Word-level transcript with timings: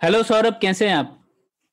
Hello 0.00 0.22
Saurabh 0.22 0.58
कैसे 0.62 0.88
हैं 0.88 0.94
आप? 0.94 1.18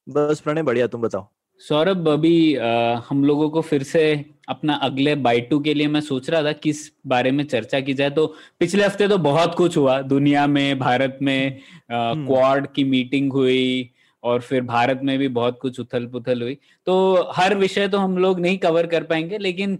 बस 0.10 0.40
प्रणय 0.40 0.64
बढ़िया 0.64 0.88
तुम 0.88 1.02
बताओ। 1.02 1.28
सौरभ 1.60 2.08
अभी 2.10 2.56
अ, 2.56 3.02
हम 3.10 3.24
लोगों 3.24 3.50
को 3.50 3.62
फिर 3.62 3.84
से 3.84 4.26
अपना 4.50 4.74
अगले 4.74 5.16
बाइटू 5.16 5.60
के 5.60 5.74
लिए 5.74 5.88
मैं 5.88 6.02
सोच 6.02 6.30
रहा 6.30 6.44
था 6.44 6.52
किस 6.52 6.92
बारे 7.08 7.32
में 7.32 7.44
चर्चा 7.44 7.80
की 7.80 7.94
जाए। 7.94 8.10
तो 8.10 8.36
पिछले 8.60 8.86
हफ़्ते 8.86 9.08
तो 9.08 9.18
बहुत 9.18 9.56
कुछ 9.56 9.78
हुआ। 9.78 10.02
दुनिया 10.02 10.48
में 10.48 10.80
भारत 10.80 11.20
में 11.22 11.62
क्वाड 11.92 12.68
की 12.68 12.84
मीटिंग 12.84 13.34
हुई 13.34 13.90
और 14.24 14.42
फिर 14.42 14.62
भारत 14.62 15.00
में 15.04 15.20
भी 15.20 15.28
बहुत 15.28 15.60
कुछ 15.62 15.80
उथल 15.80 16.06
पुथल 16.06 16.42
हुई। 16.42 16.58
तो 16.86 17.30
हर 17.36 17.56
विषय 17.56 17.88
तो 17.88 17.98
हम 17.98 18.18
लोग 18.18 18.40
नहीं 18.40 18.58
कवर 18.58 18.88
कर 18.88 19.04
पाएँगे 19.04 19.38
लेकिन 19.38 19.80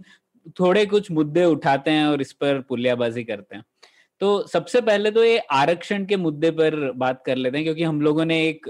थोड़े 0.60 0.86
कुछ 0.86 1.10
मुद्दे 1.10 1.44
उठाते 1.44 1.90
हैं 1.90 2.06
और 2.06 2.20
इस 2.20 2.32
पर 2.32 2.60
पुलियाबाजी 2.60 3.24
करते 3.24 3.56
हैं। 3.56 3.64
तो 4.20 4.46
सबसे 4.46 4.80
पहले 4.80 5.10
तो 5.10 5.22
ये 5.24 5.38
आरक्षण 5.38 6.04
के 6.06 6.16
मुद्दे 6.16 6.50
पर 6.50 6.74
बात 6.92 7.22
कर 7.26 7.36
लेते 7.36 7.56
हैं 7.58 7.64
क्योंकि 7.64 7.82
हम 7.82 8.00
लोगों 8.00 8.24
ने 8.24 8.38
एक 8.48 8.66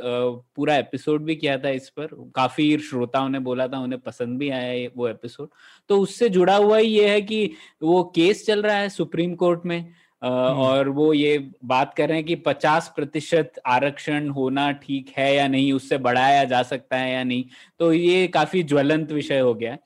पूरा 0.56 0.76
एपिसोड 0.76 1.22
भी 1.24 1.36
किया 1.36 1.56
था 1.58 1.68
इस 1.70 1.88
पर। 1.90 2.08
काफ़ी 2.36 2.78
श्रोताओं 2.78 3.28
ने 3.28 3.38
बोला 3.38 3.66
था 3.68 3.78
उन्हें 3.78 4.00
पसंद 4.00 4.38
भी 4.38 4.50
आया 4.50 4.88
वो 4.96 5.08
एपिसोड। 5.08 5.48
तो 5.88 6.00
उससे 6.00 6.28
जुड़ा 6.28 6.56
हुआ 6.56 6.78
ही 6.78 6.88
ये 6.88 7.08
है 7.10 7.20
कि 7.22 7.44
वो 7.82 8.02
केस 8.14 8.46
चल 8.46 8.62
रहा 8.62 8.76
है 8.76 8.88
सुप्रीम 8.88 9.34
कोर्ट 9.34 9.66
में 9.66 9.94
अ, 10.22 10.26
और 10.28 10.88
वो 10.88 11.12
ये 11.12 11.38
बात 11.64 11.92
कर 11.94 12.08
रहे 12.08 12.16
हैं 12.18 12.26
कि 12.26 12.34
50 12.36 12.88
प्रतिशत 12.96 13.52
आरक्षण 13.66 14.28
होना 14.28 14.70
ठीक 14.72 15.12
है 15.18 15.34
या 15.36 15.46
नहीं 15.48 15.72
उससे 15.72 15.98
बढ़ाया 15.98 16.44
जा 16.44 16.62
सकता 16.62 16.96
है 16.96 17.12
या 17.12 17.22
नहीं। 17.24 17.44
तो 17.78 17.92
ये 17.92 18.26
काफ़ी 18.28 18.62
ज्वलंत 18.62 19.12
विषय 19.12 19.38
हो 19.38 19.54
गया 19.54 19.72
है। 19.72 19.78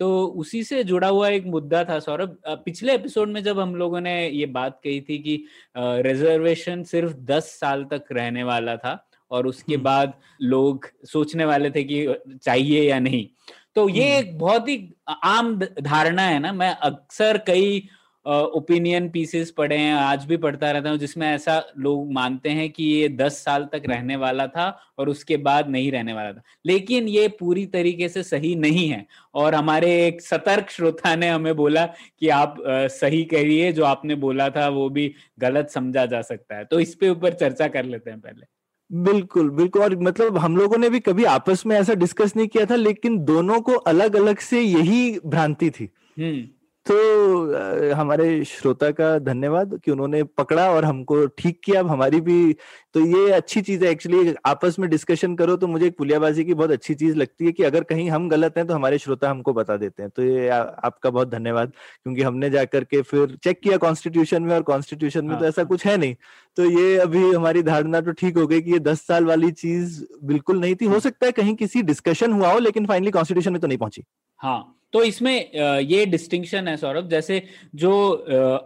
तो 0.00 0.24
उसी 0.36 0.62
से 0.64 0.82
जुड़ा 0.84 1.08
हुआ 1.08 1.28
एक 1.28 1.46
मुद्दा 1.46 1.82
था 1.84 1.98
सौरभ। 1.98 2.36
पिछले 2.48 2.94
एपिसोड 2.94 3.28
में 3.28 3.42
जब 3.44 3.58
हम 3.60 3.74
लोगों 3.76 4.00
ने 4.00 4.28
ये 4.28 4.46
बात 4.48 4.80
कही 4.84 5.00
थी 5.00 5.18
कि 5.18 5.44
रिजर्वेशन 5.76 6.82
सिर्फ़ 6.84 7.12
10 7.26 7.50
साल 7.60 7.84
तक 7.84 8.04
रहने 8.12 8.42
वाला 8.42 8.76
था 8.76 8.94
और 9.30 9.46
उसके 9.46 9.76
बाद 9.78 10.12
लोग 10.42 10.86
सोचने 11.06 11.44
वाले 11.44 11.70
थे 11.70 11.84
कि 11.84 12.06
चाहिए 12.36 12.88
या 12.90 12.98
नहीं। 12.98 13.26
तो 13.76 13.88
ये 13.88 14.18
एक 14.18 14.38
बहुत 14.38 14.68
ही 14.68 14.76
आम 15.24 15.54
धारणा 15.58 16.22
है 16.22 16.38
ना। 16.38 16.52
मैं 16.52 16.70
अक्सर 16.74 17.38
कई 17.46 17.88
ओपिनियन 18.26 19.08
पीसेस 19.08 19.50
पढ़े 19.50 19.76
हैं 19.76 19.94
आज 19.94 20.24
भी 20.24 20.36
पढ़ता 20.36 20.70
रहता 20.70 20.90
हूँ 20.90 20.98
जिसमें 20.98 21.26
ऐसा 21.28 21.64
लोग 21.78 22.12
मानते 22.12 22.48
हैं 22.48 22.70
कि 22.70 22.84
ये 22.84 23.08
दस 23.08 23.44
साल 23.44 23.64
तक 23.64 23.82
रहने 23.86 24.16
वाला 24.16 24.46
था 24.46 24.78
और 24.98 25.08
उसके 25.08 25.36
बाद 25.36 25.68
नहीं 25.68 25.92
रहने 25.92 26.12
वाला 26.12 26.32
था। 26.32 26.42
लेकिन 26.66 27.08
ये 27.08 27.28
पूरी 27.28 27.66
तरीके 27.66 28.08
से 28.08 28.22
सही 28.22 28.54
नहीं 28.54 28.88
है 28.88 29.06
और 29.34 29.54
हमारे 29.54 30.06
एक 30.06 30.20
सतर्क 30.20 30.70
श्रोता 30.70 31.16
ने 31.16 31.28
हमें 31.28 31.56
बोला 31.56 31.86
कि 32.20 32.28
आप 32.28 32.60
अ, 32.60 32.86
सही 32.86 33.24
करिए 33.24 33.72
जो 33.72 33.84
आपने 33.84 34.14
बोला 34.14 34.50
था 34.50 34.68
वो 34.68 34.88
भी 34.88 35.14
गलत 35.38 35.70
समझा 35.70 36.06
जा 36.06 36.22
सकता 36.22 36.56
है। 36.56 36.64
तो 36.64 36.80
इस 36.80 36.94
पे 36.94 37.08
ऊपर 37.08 37.32
चर्चा 37.32 37.68
कर 37.68 37.84
लेते 37.84 38.10
हैं 38.10 38.20
पहले। 38.20 38.46
बिल्कुल 38.92 39.50
बिल्कुल 39.50 39.82
और 39.82 39.96
मतलब 39.96 40.38
हम 40.38 40.56
लोगों 40.56 40.78
ने 40.78 40.90
भी 40.90 41.00
कभी 41.00 41.24
आपस 41.24 41.66
में 41.66 41.76
ऐसा 41.76 41.94
डिस्कस 41.94 42.32
नहीं 42.36 42.48
किया 42.48 42.64
था 42.66 42.74
लेकिन 42.74 43.18
दोनों 43.24 43.60
को 43.60 43.72
अलग 43.72 44.16
अलग 44.16 44.38
से 44.38 44.60
यही 44.60 45.20
भ्रांति 45.26 45.70
थी। 45.70 45.88
हम्म। 46.18 46.48
तो 46.86 47.94
हमारे 47.94 48.44
श्रोता 48.44 48.90
का 48.90 49.18
धन्यवाद 49.18 49.78
कि 49.84 49.90
उन्होंने 49.90 50.22
पकड़ा 50.38 50.68
और 50.70 50.84
हमको 50.84 51.26
ठीक 51.28 51.60
किया। 51.64 51.80
अब 51.80 51.88
हमारी 51.88 52.20
भी 52.20 52.52
तो 52.94 53.00
ये 53.00 53.30
अच्छी 53.32 53.60
चीज़ 53.62 53.84
है। 53.84 53.90
एक्चुअली 53.90 54.34
आपस 54.46 54.78
में 54.78 54.88
डिस्कशन 54.90 55.34
करो 55.36 55.56
तो 55.56 55.66
मुझे 55.66 55.86
एक 55.86 55.96
पुलियाबाजी 55.98 56.44
की 56.44 56.54
बहुत 56.54 56.70
अच्छी 56.70 56.94
चीज़ 56.94 57.16
लगती 57.16 57.46
है 57.46 57.52
कि 57.52 57.62
अगर 57.62 57.84
कहीं 57.84 58.08
हम 58.10 58.28
गलत 58.28 58.54
हैं 58.58 58.66
तो 58.66 58.74
हमारे 58.74 58.98
श्रोता 58.98 59.30
हमको 59.30 59.52
बता 59.52 59.76
देते 59.76 60.02
हैं। 60.02 60.10
तो 60.16 60.22
ये 60.22 60.48
आ, 60.48 60.58
आपका 60.58 61.10
बहुत 61.10 61.30
धन्यवाद 61.30 61.72
क्योंकि 62.02 62.22
हमने 62.22 62.50
जाकर 62.50 62.84
के 62.84 63.02
फिर 63.02 63.36
चेक 63.44 63.60
किया 63.60 63.76
कॉन्स्टिट्यूशन 63.76 64.42
में 64.42 64.54
और 64.54 64.62
कॉन्स्टिट्यूशन 64.62 65.24
में 65.24 65.36
तो 65.36 65.42
हाँ। 65.42 65.48
ऐसा 65.48 65.64
कुछ 65.64 65.86
है 65.86 65.96
नहीं। 65.96 66.14
तो 66.56 66.70
ये 66.70 66.96
अभी 66.98 67.30
हमारी 67.32 67.62
धारणा 67.62 68.00
तो 68.00 68.12
ठीक 68.14 68.38
हो 68.38 68.46
गई 68.46 68.60
कि 68.60 68.72
ये 68.72 68.78
दस 68.80 69.06
साल 69.06 69.24
वाली 69.24 69.50
चीज़ 69.52 70.02
बिल्कुल 70.24 70.60
नहीं 70.60 70.74
थी। 70.74 70.86
हो 70.86 71.00
सकता 71.00 71.26
है 71.26 71.32
कहीं 71.32 71.54
किसी 71.54 71.82
डिस्कशन 71.82 72.32
हुआ 72.32 72.52
हो 72.52 72.58
लेकिन 72.58 72.86
फाइनली 72.86 73.10
कॉन्स्टिट्यूशन 73.10 73.52
में 73.52 73.60
तो 73.60 73.66
नहीं 73.66 73.78
पहुँची। 73.78 74.04
हाँ। 74.40 74.79
तो 74.92 75.02
इसमें 75.02 75.50
ये 75.80 76.04
डिस्टिंक्शन 76.06 76.68
है 76.68 76.76
सौरभ, 76.76 77.08
जैसे 77.08 77.42
जो 77.74 77.92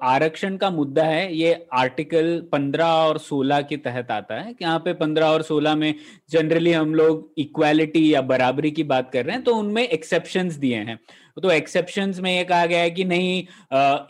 आरक्षण 0.04 0.56
का 0.56 0.70
मुद्दा 0.70 1.04
है, 1.04 1.34
ये 1.34 1.66
आर्टिकल 1.74 2.40
15 2.52 2.92
और 3.00 3.18
16 3.20 3.62
के 3.62 3.76
तहत 3.78 4.10
आता 4.10 4.34
है, 4.34 4.54
यहाँ 4.62 4.78
पे 4.78 4.92
15 4.94 5.26
और 5.26 5.42
16 5.42 5.74
में 5.76 5.94
जनरली 6.30 6.72
हम 6.72 6.94
लोग 6.94 7.32
इक्वालिटी 7.38 8.12
या 8.14 8.22
बराबरी 8.24 8.70
की 8.70 8.82
बात 8.84 9.10
कर 9.12 9.24
रहे 9.24 9.36
हैं 9.36 9.44
तो 9.44 9.54
उनमें 9.56 9.82
एक्सेप्शंस 9.82 10.54
दिए 10.56 10.76
हैं। 10.78 10.98
तो 11.42 11.50
एक्सेप्शन 11.50 12.12
में 12.22 12.30
ये 12.30 12.42
कहा 12.44 12.66
गया 12.66 12.80
है 12.80 12.90
कि 12.90 13.04
नहीं 13.04 13.42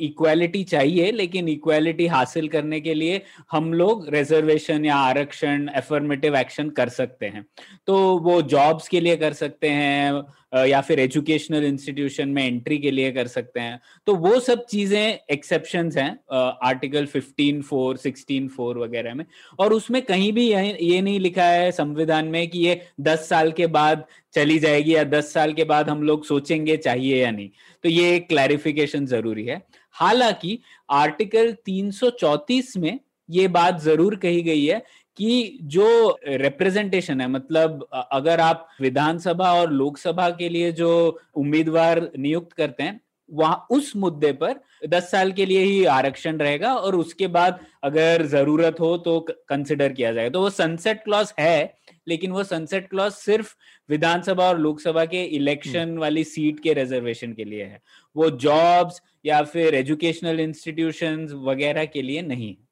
इक्वालिटी 0.06 0.62
चाहिए, 0.64 1.10
लेकिन 1.12 1.48
इक्वालिटी 1.48 2.06
हासिल 2.06 2.48
करने 2.48 2.80
के 2.80 2.94
लिए 2.94 3.20
हम 3.52 3.72
लोग 3.74 4.08
रिजर्वेशन 4.14 4.84
या 4.84 4.96
आरक्षण 4.96 5.68
एफर्मेटिव 5.76 6.36
एक्शन 6.36 6.70
कर 6.70 6.88
सकते 6.90 7.26
हैं। 7.26 7.44
तो 7.86 7.96
वो 8.18 8.40
जॉब्स 8.44 8.88
के 8.88 9.00
लिए 9.00 9.16
कर 9.16 9.32
सकते 9.32 9.68
हैं 9.70 10.22
या 10.54 10.80
फिर 10.80 11.00
एजुकेशनल 11.00 11.64
इंस्टीट्यूशन 11.64 12.28
में 12.28 12.42
एंट्री 12.44 12.78
के 12.78 12.90
लिए 12.90 13.10
कर 13.12 13.26
सकते 13.26 13.60
हैं। 13.60 13.80
तो 14.06 14.14
वो 14.16 14.38
सब 14.40 14.64
चीज़ें 14.66 15.18
एक्सेप्शन 15.32 15.90
हैं 15.96 16.10
आर्टिकल 16.32 17.06
15 17.08 17.62
फोर 17.62 17.96
16 17.98 18.48
फोर 18.48 18.78
वगैरह 18.78 19.14
में। 19.14 19.24
और 19.58 19.72
उसमें 19.72 20.00
कहीं 20.02 20.32
भी 20.32 20.46
ये 20.48 21.00
नहीं 21.00 21.18
लिखा 21.20 21.44
है 21.44 21.70
संविधान 21.72 22.26
में 22.26 22.46
कि 22.48 22.58
ये 22.58 22.80
10 23.02 23.28
साल 23.28 23.52
के 23.52 23.66
बाद 23.68 24.04
चली 24.34 24.58
जाएगी 24.58 24.94
या 24.94 25.04
10 25.06 25.32
साल 25.32 25.52
के 25.52 25.64
बाद 25.64 25.88
हम 25.90 26.02
लोग 26.02 26.24
सोचेंगे 26.24 26.76
चाहिए 26.76 27.22
या 27.22 27.30
नहीं। 27.30 27.48
तो 27.84 27.88
ये 27.88 28.14
एक 28.16 28.28
क्लैरिफिकेशन 28.28 29.06
ज़रूरी 29.06 29.44
है। 29.44 29.62
हालाँकि 29.94 30.58
आर्टिकल 30.92 31.52
334 31.66 32.76
में 32.76 32.98
ये 33.28 33.46
बात 33.48 33.80
ज़रूर 33.80 34.14
कही 34.16 34.42
गई 34.42 34.64
है 34.64 34.82
कि 35.18 35.58
जो 35.62 36.18
रिप्रेजेंटेशन 36.28 37.20
है 37.20 37.28
मतलब 37.28 37.86
अगर 38.12 38.40
आप 38.40 38.68
विधानसभा 38.80 39.52
और 39.52 39.72
लोकसभा 39.72 40.28
के 40.30 40.48
लिए 40.48 40.72
जो 40.72 40.90
उम्मीदवार 41.36 42.10
नियुक्त 42.18 42.52
करते 42.52 42.82
हैं 42.82 43.00
वहाँ 43.28 43.66
उस 43.70 43.92
मुद्दे 43.96 44.32
पर 44.32 44.54
दस 44.88 45.10
साल 45.10 45.30
के 45.32 45.44
लिए 45.46 45.60
ही 45.60 45.84
आरक्षण 45.84 46.38
रहेगा 46.38 46.72
और 46.74 46.96
उसके 46.96 47.26
बाद 47.26 47.60
अगर 47.84 48.24
ज़रूरत 48.26 48.80
हो 48.80 48.96
तो 48.98 49.18
कंसिडर 49.48 49.92
किया 49.92 50.12
जाएगा। 50.12 50.30
तो 50.30 50.40
वो 50.40 50.50
सनसेट 50.50 51.02
क्लॉज 51.04 51.32
है 51.40 51.74
लेकिन 52.08 52.32
वो 52.32 52.44
सनसेट 52.44 52.88
क्लॉज 52.90 53.12
सिर्फ़ 53.12 53.54
विधानसभा 53.88 54.48
और 54.48 54.58
लोकसभा 54.58 55.04
के 55.04 55.22
इलेक्शन 55.36 55.96
वाली 55.98 56.24
सीट 56.24 56.60
के 56.60 56.72
रिजर्वेशन 56.74 57.32
के 57.32 57.44
लिए 57.44 57.64
है। 57.64 57.80
वो 58.16 58.30
जॉब्स 58.30 59.00
या 59.26 59.42
फिर 59.44 59.74
एजुकेशनल 59.74 60.40
इंस्टीट्यूशंस 60.40 61.32
वगैरह 61.44 61.84
के 61.86 62.02
लिए 62.02 62.22
नहीं। 62.22 62.48
है 62.48 62.63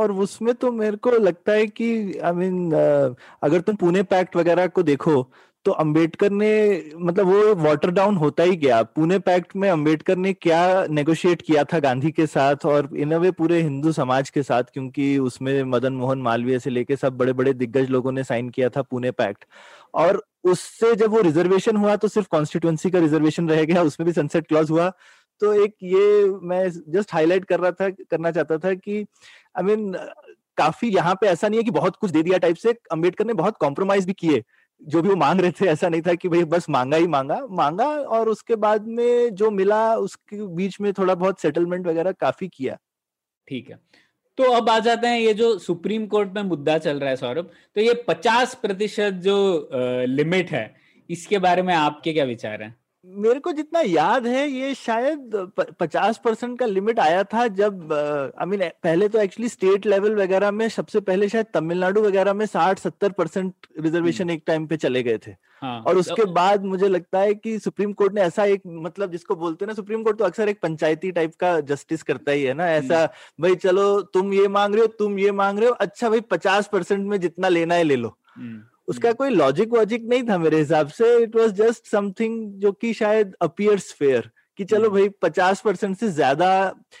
और 0.00 0.12
उसमें 0.24 0.54
तो 0.54 0.72
मेरे 0.72 0.96
को 0.96 1.10
लगता 1.10 1.52
है 1.52 1.66
कि 1.66 1.92
आई 2.14 2.30
I 2.32 2.34
मीन 2.36 2.64
mean, 2.64 3.14
अगर 3.42 3.60
तुम 3.60 3.76
पुणे 3.76 4.02
पैक्ट 4.04 4.36
वगैरह 4.36 4.66
को 4.68 4.82
देखो 4.82 5.22
तो 5.66 5.72
अंबेडकर 5.72 6.30
ने 6.30 6.50
मतलब 6.96 7.26
वो 7.26 7.54
वाटर 7.54 7.90
डाउन 7.90 8.16
होता 8.16 8.42
ही 8.42 8.56
गया। 8.56 8.82
पुणे 8.82 9.18
पैक्ट 9.18 9.54
में 9.56 9.68
अंबेडकर 9.70 10.16
ने 10.16 10.32
क्या 10.32 10.60
नेगोशिएट 10.90 11.42
किया 11.42 11.64
था 11.64 11.78
गांधी 11.78 12.10
के 12.10 12.26
साथ 12.26 12.64
और 12.66 12.88
इन 12.96 13.14
वे 13.14 13.30
पूरे 13.30 13.60
हिंदू 13.62 13.92
समाज 13.92 14.30
के 14.30 14.42
साथ 14.42 14.72
क्योंकि 14.72 15.18
उसमें 15.18 15.62
मदन 15.64 15.92
मोहन 15.92 16.22
मालवीय 16.22 16.58
से 16.58 16.70
लेके 16.70 16.96
सब 16.96 17.16
बड़े 17.18 17.32
बड़े 17.32 17.52
दिग्गज 17.54 17.90
लोगों 17.90 18.12
ने 18.12 18.24
साइन 18.24 18.48
किया 18.48 18.68
था 18.68 18.82
पुणे 18.82 19.10
पैक्ट। 19.12 19.44
और 19.94 20.22
उससे 20.44 20.94
जब 20.96 21.10
वो 21.10 21.20
रिजर्वेशन 21.20 21.76
हुआ 21.76 21.96
तो 21.96 22.08
सिर्फ़ 22.08 22.28
कॉन्स्टिट्युएंसी 22.30 22.90
का 22.90 22.98
रिजर्वेशन 22.98 23.48
रह 23.48 23.64
गया 23.64 23.82
उसमें 23.82 24.06
भी 24.06 24.12
सनसेट 24.12 24.46
क्लॉज 24.48 24.70
हुआ। 24.70 24.92
तो 25.40 25.52
एक 25.64 25.74
ये 25.82 26.24
मैं 26.42 26.68
जस्ट 26.88 27.12
हाईलाइट 27.14 27.44
कर 27.44 27.60
रहा 27.60 27.70
था 27.72 27.88
करना 27.90 28.30
चाहता 28.30 28.58
था 28.58 28.74
कि 28.74 28.98
आई 28.98 29.62
I 29.62 29.66
मीन 29.66 29.86
mean, 29.86 30.04
काफ़ी 30.58 30.88
यहाँ 30.88 31.14
पे 31.20 31.26
ऐसा 31.26 31.48
नहीं 31.48 31.58
है 31.60 31.64
कि 31.64 31.70
बहुत 31.70 31.96
कुछ 31.96 32.10
दे 32.10 32.22
दिया 32.22 32.38
टाइप 32.38 32.56
से 32.56 32.72
अंबेडकर 32.92 33.26
ने 33.26 33.34
बहुत 33.34 33.56
कॉम्प्रोमाइज 33.56 34.06
भी 34.06 34.12
किए। 34.12 34.42
जो 34.80 35.00
भी 35.02 35.08
वो 35.08 35.16
मांग 35.16 35.40
रहे 35.40 35.52
थे 35.52 35.66
ऐसा 35.66 35.88
नहीं 35.88 36.02
था 36.02 36.14
कि 36.14 36.28
भाई 36.28 36.44
बस 36.46 36.68
मांगा 36.70 36.96
ही 36.96 37.06
मांगा। 37.06 37.38
मांगा 37.50 37.86
और 37.86 38.28
उसके 38.28 38.56
बाद 38.56 38.86
में 38.88 39.34
जो 39.34 39.50
मिला 39.50 39.94
उसके 39.96 40.46
बीच 40.56 40.80
में 40.80 40.92
थोड़ा 40.92 41.14
बहुत 41.14 41.40
सेटलमेंट 41.40 41.86
वगैरह 41.86 42.12
काफ़ी 42.12 42.48
किया। 42.48 42.76
ठीक 43.48 43.70
है। 43.70 43.78
तो 44.38 44.50
अब 44.52 44.68
आ 44.70 44.78
जाते 44.78 45.06
हैं 45.06 45.18
ये 45.20 45.34
जो 45.34 45.56
सुप्रीम 45.58 46.06
कोर्ट 46.06 46.32
में 46.34 46.42
मुद्दा 46.42 46.76
चल 46.78 47.00
रहा 47.00 47.10
है 47.10 47.16
सौरभ 47.16 47.50
तो 47.76 47.80
ये 47.80 47.94
पचास 48.08 48.54
प्रतिशत 48.54 49.20
जो 49.24 49.68
लिमिट 50.08 50.50
है 50.50 50.74
इसके 51.10 51.38
बारे 51.38 51.62
में 51.62 51.74
आपके 51.74 52.12
क्या 52.12 52.24
विचार 52.24 52.62
हैं? 52.62 52.74
मेरे 53.04 53.40
को 53.40 53.52
जितना 53.52 53.80
याद 53.80 54.26
है 54.26 54.48
ये 54.48 54.74
शायद 54.74 55.52
पचास 55.80 56.20
परसेंट 56.24 56.58
का 56.58 56.66
लिमिट 56.66 56.98
आया 56.98 57.22
था 57.24 57.46
जब 57.46 57.92
आई 58.40 58.46
मीन 58.46 58.68
पहले 58.82 59.08
तो 59.08 59.18
एक्चुअली 59.18 59.48
स्टेट 59.48 59.86
लेवल 59.86 60.14
वगैरह 60.16 60.50
में 60.50 60.68
सबसे 60.68 61.00
पहले 61.00 61.28
शायद 61.28 61.46
तमिलनाडु 61.54 62.02
वगैरह 62.02 62.32
में 62.32 62.46
साठ 62.46 62.78
सत्तर 62.78 63.12
परसेंट 63.12 63.54
रिजर्वेशन 63.80 64.30
एक 64.30 64.42
टाइम 64.46 64.66
पे 64.66 64.76
चले 64.76 65.02
गए 65.02 65.18
थे। 65.18 65.30
हाँ, 65.30 65.80
और 65.82 65.98
उसके 65.98 66.24
तो, 66.24 66.32
बाद 66.32 66.64
मुझे 66.64 66.88
लगता 66.88 67.18
है 67.18 67.34
कि 67.34 67.58
सुप्रीम 67.58 67.92
कोर्ट 67.92 68.14
ने 68.14 68.20
ऐसा 68.20 68.44
एक 68.44 68.62
मतलब 68.66 69.10
जिसको 69.10 69.36
बोलते 69.36 69.64
हैं 69.64 69.68
ना 69.68 69.74
सुप्रीम 69.74 70.02
कोर्ट 70.02 70.18
तो 70.18 70.24
अक्सर 70.24 70.48
एक 70.48 70.60
पंचायती 70.60 71.12
टाइप 71.12 71.34
का 71.34 71.60
जस्टिस 71.60 72.02
करता 72.02 72.32
ही 72.32 72.42
है 72.42 72.54
ना 72.54 72.70
ऐसा 72.70 73.04
भाई 73.40 73.54
चलो 73.54 74.00
तुम 74.00 74.32
ये 74.34 74.48
मांग 74.48 74.74
रहे 74.74 74.80
हो 74.80 74.86
तुम 74.86 75.18
ये 75.18 75.32
मांग 75.32 75.58
रहे 75.58 75.68
हो 75.68 75.74
अच्छा 75.74 76.08
भाई 76.08 76.20
पचास 76.20 76.68
परसेंट 76.72 77.06
में 77.06 77.20
जितना 77.20 77.48
लेना 77.48 77.74
है 77.74 77.82
ले 77.82 77.96
लो। 77.96 78.16
उसका 78.90 79.08
हम्म। 79.08 79.16
कोई 79.16 79.30
लॉजिक 79.30 79.72
वॉजिक 79.72 80.04
नहीं 80.04 80.22
था 80.22 80.38
मेरे 80.38 80.58
हिसाब 80.58 80.88
से 80.90 81.16
इट 81.18 81.36
वॉज़ 81.36 81.52
जस्ट 81.54 81.86
समथिंग 81.86 82.38
जो 82.60 82.72
कि 82.74 82.92
शायद 82.94 83.34
अपियर्स 83.42 83.92
फेयर 83.92 84.30
कि 84.58 84.64
चलो 84.64 84.88
हम्म। 84.88 84.98
भाई 84.98 85.08
पचास 85.22 85.60
परसेंट 85.60 85.96
से 85.96 86.08
ज़्यादा 86.10 86.50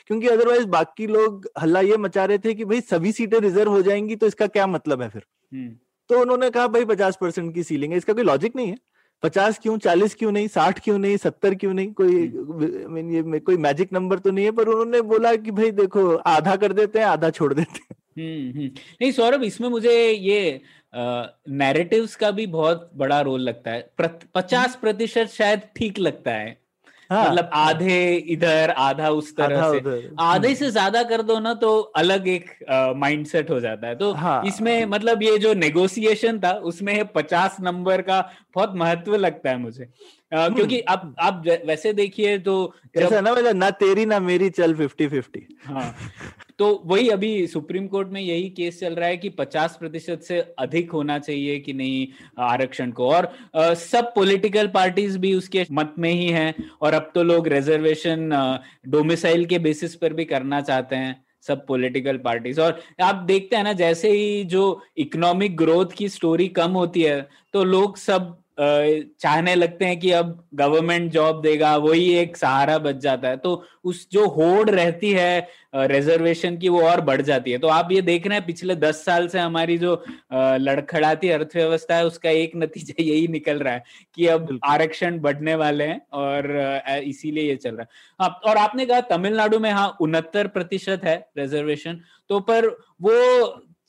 क्योंकि 0.06 0.28
अदरवाइज़ 0.28 0.66
बाकी 0.68 1.06
लोग 1.08 1.48
हल्ला 1.60 1.80
ये 1.82 1.96
मचा 1.98 2.24
रहे 2.24 2.38
थे 2.38 2.54
कि 2.54 2.64
भाई 2.64 2.80
सभी 2.82 3.12
सीटें 3.12 3.38
रिज़र्व 3.40 3.70
हो 3.70 3.82
जाएँगी 3.82 4.16
तो 4.16 4.26
इसका 4.26 4.46
क्या 4.48 4.66
मतलब 4.68 5.02
है 5.02 5.08
फिर 5.08 5.22
हम्म। 5.52 5.74
तो 6.10 6.20
उन्होंने 6.20 6.50
कहा 6.50 6.66
भाई 6.68 6.84
पचास 6.86 7.18
परसेंट 7.20 7.52
की 7.54 7.62
सीलिंग 7.62 7.92
है 7.92 7.98
इसका 7.98 8.12
कोई 8.12 8.24
लॉजिक 8.24 8.56
नहीं 8.56 8.68
है 8.68 8.76
पचास 9.22 9.58
क्यों 9.58 9.76
चालीस 9.78 10.14
क्यों 10.14 10.30
नहीं 10.32 10.48
साठ 10.48 10.78
क्यों 10.80 10.98
नहीं 10.98 11.16
सत्तर 11.18 11.54
क्यों 11.54 11.72
नहीं 11.74 11.92
कोई 11.92 12.26
मीन 12.88 13.10
ये 13.10 13.40
कोई 13.40 13.56
मैजिक 13.60 13.92
नंबर 13.92 14.18
तो 14.18 14.30
नहीं 14.30 14.44
है 14.44 14.50
पर 14.52 14.68
उन्होंने 14.68 15.00
बोला 15.08 15.34
कि 15.38 15.50
भाई 15.52 15.70
देखो 15.72 16.14
आधा 16.28 16.54
कर 16.56 16.72
देते 16.72 16.98
हैं 16.98 17.06
आधा 17.06 17.30
छोड़ 17.32 17.52
देते 17.54 17.80
हैं 17.80 17.99
नहीं 18.18 19.10
सौरभ 19.12 19.42
इसमें 19.42 19.68
मुझे 19.68 20.10
ये 20.10 20.60
नैरेटिव्स 20.94 22.16
का 22.16 22.30
भी 22.30 22.46
बहुत 22.46 22.90
बड़ा 22.96 23.20
रोल 23.20 23.40
लगता 23.40 23.70
है। 23.70 23.90
पचास 24.34 24.76
प्रतिशत 24.76 25.26
शायद 25.26 25.62
ठीक 25.76 25.98
लगता 25.98 26.30
है। 26.30 26.58
हाँ, 27.10 27.30
मतलब 27.30 27.50
आधे 27.54 28.16
इधर 28.16 28.70
आधा 28.70 29.08
उस 29.10 29.36
तरह 29.36 29.62
आधा 29.62 29.72
से। 29.72 30.10
आधे 30.20 30.48
हम्म। 30.48 30.58
से 30.58 30.70
ज़्यादा 30.70 31.02
कर 31.02 31.22
दो 31.22 31.38
ना 31.38 31.54
तो 31.54 31.78
अलग 31.80 32.28
एक 32.28 32.50
माइंडसेट 32.96 33.50
हो 33.50 33.60
जाता 33.60 33.86
है। 33.86 33.96
तो 33.96 34.12
हाँ, 34.12 34.42
इसमें 34.46 34.84
मतलब 34.86 35.22
ये 35.22 35.38
जो 35.38 35.54
नेगोशिएशन 35.54 36.38
था 36.38 36.52
उसमें 36.52 37.06
पचास 37.06 37.56
नंबर 37.60 38.02
का 38.02 38.20
बहुत 38.54 38.72
महत्व 38.76 39.16
लगता 39.16 39.50
है 39.50 39.56
मुझे। 39.58 39.88
आ, 40.34 40.44
हम्म। 40.44 40.54
क्योंकि 40.54 40.80
अब 40.80 41.14
आप 41.20 41.42
वैसे 41.66 41.92
देखिए 41.92 42.38
तो 42.38 42.74
जब... 42.96 43.12
ना 43.14 43.32
मतलब 43.32 43.56
ना 43.56 43.70
तेरी 43.70 44.06
ना 44.06 44.20
मेरी 44.20 44.50
चल 44.50 44.74
फिफ्टी 44.74 45.08
फिफ्टी 45.08 45.46
हाँ। 45.64 45.94
तो 46.60 46.66
वही 46.86 47.08
अभी 47.08 47.46
सुप्रीम 47.46 47.86
कोर्ट 47.86 48.08
में 48.08 48.20
यही 48.20 48.48
केस 48.50 48.80
चल 48.80 48.94
रहा 48.94 49.08
है 49.08 49.16
कि 49.16 49.28
50 49.30 49.76
प्रतिशत 49.76 50.22
से 50.22 50.40
अधिक 50.58 50.90
होना 50.92 51.18
चाहिए 51.18 51.58
कि 51.58 51.72
नहीं 51.72 52.06
आरक्षण 52.44 52.90
को। 52.90 53.08
और 53.08 53.32
सब 53.76 54.12
पॉलिटिकल 54.14 54.66
पार्टीज़ 54.68 55.18
भी 55.18 55.32
उसके 55.34 55.64
मत 55.72 55.94
में 55.98 56.10
ही 56.10 56.26
हैं 56.28 56.54
और 56.82 56.94
अब 56.94 57.10
तो 57.14 57.22
लोग 57.22 57.48
रिजर्वेशन 57.48 58.28
डोमिसाइल 58.88 59.44
के 59.46 59.58
बेसिस 59.58 59.94
पर 59.94 60.12
भी 60.12 60.24
करना 60.24 60.60
चाहते 60.60 60.96
हैं 60.96 61.16
सब 61.42 61.66
पॉलिटिकल 61.66 62.16
पार्टीज़ 62.18 62.60
और 62.60 62.80
आप 63.02 63.24
देखते 63.26 63.56
हैं 63.56 63.64
ना, 63.64 63.72
जैसे 63.72 64.10
ही 64.10 64.44
जो 64.44 64.82
इकोनॉमिक 64.98 65.56
ग्रोथ 65.56 65.96
की 65.96 66.08
स्टोरी 66.08 66.48
कम 66.50 66.72
होती 66.72 67.02
है 67.02 67.28
तो 67.52 67.64
लोग 67.64 67.96
सब 67.96 68.36
चाहने 68.60 69.54
लगते 69.54 69.84
हैं 69.84 69.98
कि 70.00 70.10
अब 70.12 70.32
गवर्नमेंट 70.54 71.10
जॉब 71.12 71.40
देगा 71.42 71.76
वही 71.78 72.08
एक 72.14 72.36
सहारा 72.36 72.76
बच 72.78 72.96
जाता 72.96 73.28
है। 73.28 73.36
तो 73.36 73.62
उस 73.84 74.06
जो 74.12 74.26
होड़ 74.28 74.70
रहती 74.70 75.10
है 75.12 75.48
रिजर्वेशन 75.74 76.56
की 76.56 76.68
वो 76.68 76.82
और 76.82 77.00
बढ़ 77.00 77.20
जाती 77.22 77.50
है। 77.52 77.58
तो 77.58 77.68
आप 77.68 77.92
ये 77.92 78.02
देख 78.02 78.26
रहे 78.26 78.38
हैं 78.38 78.46
पिछले 78.46 78.74
दस 78.76 79.04
साल 79.04 79.28
से 79.28 79.38
हमारी 79.38 79.78
जो 79.78 79.94
लड़खड़ाती 80.32 81.28
अर्थव्यवस्था 81.30 81.96
है 81.96 82.06
उसका 82.06 82.30
एक 82.30 82.56
नतीजा 82.56 83.02
यही 83.02 83.26
निकल 83.28 83.58
रहा 83.58 83.74
है 83.74 83.82
कि 84.16 84.26
अब 84.26 84.58
आरक्षण 84.64 85.18
बढ़ने 85.20 85.54
वाले 85.54 85.84
हैं 85.84 86.00
और 86.14 86.50
इसीलिए 87.04 87.48
ये 87.48 87.56
चल 87.56 87.70
रहा 87.70 87.82
है। 87.82 87.88
हाँ 88.20 88.28
और 88.46 88.56
आपने 88.56 88.86
कहा 88.86 89.00
तमिलनाडु 89.10 89.58
में 89.58 89.70
हाँ 89.70 89.88
उनहत्तर 90.00 90.46
प्रतिशत 90.48 91.04
है 91.04 91.16
रिजर्वेशन 91.38 92.00
तो 92.30 92.40
पर 92.40 92.68
वो 93.02 93.12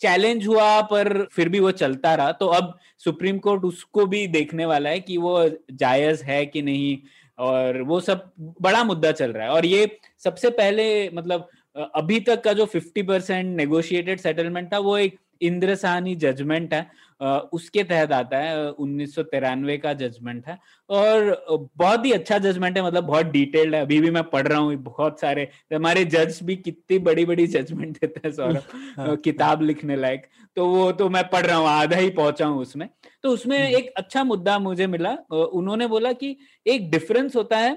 चैलेंज 0.01 0.47
हुआ, 0.47 0.81
पर 0.81 1.27
फिर 1.31 1.49
भी 1.49 1.59
वो 1.59 1.71
चलता 1.71 2.13
रहा। 2.15 2.31
तो 2.31 2.47
अब 2.47 2.77
सुप्रीम 2.97 3.37
कोर्ट 3.37 3.63
उसको 3.63 4.05
भी 4.05 4.25
देखने 4.27 4.65
वाला 4.65 4.89
है 4.89 4.99
कि 4.99 5.17
वो 5.17 5.49
जायज़ 5.71 6.23
है 6.23 6.45
कि 6.45 6.61
नहीं, 6.61 6.97
और 7.37 7.81
वो 7.81 7.99
सब 7.99 8.31
बड़ा 8.61 8.83
मुद्दा 8.83 9.11
चल 9.11 9.31
रहा 9.31 9.45
है। 9.45 9.51
और 9.51 9.65
ये 9.65 9.97
सबसे 10.19 10.49
पहले 10.49 11.09
मतलब 11.09 11.49
अभी 11.95 12.19
तक 12.19 12.41
का 12.43 12.53
जो 12.53 12.65
50 12.65 13.03
परसेंट 13.03 13.55
नेगोशिएटेड 13.57 14.19
सेटलमेंट 14.19 14.73
था, 14.73 14.79
वो 14.79 14.97
एक 14.97 15.17
इंद्र 15.41 15.75
साहनी 15.75 16.15
जजमेंट 16.15 16.73
है। 16.73 16.87
उसके 17.21 17.83
तहत 17.83 18.11
आता 18.11 18.37
है 18.37 18.71
उन्नीस 18.71 19.15
सौ 19.15 19.23
तिरानवे 19.23 19.77
का 19.77 19.93
जजमेंट 19.93 20.47
है। 20.47 20.57
और 20.89 21.45
बहुत 21.77 22.05
ही 22.05 22.11
अच्छा 22.11 22.37
जजमेंट 22.37 22.77
है 22.77 22.83
मतलब 22.85 23.03
बहुत 23.03 23.25
डिटेल्ड 23.25 23.75
है। 23.75 23.81
अभी 23.81 23.99
भी 23.99 24.11
मैं 24.11 24.23
पढ़ 24.23 24.47
रहा 24.47 24.59
हूँ 24.59 24.75
बहुत 24.75 25.19
सारे 25.19 25.45
तो 25.45 25.75
हमारे 25.75 26.05
जज 26.05 26.39
भी 26.43 26.55
कितनी 26.55 26.99
बड़ी 26.99 27.25
बड़ी 27.25 27.47
जजमेंट 27.47 27.97
देते 28.01 28.21
हैं 28.25 28.33
सौरभ। 28.33 28.63
हाँ, 28.97 29.15
किताब 29.17 29.61
लिखने 29.61 29.95
लायक। 29.95 30.27
तो 30.55 30.65
वो 30.67 30.91
तो 30.91 31.09
मैं 31.09 31.23
पढ़ 31.29 31.45
रहा 31.45 31.57
हूँ 31.57 31.67
आधा 31.67 31.97
ही 31.97 32.09
पहुँचा 32.09 32.45
हूँ 32.45 32.61
उसमें। 32.61 32.89
तो 33.23 33.29
उसमें 33.29 33.57
हम्म। 33.57 33.77
एक 33.77 33.93
अच्छा 33.97 34.23
मुद्दा 34.23 34.59
मुझे 34.59 34.87
मिला। 34.87 35.13
उन्होंने 35.31 35.87
बोला 35.87 36.11
कि 36.13 36.35
एक 36.65 36.91
डिफरेंस 36.91 37.35
होता 37.35 37.57
है 37.57 37.73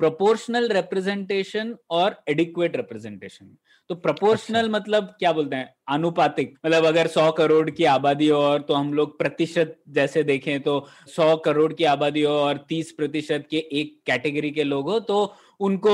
प्रोपोर्शनल 0.00 0.68
रिप्रेजेंटेशन 0.68 1.74
और 1.90 2.22
एडिक्वेट 2.28 2.76
रिप्रेजेंटेशन 2.76 3.56
तो 3.90 3.94
प्रोपोर्शनल 3.94 4.58
अच्छा। 4.58 4.70
मतलब 4.70 5.14
क्या 5.18 5.32
बोलते 5.32 5.56
हैं 5.56 5.74
अनुपातिक 5.88 6.54
मतलब 6.66 6.84
अगर 6.84 7.06
सौ 7.06 7.30
करोड़ 7.32 7.70
की 7.70 7.84
आबादी 7.84 8.28
हो 8.28 8.38
और 8.38 8.62
तो 8.62 8.74
हम 8.74 8.92
लोग 8.94 9.18
प्रतिशत 9.18 9.76
जैसे 9.88 10.22
देखें 10.22 10.60
तो 10.60 10.86
सौ 11.06 11.36
करोड़ 11.36 11.72
की 11.72 11.84
आबादी 11.84 12.22
हो 12.22 12.32
और 12.32 12.64
तीस 12.68 12.92
प्रतिशत 12.92 13.46
के 13.50 13.56
एक 13.72 13.98
कैटेगरी 14.06 14.50
के 14.50 14.64
लोग 14.64 14.90
हो 14.90 14.98
तो 15.00 15.34
उनको 15.60 15.92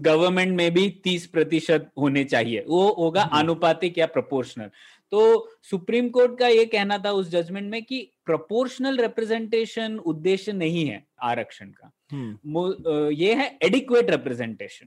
गवर्नमेंट 0.00 0.56
में 0.56 0.70
भी 0.74 0.88
तीस 1.04 1.26
प्रतिशत 1.26 1.90
होने 1.98 2.24
चाहिए 2.24 2.64
वो 2.68 2.86
होगा। 2.98 3.22
अनुपातिक 3.22 3.98
या 3.98 4.06
प्रोपोर्शनल 4.06 4.70
तो 5.12 5.48
सुप्रीम 5.62 6.08
कोर्ट 6.08 6.38
का 6.38 6.48
ये 6.48 6.64
कहना 6.66 6.98
था 6.98 7.10
उस 7.10 7.30
जजमेंट 7.30 7.70
में 7.70 7.82
कि 7.82 8.10
प्रोपोर्शनल 8.26 8.96
रिप्रेजेंटेशन 8.96 9.98
उद्देश्य 10.06 10.52
नहीं 10.52 10.86
है 10.86 11.04
आरक्षण 11.22 11.70
का 11.70 11.92
हम्म। 12.12 13.10
ये 13.12 13.34
है 13.34 13.58
एडिक्वेट 13.62 14.10
रिप्रेजेंटेशन 14.10 14.86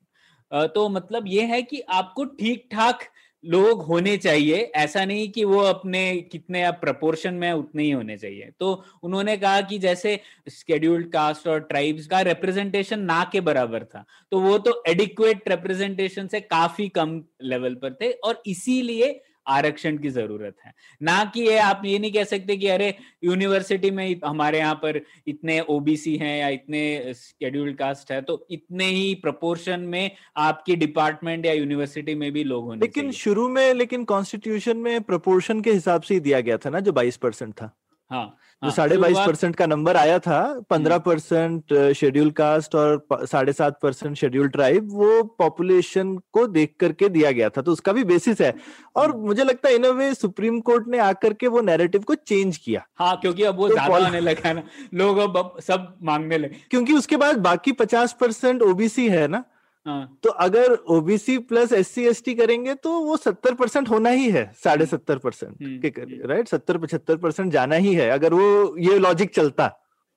तो 0.52 0.88
मतलब 0.90 1.28
ये 1.28 1.44
है 1.46 1.62
कि 1.64 1.82
आपको 1.92 2.26
ठीक 2.26 2.68
ठाक 2.72 3.00
लोग 3.44 3.82
होने 3.84 4.16
चाहिए। 4.18 4.58
ऐसा 4.76 5.04
नहीं 5.06 5.28
कि 5.32 5.44
वो 5.46 5.60
अपने 5.62 6.04
कितने 6.32 6.62
आप 6.64 6.78
प्रपोर्शन 6.82 7.34
में 7.34 7.52
उतने 7.52 7.84
ही 7.84 7.90
होने 7.92 8.18
चाहिए। 8.18 8.50
तो 8.60 8.72
उन्होंने 9.04 9.36
कहा 9.38 9.62
कि 9.62 9.80
जैसे 9.80 10.20
स्केड्यूल्ड 10.50 11.12
कास्ट 11.12 11.48
और 11.48 11.60
ट्राइब्स 11.62 12.08
का 12.08 12.22
रिप्रेजेंटेशन 12.22 13.00
ना 13.02 13.24
के 13.32 13.42
बराबर 13.42 13.84
था 13.86 14.06
तो 14.32 14.40
वो 14.40 14.58
तो 14.60 14.82
एडिक्वेट 14.88 15.50
रिप्रेजेंटेशन 15.50 16.28
से 16.28 16.40
काफ़ी 16.42 16.88
कम 16.90 17.22
लेवल 17.44 17.76
पर 17.76 17.94
थे 17.94 18.12
और 18.14 18.42
इसीलिए 18.48 19.12
आरक्षण 19.48 19.98
की 19.98 20.10
ज़रूरत 20.10 20.56
है। 20.66 20.74
ना 21.02 21.24
कि 21.26 21.42
ये 21.42 21.58
आप 21.58 21.82
ये 21.86 21.98
नहीं 22.00 22.12
कह 22.12 22.24
सकते 22.24 22.58
कि 22.58 22.68
अरे 22.68 22.94
यूनिवर्सिटी 23.24 23.92
में 23.92 24.20
हमारे 24.26 24.58
यहाँ 24.58 24.76
पर 24.76 25.02
इतने 25.28 25.60
ओबीसी 25.70 26.16
हैं 26.18 26.38
या 26.40 26.50
इतने 26.50 27.14
शेड्यूल्ड 27.14 27.78
कास्ट 27.78 28.12
है। 28.12 28.22
तो 28.22 28.46
इतने 28.52 28.86
ही 28.86 29.14
प्रपोर्शन 29.16 29.80
में 29.80 30.12
आपकी 30.38 30.76
डिपार्टमेंट 30.76 31.46
या 31.46 31.54
यूनिवर्सिटी 31.54 32.16
में 32.16 32.32
भी 32.32 32.44
लोग 32.44 32.66
होने 32.66 32.80
लेकिन 32.80 33.12
शुरू 33.12 33.48
में 33.50 33.74
लेकिन 33.74 34.04
कॉन्स्टिट्यूशन 34.06 34.78
में 34.78 35.02
प्रपोर्शन 35.04 35.62
के 35.62 35.72
हिसाब 35.72 36.02
से 36.02 36.14
ही 36.14 36.20
दिया 36.20 36.42
गया 36.42 36.58
था 36.58 36.70
ना 36.70 36.80
जो 36.80 36.92
बाईस 36.92 37.18
परसेंट 37.18 37.54
था। 37.54 37.72
हाँ 38.10 38.26
जो 38.64 38.70
हाँ, 38.70 38.76
साढ़े 38.76 38.98
बाईस 38.98 39.18
परसेंट 39.18 39.56
का 39.56 39.66
नंबर 39.66 39.98
आया 39.98 40.20
था 40.20 40.40
पंद्रह 40.70 40.98
परसेंट 40.98 41.74
शेड्यूल 41.96 42.30
कास्ट 42.32 42.76
और 42.76 43.26
साढ़े 43.26 43.54
सात 43.54 43.80
परसेंट 43.82 44.16
शेड्यूल 44.18 44.48
ट्राइब 44.50 44.90
वो 44.92 45.24
पॉपुलेशन 45.40 46.16
को 46.34 46.46
देख 46.48 46.76
करके 46.80 47.10
दिया 47.10 47.32
गया 47.32 47.50
था। 47.50 47.62
तो 47.62 47.72
उसका 47.72 47.92
भी 47.92 48.04
बेसिस 48.04 48.42
है। 48.42 48.54
और 48.96 49.10
हम्म। 49.10 49.26
मुझे 49.26 49.44
लगता 49.44 49.70
है 49.70 49.76
इन 49.76 49.86
वे 49.88 50.14
सुप्रीम 50.14 50.60
कोर्ट 50.60 50.88
ने 50.88 50.98
आकर 51.00 51.34
के 51.34 51.48
वो 51.48 51.62
नैरेटिव 51.62 52.02
को 52.02 52.16
चेंज 52.16 52.58
किया। 52.58 52.86
हाँ 53.00 53.16
क्योंकि 53.18 53.44
अब 53.44 53.58
वो 53.58 53.68
तो 53.68 53.74
ज़्यादा 53.74 54.06
आने 54.06 54.20
लगा 54.20 54.54
ना। 54.54 54.64
लोग 54.94 55.18
अब 55.18 55.58
सब 55.68 55.94
मांगने 56.04 56.38
लगे। 56.38 56.62
क्योंकि 56.72 56.94
उसके 56.94 57.18
बाद 57.18 57.38
बाकी 57.40 57.72
पचास 57.72 58.16
परसेंट 58.22 58.62
ओबीसी 58.62 59.08
है 59.10 59.28
ना? 59.28 59.44
हाँ। 59.86 60.18
तो 60.24 60.30
अगर 60.30 60.74
OBC 60.90 61.38
plus 61.44 61.72
S 61.74 61.88
C 61.88 62.06
S 62.08 62.24
T 62.26 62.34
करेंगे 62.36 62.74
तो 62.76 63.00
वो 63.00 63.18
सत्तर 63.18 63.54
परसेंट 63.54 63.90
होना 63.90 64.10
ही 64.10 64.30
है 64.32 64.52
साढ़े 64.64 64.86
सत्तर 64.86 65.18
परसेंट 65.18 65.52
हम्म। 65.54 65.80
के 65.82 66.28
राइट 66.28 66.48
सत्तर 66.48 66.78
पचहत्तर 66.78 67.18
परसेंट 67.18 67.52
जाना 67.54 67.76
ही 67.78 67.94
है 67.94 68.10
अगर 68.10 68.34
वो 68.34 68.78
ये 68.80 68.98
लॉजिक 69.00 69.34
चलता 69.36 69.72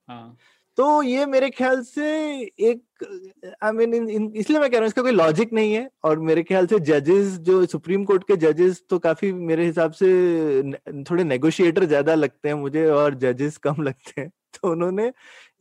हाँ. 0.09 0.37
तो 0.79 1.03
ये 1.03 1.25
मेरे 1.27 1.49
ख्याल 1.51 1.81
से 1.83 2.07
एक 2.61 3.05
आई 3.63 3.73
मीन 3.73 4.33
इसलिए 4.37 4.59
मैं 4.61 4.69
कह 4.71 4.77
रहा 4.77 4.81
हूँ 4.81 4.87
इसका 4.87 5.03
कोई 5.03 5.13
लॉजिक 5.13 5.53
नहीं 5.53 5.73
है 5.75 5.89
और 6.05 6.19
मेरे 6.21 6.43
ख्याल 6.43 6.67
से 6.67 6.79
जजेस 6.83 7.39
जो 7.41 7.65
सुप्रीम 7.67 8.05
कोर्ट 8.05 8.25
के 8.25 8.37
जजेस 8.39 8.83
तो 8.91 8.99
काफ़ी 8.99 9.33
मेरे 9.43 9.67
हिसाब 9.67 9.93
से 9.93 10.09
थोड़े 11.03 11.25
नेगोशिएटर 11.25 11.85
ज़्यादा 11.85 12.15
लगते 12.15 12.49
हैं 12.49 12.57
मुझे 12.57 12.87
और 12.93 13.15
जजेस 13.17 13.57
कम 13.59 13.83
लगते 13.83 14.21
हैं 14.21 14.31
तो 14.55 14.71
उन्होंने 14.71 15.11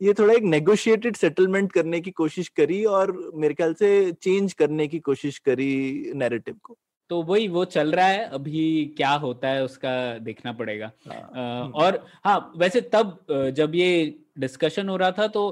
ये 0.02 0.12
थोड़ा 0.14 0.34
एक 0.34 0.42
नेगोशिएटेड 0.42 1.16
सेटलमेंट 1.16 1.72
करने 1.72 2.00
की 2.00 2.10
कोशिश 2.10 2.48
करी 2.48 2.84
और 2.84 3.30
मेरे 3.34 3.54
ख्याल 3.54 3.74
से 3.74 4.12
चेंज 4.12 4.52
करने 4.52 4.86
की 4.88 4.98
कोशिश 4.98 5.38
करी 5.38 6.12
नैरेटिव 6.14 6.56
को। 6.62 6.76
तो 7.10 7.22
वही 7.22 7.48
वो 7.48 7.64
चल 7.64 7.92
रहा 7.92 8.06
है 8.06 8.24
अभी 8.28 8.94
क्या 8.96 9.10
होता 9.10 9.48
है 9.48 9.64
उसका 9.64 10.18
देखना 10.18 10.52
पड़ेगा। 10.52 10.90
हाँ, 11.08 11.62
हम्म। 11.62 11.72
और 11.72 12.06
हाँ 12.24 12.52
वैसे 12.56 12.80
तब 12.80 13.26
जब 13.56 13.74
ये 13.74 14.18
डिस्कशन 14.38 14.88
हो 14.88 14.96
रहा 14.96 15.10
था 15.10 15.26
तो 15.26 15.48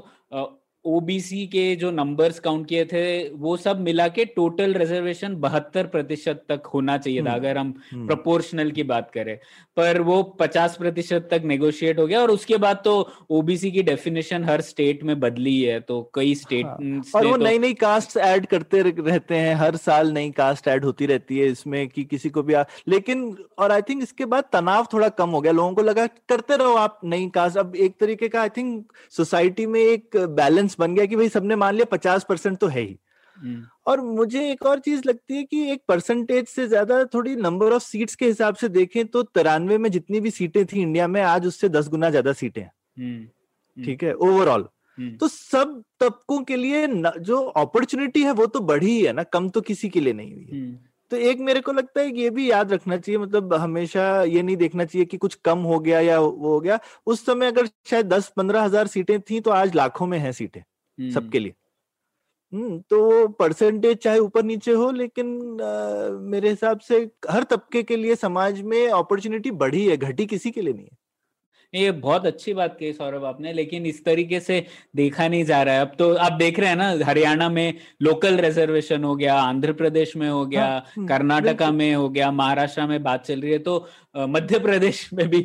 ओबीसी 0.87 1.45
के 1.47 1.75
जो 1.75 1.91
नंबर्स 1.93 2.39
काउंट 2.39 2.67
किए 2.67 2.85
थे 2.85 3.05
वो 3.37 3.55
सब 3.57 3.79
मिला 3.81 4.07
के 4.09 4.25
टोटल 4.35 4.73
रिजर्वेशन 4.75 5.35
बहत्तर 5.37 5.87
प्रतिशत 5.87 6.43
तक 6.49 6.65
होना 6.73 6.97
चाहिए 6.97 7.21
था 7.21 7.31
हम्म, 7.31 7.35
अगर 7.35 7.57
हम 7.57 7.73
हम्म। 7.91 8.05
प्रोपोर्शनल 8.07 8.71
की 8.71 8.83
बात 8.85 9.09
करें 9.13 9.37
पर 9.77 9.99
वो 10.01 10.21
पचास 10.39 10.75
प्रतिशत 10.77 11.27
तक 11.31 11.41
नेगोशिएट 11.45 11.99
हो 11.99 12.05
गया 12.07 12.21
और 12.21 12.31
उसके 12.31 12.57
बाद 12.57 12.81
तो 12.83 12.93
ओबीसी 13.31 13.71
की 13.71 13.83
डेफिनेशन 13.83 14.43
हर 14.43 14.61
स्टेट 14.63 15.03
में 15.03 15.19
बदली 15.19 15.59
है 15.61 15.79
तो 15.81 16.01
कई 16.15 16.35
स्टेट 16.35 16.65
हाँ, 16.65 17.01
और 17.15 17.27
वो 17.27 17.35
नई 17.37 17.59
नई 17.59 17.73
कास्ट 17.75 18.17
ऐड 18.19 18.45
करते 18.45 18.81
रहते 18.83 19.35
हैं 19.37 19.55
हर 19.55 19.75
साल 19.77 20.11
नई 20.11 20.29
कास्ट 20.33 20.67
ऐड 20.67 20.85
होती 20.85 21.05
रहती 21.05 21.39
है 21.39 21.47
इसमें 21.47 21.87
कि 21.89 22.03
किसी 22.05 22.29
को 22.29 22.43
भी 22.43 22.53
आ, 22.53 22.63
लेकिन 22.87 23.25
और 23.57 23.71
आई 23.71 23.81
थिंक 23.81 24.03
इसके 24.03 24.25
बाद 24.27 24.49
तनाव 24.53 24.87
थोड़ा 24.93 25.09
कम 25.15 25.29
हो 25.29 25.41
गया 25.41 25.51
लोगों 25.53 25.73
को 25.73 25.81
लगा 25.83 26.07
करते 26.29 26.57
रहो 26.57 26.75
आप 26.77 26.99
नई 27.05 27.27
कास्ट 27.35 27.57
अब 27.57 27.75
एक 27.77 27.99
तरीके 27.99 28.27
का 28.27 28.41
आई 28.41 28.49
थिंक 28.51 28.93
सोसाइटी 29.13 29.65
में 29.67 29.79
एक 29.81 30.17
बैलेंस 30.35 30.74
बन 30.79 30.95
गया 30.95 31.05
कि 31.05 31.15
भाई 31.15 31.29
सबने 31.29 31.55
मान 31.55 31.73
लिया 31.73 31.85
पचास 31.91 32.25
परसेंट 32.29 32.57
तो 32.57 32.67
है 32.67 32.81
ही। 32.81 32.97
हम्म, 33.37 33.63
और 33.87 34.01
मुझे 34.01 34.49
एक 34.51 34.65
और 34.65 34.79
चीज़ 34.79 35.01
लगती 35.07 35.35
है 35.35 35.43
कि 35.43 35.61
एक 35.71 35.81
परसेंटेज 35.87 36.47
से 36.47 36.67
ज़्यादा 36.67 37.03
थोड़ी 37.05 37.35
नंबर 37.37 37.73
ऑफ़ 37.73 37.83
सीट्स 37.83 38.15
के 38.15 38.25
हिसाब 38.25 38.55
से 38.55 38.69
देखें 38.69 39.05
तो 39.07 39.23
तिरानवे 39.23 39.77
में 39.77 39.89
जितनी 39.91 40.19
भी 40.19 40.31
सीटें 40.31 40.65
थी 40.65 40.81
इंडिया 40.81 41.07
में 41.07 41.21
आज 41.23 41.45
उससे 41.47 41.69
दस 41.69 41.87
गुना 41.89 42.09
ज़्यादा 42.09 42.33
सीटें 42.33 42.61
हैं। 42.61 42.71
हम्म, 42.97 43.25
ठीक 43.77 44.03
है? 44.03 44.13
ओवरऑल 44.15 44.67
हम्म, 44.97 45.15
तो 45.17 45.27
सब 45.27 45.81
तबकों 45.99 46.41
के 46.43 46.55
लिए 46.55 46.87
जो 47.19 47.41
अपॉर्चुनिटी 47.57 48.23
है 48.23 48.31
वो 48.33 48.45
तो 48.47 48.59
बढ़ी 48.61 48.89
ही 48.89 49.01
है 49.01 49.13
ना 49.13 49.23
कम 49.25 49.49
तो 49.49 49.61
किसी 49.63 49.89
के 49.89 49.99
लिए 49.99 50.13
नहीं 50.13 50.33
हुई 50.33 50.45
है। 50.45 50.51
हम्म, 50.51 50.77
तो 51.11 51.17
एक 51.17 51.39
मेरे 51.39 51.59
को 51.61 51.71
लगता 51.71 52.01
है 52.01 52.11
कि 52.11 52.21
ये 52.21 52.29
भी 52.29 52.49
याद 52.51 52.71
रखना 52.73 52.97
चाहिए 52.97 53.19
मतलब 53.19 53.53
हमेशा 53.53 54.23
ये 54.23 54.41
नहीं 54.41 54.55
देखना 54.57 54.85
चाहिए 54.85 55.05
कि 55.05 55.17
कुछ 55.17 55.35
कम 55.45 55.59
हो 55.63 55.79
गया 55.79 55.99
या 55.99 56.19
वो 56.19 56.49
हो 56.49 56.59
गया। 56.59 56.79
उस 57.07 57.25
समय 57.25 57.47
अगर 57.47 57.67
शायद 57.89 58.07
दस 58.07 58.31
पंद्रह 58.37 58.63
हज़ार 58.63 58.87
सीटें 58.87 59.19
थी 59.21 59.39
तो 59.39 59.51
आज 59.51 59.75
लाखों 59.75 60.07
में 60.07 60.17
है 60.19 60.31
सीटें 60.33 60.61
हम्म, 60.61 61.11
सबके 61.11 61.39
लिए। 61.39 61.53
हम्म 62.53 62.79
तो 62.89 63.27
परसेंटेज 63.29 63.97
चाहे 63.97 64.19
ऊपर 64.19 64.43
नीचे 64.43 64.71
हो 64.71 64.91
लेकिन 64.91 65.59
अ, 65.59 66.09
मेरे 66.21 66.49
हिसाब 66.49 66.79
से 66.79 66.99
हर 67.31 67.43
तबके 67.43 67.83
के 67.83 67.95
लिए 67.97 68.15
समाज 68.15 68.61
में 68.63 68.87
अपॉर्चुनिटी 68.89 69.51
बढ़ी 69.63 69.85
है 69.87 69.97
घटी 69.97 70.25
किसी 70.25 70.51
के 70.51 70.61
लिए 70.61 70.73
नहीं 70.73 70.85
है। 70.85 70.97
ये 71.75 71.91
बहुत 71.91 72.25
अच्छी 72.25 72.53
बात 72.53 72.75
कही 72.79 72.91
सौरभ 72.93 73.25
आपने 73.25 73.53
लेकिन 73.53 73.85
इस 73.85 74.03
तरीके 74.05 74.39
से 74.39 74.65
देखा 74.95 75.27
नहीं 75.27 75.43
जा 75.45 75.61
रहा 75.63 75.75
है। 75.75 75.81
अब 75.81 75.91
तो 75.99 76.13
आप 76.15 76.33
देख 76.33 76.59
रहे 76.59 76.69
हैं 76.69 76.75
ना 76.75 76.89
हरियाणा 77.05 77.49
में 77.49 77.73
लोकल 78.01 78.37
रिजर्वेशन 78.39 79.03
हो 79.03 79.15
गया 79.15 79.35
आंध्र 79.35 79.73
प्रदेश 79.73 80.15
में 80.17 80.29
हो 80.29 80.45
गया 80.45 80.65
हाँ, 80.65 80.83
हम्म, 80.95 81.07
कर्नाटका 81.07 81.71
में 81.71 81.93
हो 81.95 82.09
गया 82.09 82.31
महाराष्ट्र 82.31 82.85
में 82.87 83.01
बात 83.03 83.25
चल 83.25 83.41
रही 83.41 83.51
है 83.51 83.57
तो 83.59 83.87
मध्य 84.17 84.59
प्रदेश 84.59 85.09
में 85.13 85.27
भी 85.29 85.39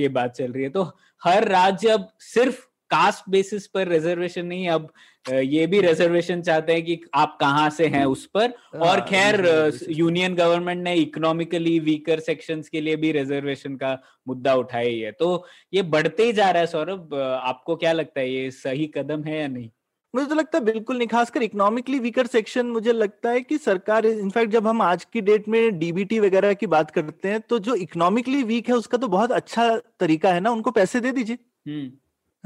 ये 0.00 0.08
बात 0.08 0.34
चल 0.34 0.52
रही 0.52 0.62
है। 0.62 0.68
तो 0.70 0.82
हर 1.22 1.48
राज्य 1.48 1.88
अब 1.88 2.08
सिर्फ़ 2.20 2.64
कास्ट 2.90 3.30
बेसिस 3.30 3.66
पर 3.66 3.88
रिजर्वेशन 3.88 4.46
नहीं 4.46 4.68
अब 4.68 4.88
ये 5.26 5.66
भी 5.66 5.80
रिजर्वेशन 5.80 6.42
चाहते 6.42 6.72
हैं 6.72 6.84
कि 6.84 6.98
आप 7.14 7.36
कहाँ 7.40 7.68
से 7.70 7.86
हैं 7.86 8.04
उस 8.04 8.24
पर। 8.26 8.52
और 8.74 8.98
हाँ, 8.98 9.06
खैर 9.08 9.80
यूनियन 9.90 10.34
गवर्नमेंट 10.34 10.82
ने 10.84 10.94
इकोनॉमिकली 10.94 11.78
वीकर 11.80 12.20
सेक्शंस 12.20 12.68
के 12.68 12.80
लिए 12.80 12.96
भी 12.96 13.12
रिजर्वेशन 13.12 13.76
का 13.76 13.98
मुद्दा 14.28 14.54
उठाया 14.54 14.88
ही 14.88 15.00
है। 15.00 15.12
तो 15.12 15.46
ये 15.74 15.82
बढ़ते 15.84 16.24
ही 16.24 16.32
जा 16.32 16.50
रहा 16.50 16.60
है 16.60 16.66
सौरभ। 16.66 17.14
आपको 17.14 17.76
क्या 17.76 17.92
लगता 17.92 18.20
है 18.20 18.30
ये 18.30 18.50
सही 18.50 18.86
कदम 18.96 19.24
है 19.24 19.40
या 19.40 19.48
नहीं? 19.48 19.70
मुझे 20.14 20.26
तो 20.26 20.34
लगता 20.34 20.58
है 20.58 20.64
बिल्कुल 20.64 20.98
नहीं 20.98 21.08
खासकर 21.08 21.42
इकोनॉमिकली 21.42 21.98
वीकर 21.98 22.26
सेक्शन 22.26 22.66
मुझे 22.66 22.92
लगता 22.92 23.30
है 23.30 23.40
कि 23.40 23.58
सरकार 23.58 24.06
इनफैक्ट 24.06 24.52
जब 24.52 24.66
हम 24.66 24.82
आज 24.82 25.04
की 25.04 25.20
डेट 25.20 25.48
में 25.48 25.78
डीबीटी 25.78 26.18
वगैरह 26.20 26.54
की 26.54 26.66
बात 26.66 26.90
करते 26.90 27.28
हैं 27.28 27.40
तो 27.40 27.58
जो 27.58 27.74
इकोनॉमिकली 27.74 28.42
वीक 28.42 28.68
है 28.68 28.74
उसका 28.74 28.98
तो 28.98 29.08
बहुत 29.08 29.32
अच्छा 29.32 29.68
तरीका 30.00 30.32
है 30.32 30.40
ना 30.40 30.50
उनको 30.50 30.70
पैसे 30.70 31.00
दे 31.00 31.12
दीजिए। 31.12 31.38
हम्म। 31.66 31.90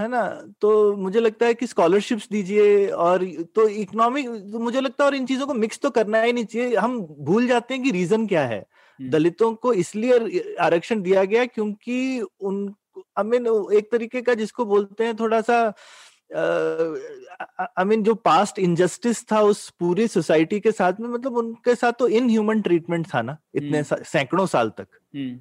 है 0.00 0.08
ना? 0.08 0.22
तो 0.60 0.96
मुझे 0.96 1.20
लगता 1.20 1.46
है 1.46 1.54
कि 1.54 1.66
स्कॉलरशिप्स 1.66 2.28
दीजिए 2.32 2.86
और 2.88 3.24
तो 3.54 3.68
इकोनॉमिक 3.68 4.28
तो 4.52 4.58
मुझे 4.58 4.80
लगता 4.80 5.04
है 5.04 5.10
और 5.10 5.16
इन 5.16 5.26
चीज़ों 5.26 5.46
को 5.46 5.54
मिक्स 5.54 5.78
तो 5.78 5.90
करना 5.90 6.22
ही 6.22 6.32
नहीं 6.32 6.44
चाहिए। 6.44 6.76
हम 6.76 7.00
भूल 7.20 7.46
जाते 7.46 7.74
हैं 7.74 7.82
कि 7.84 7.90
रीजन 7.90 8.26
क्या 8.26 8.44
है। 8.46 8.58
हम्म, 8.58 9.10
दलितों 9.10 9.54
को 9.54 9.72
इसलिए 9.72 10.56
आरक्षण 10.60 11.02
दिया 11.02 11.24
गया 11.24 11.44
क्योंकि 11.46 12.20
उन 12.20 12.74
आई 13.18 13.24
मीन 13.24 13.46
एक 13.74 13.90
तरीके 13.92 14.20
का 14.22 14.34
जिसको 14.34 14.64
बोलते 14.64 15.04
हैं 15.04 15.16
थोड़ा 15.16 15.40
सा 15.40 15.58
आई 17.78 17.84
मीन 17.84 18.02
जो 18.02 18.14
पास्ट 18.14 18.58
इनजस्टिस 18.58 19.24
था 19.32 19.40
उस 19.42 19.68
पूरी 19.80 20.06
सोसाइटी 20.08 20.60
के 20.60 20.72
साथ 20.72 21.00
में 21.00 21.08
मतलब 21.08 21.36
उनके 21.36 21.74
साथ 21.74 21.92
तो 21.98 22.08
इनह्यूमन 22.08 22.60
ट्रीटमेंट 22.60 23.06
था 23.14 23.22
ना 23.22 23.36
इतने 23.54 23.78
हम्म। 23.78 24.02
सैकड़ों 24.02 24.46
साल 24.46 24.68
तक। 24.70 24.86
हम्म, 25.14 25.38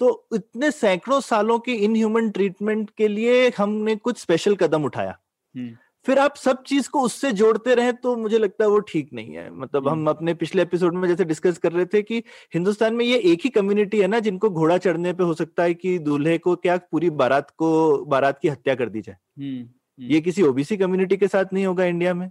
तो 0.00 0.28
इतने 0.34 0.70
सैकड़ों 0.70 1.20
सालों 1.20 1.58
के 1.58 1.72
इनह्यूमन 1.74 2.30
ट्रीटमेंट 2.30 2.90
के 2.96 3.08
लिए 3.08 3.48
हमने 3.58 3.96
कुछ 3.96 4.18
स्पेशल 4.18 4.56
कदम 4.56 4.84
उठाया। 4.84 5.18
हम्म, 5.54 5.76
फिर 6.06 6.18
आप 6.18 6.36
सब 6.36 6.62
चीज़ 6.62 6.88
को 6.90 7.00
उससे 7.00 7.30
जोड़ते 7.32 7.74
रहे 7.74 7.92
तो 7.92 8.16
मुझे 8.16 8.38
लगता 8.38 8.64
है 8.64 8.70
वो 8.70 8.78
ठीक 8.80 9.12
नहीं 9.12 9.34
है। 9.34 9.50
मतलब 9.52 9.88
हम 9.88 9.98
हम्म। 9.98 10.10
अपने 10.10 10.34
पिछले 10.34 10.62
एपिसोड 10.62 10.94
में 10.94 11.08
जैसे 11.08 11.24
डिस्कस 11.24 11.58
कर 11.58 11.72
रहे 11.72 11.86
थे 11.86 12.02
कि 12.02 12.22
हिंदुस्तान 12.54 12.94
में 12.94 13.04
ये 13.04 13.18
एक 13.32 13.40
ही 13.44 13.50
कम्युनिटी 13.50 14.00
है 14.00 14.06
ना 14.06 14.18
जिनको 14.18 14.50
घोड़ा 14.50 14.78
चढ़ने 14.78 15.12
पे 15.12 15.24
हो 15.24 15.34
सकता 15.34 15.62
है 15.62 15.74
कि 15.74 15.98
दूल्हे 15.98 16.38
को 16.38 16.56
क्या 16.56 16.76
पूरी 16.76 17.10
बारात 17.10 17.50
को 17.50 17.70
बारात 18.04 18.38
की 18.38 18.48
हत्या 18.48 18.74
कर 18.74 18.88
दी 18.88 19.00
जाए। 19.00 19.16
हम्म, 19.38 19.68
ये 20.04 20.20
किसी 20.20 20.42
ओबीसी 20.42 20.76
कम्युनिटी 20.76 21.16
के 21.16 21.28
साथ 21.28 21.52
नहीं 21.52 21.66
होगा 21.66 21.84
इंडिया 21.84 22.14
में 22.14 22.30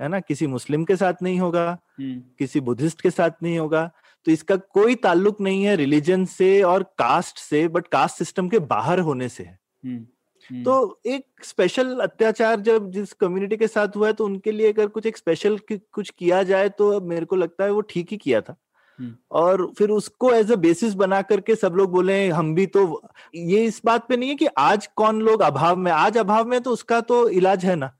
है 0.00 0.08
ना? 0.08 0.20
किसी 0.20 0.46
मुस्लिम 0.46 0.84
के 0.84 0.96
साथ 0.96 1.22
नहीं 1.22 1.38
होगा 1.40 1.78
किसी 2.00 2.60
बुद्धिस्ट 2.60 3.00
के 3.00 3.10
साथ 3.10 3.42
नहीं 3.42 3.58
होगा। 3.58 3.90
तो 4.26 4.32
इसका 4.32 4.56
कोई 4.56 4.94
ताल्लुक 4.94 5.40
नहीं 5.40 5.62
है 5.64 5.76
रिलीजन 5.76 6.24
से 6.24 6.60
और 6.64 6.82
कास्ट 6.98 7.38
से 7.38 7.66
बट 7.68 7.86
कास्ट 7.88 8.18
सिस्टम 8.18 8.48
के 8.48 8.58
बाहर 8.66 9.00
होने 9.00 9.28
से। 9.28 9.42
है 9.42 9.58
हम्म, 9.84 10.04
हम्म, 10.50 10.62
तो 10.64 11.00
एक 11.06 11.44
स्पेशल 11.44 11.98
अत्याचार 12.00 12.60
जब 12.60 12.90
जिस 12.90 13.12
कम्युनिटी 13.12 13.56
के 13.56 13.66
साथ 13.68 13.96
हुआ 13.96 14.06
है 14.06 14.12
तो 14.12 14.24
उनके 14.24 14.52
लिए 14.52 14.72
अगर 14.72 14.86
कुछ 14.88 15.06
एक 15.06 15.16
स्पेशल 15.16 15.58
कुछ 15.70 16.10
किया 16.10 16.42
जाए 16.42 16.68
तो 16.68 16.90
अब 16.90 17.06
मेरे 17.08 17.26
को 17.26 17.36
लगता 17.36 17.64
है 17.64 17.70
वो 17.70 17.80
ठीक 17.80 18.08
ही 18.10 18.16
किया 18.16 18.40
था। 18.40 18.56
हम्म। 18.98 19.14
और 19.30 19.66
फिर 19.78 19.90
उसको 19.90 20.30
एज 20.32 20.52
अ 20.52 20.56
बेसिस 20.56 20.94
बना 20.94 21.20
करके 21.22 21.54
सब 21.54 21.74
लोग 21.76 21.90
बोले 21.90 22.28
हम 22.28 22.54
भी 22.54 22.66
तो 22.66 22.82
ये 23.34 23.64
इस 23.64 23.80
बात 23.84 24.08
पे 24.08 24.16
नहीं 24.16 24.28
है 24.28 24.34
कि 24.34 24.46
आज 24.58 24.86
कौन 24.96 25.20
लोग 25.20 25.42
अभाव 25.42 25.76
में 25.76 25.90
आज 25.92 26.18
अभाव 26.18 26.48
में 26.48 26.60
तो 26.60 26.70
उसका 26.70 27.00
तो 27.00 27.28
इलाज 27.28 27.64
है 27.64 27.76
ना। 27.76 27.92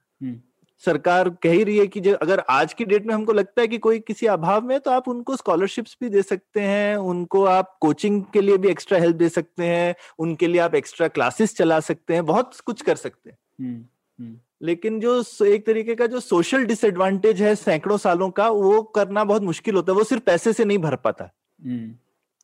सरकार 0.84 1.28
कह 1.42 1.52
ही 1.52 1.64
रही 1.64 1.78
है 1.78 1.86
कि 1.86 2.00
अगर 2.00 2.42
आज 2.50 2.72
की 2.72 2.84
डेट 2.84 3.06
में 3.06 3.14
हमको 3.14 3.32
लगता 3.32 3.60
है 3.60 3.68
कि 3.68 3.78
कोई 3.78 3.98
किसी 3.98 4.26
अभाव 4.26 4.64
में 4.64 4.78
तो 4.80 4.90
आप 4.90 5.08
उनको 5.08 5.36
स्कॉलरशिप्स 5.36 5.96
भी 6.00 6.08
दे 6.08 6.22
सकते 6.22 6.60
हैं 6.60 6.96
उनको 6.96 7.44
आप 7.44 7.76
कोचिंग 7.80 8.22
के 8.32 8.40
लिए 8.40 8.56
भी 8.56 8.68
एक्स्ट्रा 8.68 8.98
हेल्प 8.98 9.16
दे 9.16 9.28
सकते 9.28 9.64
हैं 9.64 9.94
उनके 10.18 10.46
लिए 10.46 10.60
आप 10.60 10.74
एक्स्ट्रा 10.74 11.08
क्लासेस 11.08 11.56
चला 11.56 11.80
सकते 11.80 12.14
हैं 12.14 12.26
बहुत 12.26 12.60
कुछ 12.60 12.82
कर 12.82 12.96
सकते 12.96 13.30
हैं। 13.30 13.38
हम्म, 13.60 13.84
हम्म, 14.18 14.36
लेकिन 14.62 15.00
जो 15.00 15.22
एक 15.46 15.66
तरीके 15.66 15.94
का 15.94 16.06
जो 16.06 16.20
सोशल 16.20 16.64
डिसएडवांटेज 16.64 17.42
है 17.42 17.54
सैकड़ों 17.54 17.96
सालों 17.98 18.30
का 18.30 18.48
वो 18.48 18.82
करना 18.82 19.24
बहुत 19.24 19.42
मुश्किल 19.42 19.74
होता 19.74 19.92
है 19.92 19.98
वो 19.98 20.04
सिर्फ़ 20.04 20.22
पैसे 20.22 20.52
से 20.52 20.64
नहीं 20.64 20.78
भर 20.78 20.96
पाता। 20.96 21.30
हम्म, 21.64 21.94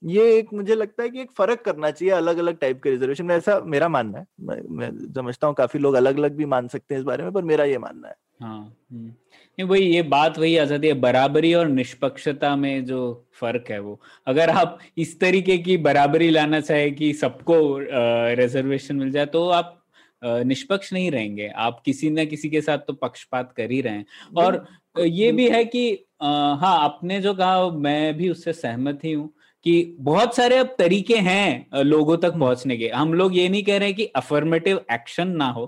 ये 0.03 0.23
एक 0.39 0.53
मुझे 0.55 0.75
लगता 0.75 1.03
है 1.03 1.09
कि 1.11 1.21
एक 1.21 1.31
फ़र्क 1.31 1.61
करना 1.65 1.91
चाहिए 1.91 2.15
अलग 2.15 2.39
अलग 2.39 2.59
टाइप 2.59 2.83
के 2.83 2.91
रिजर्वेशन 2.91 3.25
में। 3.25 3.35
ऐसा 3.37 3.59
मेरा 3.67 3.89
मानना 3.89 4.19
है। 4.19 4.27
मैं, 4.41 4.57
मैं 4.69 4.91
समझता 5.15 5.47
हूँ 5.47 5.55
काफ़ी 5.55 5.81
लोग 5.81 5.95
अलग 5.95 6.19
अलग 6.19 6.37
भी 6.37 6.45
मान 6.45 6.69
सकते 6.69 6.95
हैं 6.95 7.01
इस 7.01 7.05
बारे 7.07 7.23
में 7.25 7.33
पर 7.33 7.43
मेरा 7.43 7.65
ये 7.65 7.79
मानना 7.79 8.09
है। 8.09 8.15
हाँ 8.43 8.59
हम्म। 8.93 9.07
नहीं 9.07 9.65
वही 9.69 9.83
ये 9.85 10.03
बात 10.05 10.39
वही 10.39 10.57
आ 10.57 10.65
जाती 10.65 10.87
है 10.87 10.95
बराबरी 11.01 11.53
और 11.55 11.69
निष्पक्षता 11.69 12.55
में 12.57 12.85
जो 12.85 13.01
फ़र्क 13.41 13.71
है 13.71 13.79
वो। 13.81 14.01
अगर 14.27 14.51
आप 14.51 14.79
इस 14.99 15.19
तरीके 15.21 15.59
की 15.59 15.77
बराबरी 15.79 16.31
लाना 16.31 16.61
चाहे 16.61 16.91
कि 16.91 17.13
सबको 17.15 17.57
रिजर्वेशन 18.37 18.97
मिल 18.97 19.11
जाए 19.11 19.27
तो 19.27 19.49
आप 19.51 19.79
निष्पक्ष 20.23 20.93
नहीं 20.93 21.11
रहेंगे। 21.11 21.49
आप 21.49 21.81
किसी 21.85 22.11
ना 22.11 22.25
किसी 22.25 22.51
के 22.51 22.61
साथ 22.61 22.79
तो 22.79 22.93
पक्षपात 22.93 23.53
कर 23.57 23.71
ही 23.71 23.81
रहे 23.81 23.95
हैं। 23.95 24.05
और 24.37 24.65
ये 24.99 25.31
भी 25.33 25.49
है 25.51 25.65
कि 25.65 25.89
हाँ 26.23 26.79
आपने 26.81 27.21
जो 27.21 27.35
कहा 27.35 27.69
मैं 27.71 28.17
भी 28.17 28.29
उससे 28.31 28.53
सहमत 28.53 29.01
ही 29.05 29.13
हूँ। 29.13 29.33
कि 29.65 29.97
बहुत 30.01 30.37
सारे 30.37 30.57
अब 30.57 30.75
तरीके 30.79 31.17
हैं 31.17 31.83
लोगों 31.83 32.17
तक 32.17 32.33
पहुँचने 32.33 32.77
के। 32.77 32.89
हम 32.89 33.15
लोग 33.15 33.37
ये 33.37 33.49
नहीं 33.49 33.63
कह 33.63 33.79
रहे 33.79 33.93
कि 33.93 34.05
अफर्मेटिव 34.17 34.81
एक्शन 34.93 35.29
ना 35.29 35.51
हो 35.51 35.67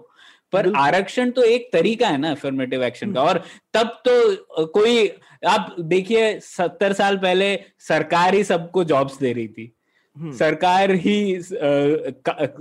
पर 0.53 0.73
आरक्षण 0.77 1.31
तो 1.31 1.43
एक 1.43 1.69
तरीका 1.73 2.09
है 2.09 2.19
ना 2.19 2.31
अफर्मेटिव 2.31 2.83
एक्शन 2.85 3.13
का। 3.13 3.23
और 3.23 3.43
तब 3.75 3.89
तो 4.09 4.67
कोई 4.67 5.09
आप 5.47 5.75
देखिए 5.81 6.39
सत्तर 6.41 6.93
साल 6.93 7.17
पहले 7.17 7.59
सरकार 7.79 8.35
ही 8.35 8.45
सबको 8.45 8.85
जॉब्स 8.85 9.19
दे 9.19 9.33
रही 9.33 9.49
थी। 9.49 9.63
हम्म, 9.63 9.84
सरकार 10.19 10.91
ही 10.91 11.39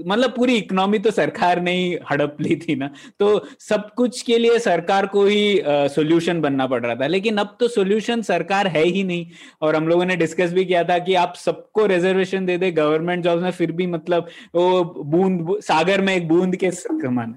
मतलब 0.07 0.33
पूरी 0.36 0.55
इकोनॉमी 0.55 1.00
तो 1.00 1.12
सरकार 1.12 1.62
ने 1.62 1.72
ही 1.72 1.98
हड़प 2.12 2.38
ली 2.41 2.55
थी 2.55 2.75
ना। 2.75 2.93
तो 3.19 3.48
सब 3.60 3.93
कुछ 3.93 4.22
के 4.22 4.38
लिए 4.38 4.60
सरकार 4.60 5.07
को 5.07 5.25
ही 5.25 5.62
सॉल्यूशन 5.67 6.41
बनना 6.41 6.67
पड़ 6.67 6.86
रहा 6.86 6.95
था। 6.95 7.07
लेकिन 7.07 7.38
अब 7.38 7.57
तो 7.60 7.67
सॉल्यूशन 7.67 8.22
सरकार 8.22 8.67
है 8.67 8.83
ही 8.83 9.03
नहीं। 9.03 9.27
और 9.62 9.75
हम 9.75 9.88
लोगों 9.88 10.05
ने 10.05 10.15
डिस्कस 10.15 10.53
भी 10.53 10.65
किया 10.65 10.83
था 10.83 11.00
कि 11.00 11.15
आप 11.15 11.33
सबको 11.36 11.86
रिजर्वेशन 11.86 12.45
दे 12.45 12.57
दे 12.57 12.72
गवर्नमेंट 12.72 13.24
जॉब्स 13.24 13.43
में 13.43 13.51
फिर 13.51 13.72
भी 13.72 13.88
मतलब 13.88 14.27
वो 14.55 14.83
बूंद 14.83 15.62
सागर 15.62 16.01
में 16.01 16.15
एक 16.15 16.27
बूंद 16.27 16.55
के 16.55 16.72
समान। 16.72 17.36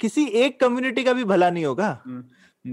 किसी 0.00 0.24
एक 0.24 0.60
कम्युनिटी 0.60 1.02
का 1.02 1.12
भी 1.12 1.24
भला 1.24 1.50
नहीं 1.50 1.64
होगा। 1.64 2.02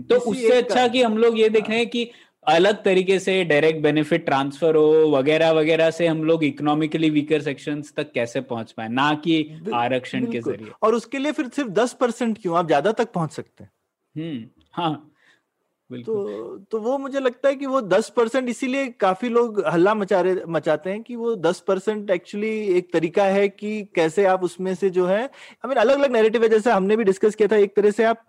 तो 0.01 0.15
उससे 0.15 0.47
अच्छा 0.57 0.87
का- 0.87 0.91
कि 0.91 1.03
हम 1.03 1.17
लोग 1.17 1.39
ये 1.39 1.49
देख 1.49 1.69
रहे 1.69 1.77
हैं। 1.77 1.89
कि 1.89 2.11
अलग 2.47 2.83
तरीके 2.83 3.17
से 3.19 3.43
डायरेक्ट 3.43 3.81
बेनिफिट 3.81 4.25
ट्रांसफ़र 4.25 4.75
हो 4.75 5.09
वगैरह 5.09 5.51
वगैरह 5.51 5.91
से 5.91 6.07
हम 6.07 6.23
लोग 6.23 6.43
इकोनॉमिकली 6.43 7.09
वीकर 7.09 7.41
सेक्शंस 7.41 7.93
तक 7.97 8.11
कैसे 8.11 8.41
पहुँच 8.41 8.71
पाए? 8.71 8.87
ना 8.89 9.13
कि 9.15 9.61
आरक्षण 9.73 10.25
के 10.31 10.39
ज़रिए। 10.41 10.71
और 10.83 10.95
उसके 10.95 11.17
लिए 11.17 11.31
फिर 11.31 11.47
सिर्फ़ 11.47 11.69
दस 11.71 11.93
परसेंट 11.93 12.37
क्यों? 12.41 12.57
आप 12.57 12.67
ज़्यादा 12.67 12.91
तक 12.91 13.11
पहुँच 13.11 13.31
सकते 13.31 13.63
हैं। 13.63 13.71
हम्म 14.15 14.45
हाँ 14.73 15.09
तो 15.89 16.57
तो 16.71 16.79
वो 16.79 16.97
मुझे 16.97 17.19
लगता 17.19 17.49
है 17.49 17.55
कि 17.55 17.65
वो 17.65 17.79
दस 17.81 18.09
परसेंट 18.09 18.49
इसीलिए 18.49 18.87
काफ़ी 18.99 19.29
लोग 19.29 19.61
हल्ला 19.67 19.93
मचा 19.93 20.21
रहे 20.21 20.45
मचाते 20.47 20.89
हैं 20.89 21.01
कि 21.03 21.15
वो 21.15 21.35
दस 21.35 21.59
परसेंट 21.67 22.09
एक्चुअली 22.09 22.49
एक 22.77 22.91
तरीका 22.93 23.23
है 23.25 23.47
कि 23.49 23.81
कैसे 23.95 24.25
आप 24.25 24.43
उसमें 24.43 24.73
से 24.75 24.89
जो 24.89 25.05
है 25.05 25.23
आई 25.23 25.67
मीन 25.67 25.77
अलग 25.77 25.99
अलग 25.99 26.11
नेरेटिव 26.11 26.43
है 26.43 26.49
जैसे 26.49 26.71
हमने 26.71 26.97
भी 26.97 27.03
डिस्कस 27.03 27.35
किया 27.35 27.47
था 27.47 27.55
एक 27.55 27.75
तरह 27.75 27.91
से 27.91 28.03
आप 28.03 28.25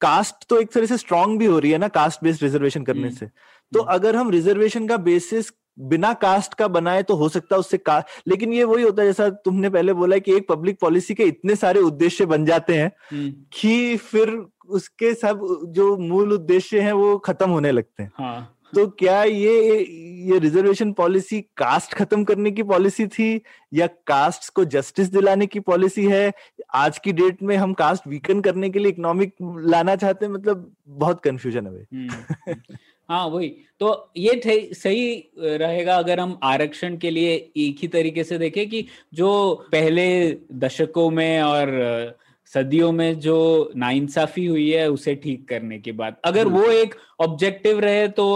कास्ट 0.00 0.48
तो 0.48 0.60
एक 0.60 0.72
तरह 0.72 0.86
से 0.86 0.96
स्ट्रांग 0.96 1.38
भी 1.38 1.46
हो 1.46 1.58
रही 1.58 1.70
है 1.70 1.78
ना 1.78 1.88
कास्ट 1.88 2.24
बेस्ड 2.24 2.42
रिजर्वेशन 2.42 2.84
करने 2.84 3.02
हम्म। 3.02 3.16
से। 3.16 3.26
तो 3.72 3.80
हम्म। 3.80 3.92
अगर 3.92 4.16
हम 4.16 4.30
रिजर्वेशन 4.30 4.86
का 4.86 4.96
बेसिस 5.02 5.50
बिना 5.78 6.12
कास्ट 6.14 6.54
का 6.54 6.68
बनाए 6.68 7.02
तो 7.02 7.14
हो 7.16 7.28
सकता 7.28 7.54
है 7.56 7.60
उससे 7.60 7.78
का 7.78 8.02
लेकिन 8.28 8.52
ये 8.52 8.64
वही 8.64 8.82
होता 8.82 9.02
है 9.02 9.08
जैसा 9.08 9.28
तुमने 9.44 9.68
पहले 9.70 9.92
बोला 9.92 10.18
कि 10.18 10.34
एक 10.36 10.48
पब्लिक 10.48 10.78
पॉलिसी 10.80 11.14
के 11.14 11.24
इतने 11.24 11.56
सारे 11.56 11.80
उद्देश्य 11.82 12.26
बन 12.26 12.44
जाते 12.44 12.74
हैं 12.74 12.90
हम्म। 13.10 13.30
कि 13.52 13.96
फिर 13.98 14.36
उसके 14.70 15.14
सब 15.14 15.46
जो 15.68 15.96
मूल 15.98 16.32
उद्देश्य 16.32 16.80
हैं 16.80 16.92
वो 16.94 17.16
खत्म 17.20 17.50
होने 17.50 17.72
लगते 17.72 18.02
हैं 18.02 18.10
हाँ। 18.14 18.58
तो 18.72 18.86
क्या 18.98 19.22
ये 19.24 19.78
ये 20.22 20.38
रिजर्वेशन 20.38 20.92
पॉलिसी 20.92 21.40
कास्ट 21.56 21.94
खत्म 21.94 22.24
करने 22.24 22.50
की 22.50 22.62
पॉलिसी 22.62 23.06
थी 23.06 23.42
या 23.72 23.86
कास्ट 24.06 24.48
को 24.52 24.64
जस्टिस 24.66 25.08
दिलाने 25.08 25.46
की 25.46 25.60
पॉलिसी 25.62 26.04
है 26.06 26.32
आज 26.74 26.98
की 26.98 27.12
डेट 27.12 27.42
में 27.42 27.56
हम 27.56 27.72
कास्ट 27.74 28.06
वीकन 28.06 28.40
करने 28.40 28.70
के 28.70 28.78
लिए 28.78 28.92
इकोनॉमिक 28.92 29.34
लाना 29.66 29.96
चाहते 29.96 30.26
हैं 30.26 30.32
मतलब 30.32 30.70
बहुत 30.88 31.20
कंफ्यूजन 31.24 31.66
है 31.66 31.72
भाई 31.72 31.86
हम्म। 31.94 32.76
हाँ 33.12 33.26
वही। 33.26 33.48
तो 33.80 34.12
ये 34.16 34.40
सही 34.74 35.32
रहेगा 35.38 35.96
अगर 35.96 36.20
हम 36.20 36.38
आरक्षण 36.42 36.96
के 36.96 37.10
लिए 37.10 37.34
एक 37.56 37.76
ही 37.82 37.88
तरीके 37.88 38.24
से 38.24 38.38
देखें 38.38 38.68
कि 38.68 38.84
जो 39.14 39.30
पहले 39.72 40.06
दशकों 40.52 41.10
में 41.10 41.42
और 41.42 42.16
सदियों 42.46 42.90
में 42.92 43.18
जो 43.20 43.36
नाइंसाफी 43.76 44.46
हुई 44.46 44.70
है 44.70 44.90
उसे 44.90 45.14
ठीक 45.14 45.48
करने 45.48 45.78
के 45.78 45.92
बाद। 45.92 46.16
अगर 46.24 46.48
वो 46.48 46.64
एक 46.64 46.94
ऑब्जेक्टिव 47.20 47.80
रहे 47.80 48.08
तो 48.08 48.26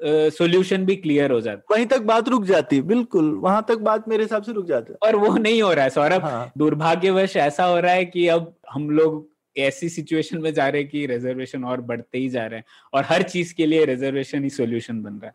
सॉल्यूशन 0.00 0.80
uh, 0.80 0.86
भी 0.86 0.96
क्लियर 0.96 1.30
हो 1.30 1.40
जाता। 1.40 1.74
वहीं 1.74 1.86
तक 1.86 2.00
बात 2.02 2.28
रुक 2.28 2.44
जाती 2.44 2.80
बिल्कुल। 2.82 3.30
वहाँ 3.34 3.64
तक 3.68 3.78
बात 3.80 4.08
मेरे 4.08 4.22
हिसाब 4.22 4.42
से 4.42 4.52
रुक 4.52 4.66
जाती। 4.66 4.92
है 4.92 4.98
और 5.02 5.16
वो 5.16 5.36
नहीं 5.36 5.62
हो 5.62 5.72
रहा 5.72 5.84
है 5.84 5.90
सौरभ। 5.90 6.24
हाँ। 6.24 6.50
दुर्भाग्यवश 6.58 7.36
ऐसा 7.36 7.64
हो 7.64 7.78
रहा 7.80 7.92
है 7.92 8.04
कि 8.04 8.26
अब 8.28 8.54
हम 8.70 8.90
लोग 8.90 9.33
ऐसी 9.56 9.88
सिचुएशन 9.88 10.38
में 10.38 10.52
जा 10.54 10.68
रहे 10.68 10.80
हैं 10.82 10.90
कि 10.90 11.06
रिजर्वेशन 11.06 11.64
और 11.64 11.80
बढ़ते 11.80 12.18
ही 12.18 12.28
जा 12.28 12.46
रहे 12.46 12.58
हैं 12.58 12.64
और 12.94 13.04
हर 13.04 13.22
चीज़ 13.22 13.54
के 13.54 13.66
लिए 13.66 13.84
रिजर्वेशन 13.84 14.44
ही 14.44 14.50
सॉल्यूशन 14.50 15.02
बन 15.02 15.12
रहा 15.12 15.26
है। 15.26 15.34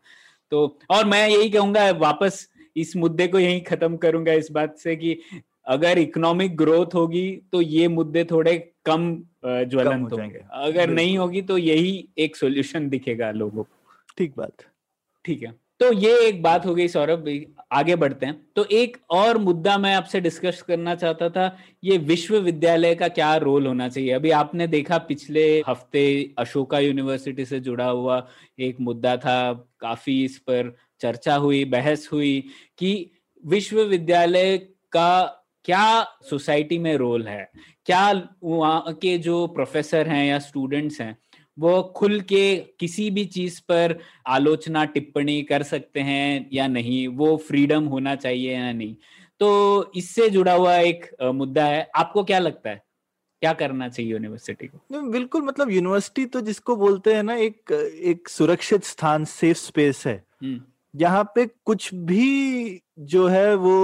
तो 0.52 0.78
और 0.90 1.04
मैं 1.04 1.28
यही 1.28 1.50
कहूँगा 1.50 1.90
वापस 1.90 2.48
इस 2.76 2.96
मुद्दे 2.96 3.26
को 3.28 3.38
यही 3.38 3.60
खत्म 3.60 3.96
करूँगा 3.96 4.32
इस 4.32 4.50
बात 4.52 4.76
से 4.78 4.96
कि 4.96 5.18
अगर 5.66 5.98
इकोनॉमिक 5.98 6.56
ग्रोथ 6.56 6.94
होगी 6.94 7.30
तो 7.52 7.60
ये 7.62 7.88
मुद्दे 7.88 8.24
थोड़े 8.24 8.56
कम 8.84 9.14
ज्वलंत 9.44 10.12
होंगे। 10.12 10.42
अगर 10.52 10.90
नहीं 10.90 11.16
होगी 11.18 11.42
तो 11.42 11.58
यही 11.58 12.08
एक 12.18 12.36
सॉल्यूशन 12.36 12.88
दिखेगा 12.88 13.30
लोगों 13.30 13.62
को। 13.64 13.92
ठीक 14.18 14.32
बात। 14.36 14.64
ठीक 15.24 15.42
है। 15.42 15.54
तो 15.80 15.92
ये 15.92 16.18
एक 16.18 16.42
बात 16.42 16.66
हो 16.66 16.74
गई, 16.74 16.88
सौरभ 16.88 17.28
आगे 17.72 17.94
बढ़ते 17.96 18.26
हैं। 18.26 18.34
तो 18.56 18.64
एक 18.64 18.96
और 19.10 19.38
मुद्दा 19.38 19.76
मैं 19.78 19.94
आपसे 19.94 20.20
डिस्कस 20.20 20.60
करना 20.62 20.94
चाहता 20.94 21.28
था, 21.28 21.56
ये 21.84 21.96
विश्वविद्यालय 21.98 22.94
का 22.94 23.08
क्या 23.08 23.34
रोल 23.36 23.66
होना 23.66 23.88
चाहिए? 23.88 24.10
अभी 24.10 24.30
आपने 24.30 24.66
देखा 24.66 24.98
पिछले 24.98 25.44
हफ़्ते 25.68 26.34
अशोका 26.38 26.78
यूनिवर्सिटी 26.78 27.44
से 27.44 27.60
जुड़ा 27.60 27.86
हुआ 27.86 28.26
एक 28.58 28.80
मुद्दा 28.80 29.16
था, 29.16 29.52
काफ़ी 29.80 30.24
इस 30.24 30.38
पर 30.38 30.74
चर्चा 31.00 31.34
हुई, 31.34 31.64
बहस 31.64 32.08
हुई 32.12 32.44
कि 32.78 33.10
विश्वविद्यालय 33.44 34.56
का 34.92 35.36
क्या 35.64 36.02
सोसाइटी 36.30 36.78
में 36.78 36.96
रोल 36.96 37.26
है? 37.28 37.50
क्या 37.86 38.10
वहाँ 38.44 38.92
के 38.92 39.16
जो 39.18 39.46
प्रोफेसर 39.46 40.08
हैं 40.08 40.24
या 40.26 40.38
स्टूडेंट्स 40.38 41.00
हैं 41.00 41.16
वो 41.60 41.82
खुल 41.96 42.20
के 42.20 42.56
किसी 42.56 43.10
भी 43.10 43.24
चीज़ 43.24 43.60
पर 43.60 43.98
आलोचना 44.26 44.84
टिप्पणी 44.84 45.42
कर 45.42 45.62
सकते 45.62 46.00
हैं 46.00 46.50
या 46.52 46.66
नहीं 46.66 47.08
वो 47.08 47.36
फ्रीडम 47.36 47.84
होना 47.84 48.14
चाहिए 48.14 48.54
या 48.54 48.72
नहीं। 48.72 48.96
तो 49.40 49.92
इससे 49.96 50.30
जुड़ा 50.30 50.52
हुआ 50.52 50.76
एक 50.76 51.16
मुद्दा 51.22 51.64
है। 51.64 51.90
आपको 51.96 52.24
क्या 52.24 52.38
लगता 52.38 52.70
है? 52.70 52.82
क्या 53.42 53.52
करना 53.52 53.88
चाहिए 53.88 54.12
यूनिवर्सिटी 54.12 54.66
को? 54.66 55.10
बिल्कुल 55.10 55.42
मतलब 55.42 55.70
यूनिवर्सिटी 55.70 56.26
तो 56.26 56.40
जिसको 56.40 56.76
बोलते 56.76 57.14
हैं 57.14 57.22
ना 57.22 57.34
एक 57.34 57.72
एक 58.04 58.28
सुरक्षित 58.28 58.84
स्थान 58.84 59.24
सेफ़ 59.24 59.58
स्पेस 59.58 60.02
है। 60.06 60.24
हम्म। 60.42 60.60
जहाँ 60.96 61.24
पे 61.34 61.46
कुछ 61.64 61.94
भी 61.94 62.80
जो 62.98 63.26
है 63.26 63.54
वो 63.54 63.76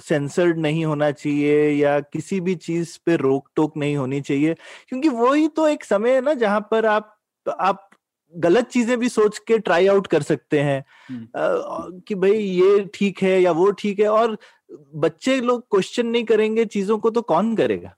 सेंसर्ड 0.00 0.58
नहीं 0.58 0.84
होना 0.84 1.10
चाहिए 1.10 1.70
या 1.70 2.00
किसी 2.00 2.40
भी 2.40 2.54
चीज़ 2.54 2.98
पे 3.06 3.16
रोक 3.16 3.48
टोक 3.56 3.76
नहीं 3.76 3.96
होनी 3.96 4.20
चाहिए 4.20 4.54
क्योंकि 4.88 5.08
वो 5.08 5.32
ही 5.32 5.48
तो 5.48 5.68
एक 5.68 5.84
समय 5.84 6.14
है 6.14 6.20
ना 6.20 6.34
जहाँ 6.34 6.60
पर 6.70 6.86
आप 6.86 7.16
आप 7.60 7.90
गलत 8.34 8.66
चीज़ें 8.66 8.98
भी 8.98 9.08
सोच 9.08 9.38
के 9.38 9.58
ट्राई 9.58 9.86
आउट 9.86 10.06
कर 10.06 10.22
सकते 10.22 10.60
हैं। 10.60 10.78
आ, 11.36 11.88
कि 12.08 12.14
भाई 12.14 12.32
ये 12.32 12.84
ठीक 12.94 13.22
है 13.22 13.40
या 13.42 13.52
वो 13.52 13.70
ठीक 13.70 14.00
है 14.00 14.08
और 14.08 14.38
बच्चे 14.96 15.40
लोग 15.40 15.62
क्वेश्चन 15.70 16.06
नहीं 16.06 16.24
करेंगे 16.24 16.64
चीज़ों 16.66 16.98
को 16.98 17.10
तो 17.10 17.22
कौन 17.22 17.56
करेगा। 17.56 17.96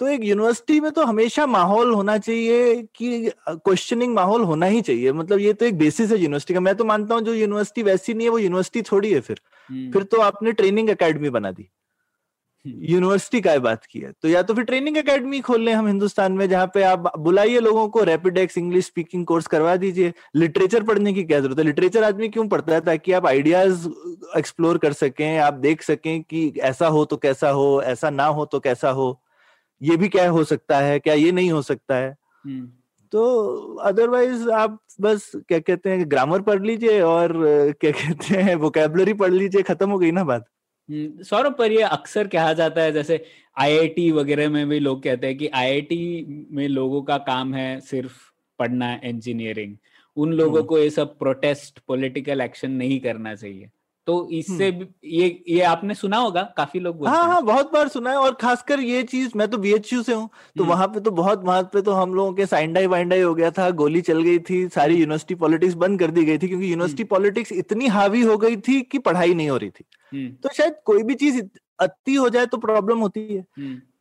तो 0.00 0.08
एक 0.08 0.24
यूनिवर्सिटी 0.24 0.80
में 0.80 0.90
तो 0.92 1.04
हमेशा 1.04 1.46
माहौल 1.46 1.92
होना 1.94 2.16
चाहिए 2.18 2.74
कि 2.94 3.30
क्वेश्चनिंग 3.48 4.14
माहौल 4.14 4.42
होना 4.42 4.66
ही 4.66 4.80
चाहिए। 4.80 5.12
मतलब 5.12 5.38
ये 5.38 5.52
तो 5.52 5.66
एक 5.66 5.78
बेसिस 5.78 6.10
है 6.12 6.18
यूनिवर्सिटी 6.18 6.54
का। 6.54 6.60
मैं 6.60 6.74
तो 6.74 6.84
मानता 6.84 7.14
हूँ 7.14 7.22
जो 7.22 7.34
यूनिवर्सिटी 7.34 7.82
वैसी 7.82 8.14
नहीं 8.14 8.26
है 8.26 8.30
वो 8.30 8.38
यूनिवर्सिटी 8.38 8.82
थोड़ी 8.82 9.12
है 9.12 9.20
फिर। 9.20 9.40
हम्म। 9.68 9.90
फिर 9.92 10.02
तो 10.02 10.20
आपने 10.20 10.52
ट्रेनिंग 10.52 10.88
अकेडमी 10.90 11.30
बना 11.30 11.50
दी। 11.50 11.68
यूनिवर्सिटी 12.64 13.38
हम्म। 13.38 13.44
का 13.44 13.58
बात 13.58 13.84
की 13.84 14.00
है। 14.00 14.12
तो 14.22 14.28
या 14.28 14.42
तो 14.42 14.54
फिर 14.54 14.64
ट्रेनिंग 14.64 14.96
अकेडमी 14.96 15.40
खोल 15.40 15.60
लें 15.60 15.72
हम 15.74 15.86
हिंदुस्तान 15.86 16.32
में 16.32 16.48
जहाँ 16.48 16.66
पे 16.74 16.82
आप 16.82 17.12
बुलाइए 17.18 17.60
लोगों 17.60 17.88
को 17.88 18.02
रैपिडेक्स 18.04 18.58
इंग्लिश 18.58 18.86
स्पीकिंग 18.86 19.26
कोर्स 19.26 19.46
करवा 19.46 19.76
दीजिए। 19.76 20.12
लिटरेचर 20.36 20.82
पढ़ने 20.82 21.12
की 21.12 21.24
क्या 21.24 21.40
ज़रूरत 21.40 21.58
है? 21.58 21.64
लिटरेचर 21.64 22.04
आदमी 22.04 22.28
क्यों 22.28 22.48
पढ़ता 22.48 22.74
है 22.74 22.80
ताकि 22.80 23.12
आप 23.12 23.26
आइडियाज़ 23.26 23.88
एक्सप्लोर 24.38 24.78
कर 24.78 24.92
सकें 24.92 25.38
आप 25.38 25.54
देख 25.54 25.82
सकें 25.82 26.22
कि 26.22 26.52
ऐसा 26.60 26.86
हो 26.88 27.04
तो 27.04 27.16
कैसा 27.16 27.50
हो 27.50 27.80
ऐसा 27.82 28.10
ना 28.10 28.26
हो 28.26 28.44
तो 28.44 28.60
कैसा 28.60 28.90
हो? 28.90 29.20
ये 29.80 29.96
भी 29.96 30.08
क्या 30.08 30.28
हो 30.30 30.44
सकता 30.44 30.78
है 30.78 30.98
क्या 30.98 31.14
ये 31.14 31.32
नहीं 31.32 31.50
हो 31.50 31.62
सकता 31.62 31.96
है 31.96 32.14
हम्म। 32.44 32.66
तो 33.12 33.22
अदरवाइज़ 33.82 34.48
आप 34.52 34.78
बस 35.00 35.30
क्या 35.38 35.58
कहते 35.60 35.90
हैं 35.90 36.10
ग्रामर 36.10 36.42
पढ़ 36.42 36.62
लीजिए 36.62 37.00
और 37.02 37.32
क्या 37.80 37.90
कहते 37.92 38.36
हैं 38.38 38.54
वोकेबलरी 38.56 39.12
पढ़ 39.14 39.32
लीजिए 39.32 39.62
खत्म 39.62 39.90
हो 39.90 39.98
गई 39.98 40.10
ना 40.12 40.24
बात 40.24 40.44
हम्म, 40.88 41.22
सौरभ 41.22 41.54
पर 41.54 41.72
ये 41.72 41.82
अक्सर 41.82 42.26
कहा 42.28 42.52
जाता 42.52 42.82
है 42.82 42.92
जैसे 42.92 43.24
आईआईटी 43.56 44.10
वगैरह 44.12 44.48
में 44.50 44.68
भी 44.68 44.78
लोग 44.78 45.02
कहते 45.02 45.26
हैं 45.26 45.36
कि 45.36 45.48
आईआईटी 45.54 46.46
में 46.50 46.66
लोगों 46.68 47.02
का 47.02 47.18
काम 47.26 47.54
है 47.54 47.68
सिर्फ़ 47.82 48.18
पढ़ना 48.58 48.92
इंजीनियरिंग 49.04 49.76
उन 50.16 50.32
लोगों 50.32 50.56
हम्म। 50.56 50.66
को 50.66 50.78
ये 50.78 50.90
सब 50.90 51.18
प्रोटेस्ट 51.18 51.78
पॉलिटिकल 51.88 52.40
एक्शन 52.40 52.70
नहीं 52.72 53.00
करना 53.00 53.34
चाहिए 53.34 53.70
तो 54.06 54.28
इससे 54.30 54.68
हम्म। 54.68 54.86
ये 55.04 55.44
ये 55.48 55.60
आपने 55.60 55.94
सुना 55.94 56.16
होगा 56.16 56.42
काफ़ी 56.56 56.80
लोग 56.80 57.06
हाँ 57.06 57.24
हाँ। 57.24 57.42
बहुत 57.42 57.72
बार 57.72 57.88
सुना 57.88 58.10
है 58.10 58.16
और 58.16 58.34
खासकर 58.34 58.80
ये 58.80 59.02
चीज़ 59.02 59.32
मैं 59.36 59.48
तो 59.48 59.58
बीएचयू 59.58 60.02
से 60.02 60.12
हूँ 60.12 60.28
तो 60.56 60.62
हम्म। 60.62 60.72
वहाँ 60.72 60.86
पे 60.88 61.00
तो 61.00 61.10
बहुत 61.10 61.44
वहाँ 61.44 61.62
पे 61.62 61.82
तो 61.82 61.92
हम 61.92 62.14
लोगों 62.14 62.32
के 62.32 62.46
साइंडाई 62.46 62.86
वाइंडाई 62.86 63.20
हो 63.20 63.34
गया 63.34 63.50
था 63.50 63.70
गोली 63.70 64.00
चल 64.00 64.22
गई 64.22 64.38
थी 64.38 64.68
सारी 64.68 64.94
यूनिवर्सिटी 64.94 65.34
हम्म। 65.34 65.40
पॉलिटिक्स 65.40 65.74
बंद 65.74 65.98
कर 66.00 66.10
दी 66.10 66.24
गई 66.24 66.38
थी 66.38 66.48
क्योंकि 66.48 66.72
यूनिवर्सिटी 66.72 67.04
पॉलिटिक्स 67.04 67.52
इतनी 67.52 67.86
हावी 67.86 68.22
हो 68.22 68.38
गई 68.38 68.56
थी 68.56 68.80
कि 68.82 68.98
पढ़ाई 68.98 69.34
नहीं 69.34 69.50
हो 69.50 69.56
रही 69.56 69.70
थी। 69.70 70.28
तो 70.42 70.48
शायद 70.54 70.74
कोई 70.84 71.02
भी 71.02 71.14
चीज़ 71.14 71.42
अति 71.80 72.14
हो 72.14 72.28
जाए 72.28 72.46
तो 72.46 72.56
प्रॉब्लम 72.56 72.98
होती 72.98 73.26
है। 73.34 73.44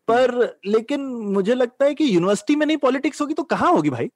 पर 0.07 0.59
लेकिन 0.65 1.01
मुझे 1.33 1.55
लगता 1.55 1.85
है 1.85 1.93
कि 1.93 2.15
यूनिवर्सिटी 2.15 2.55
में 2.55 2.65
नहीं 2.65 2.77
पॉलिटिक्स 2.77 3.21
होगी 3.21 3.33
तो 3.33 3.43
कहाँ 3.43 3.71
होगी 3.71 3.89
भाई? 3.89 4.09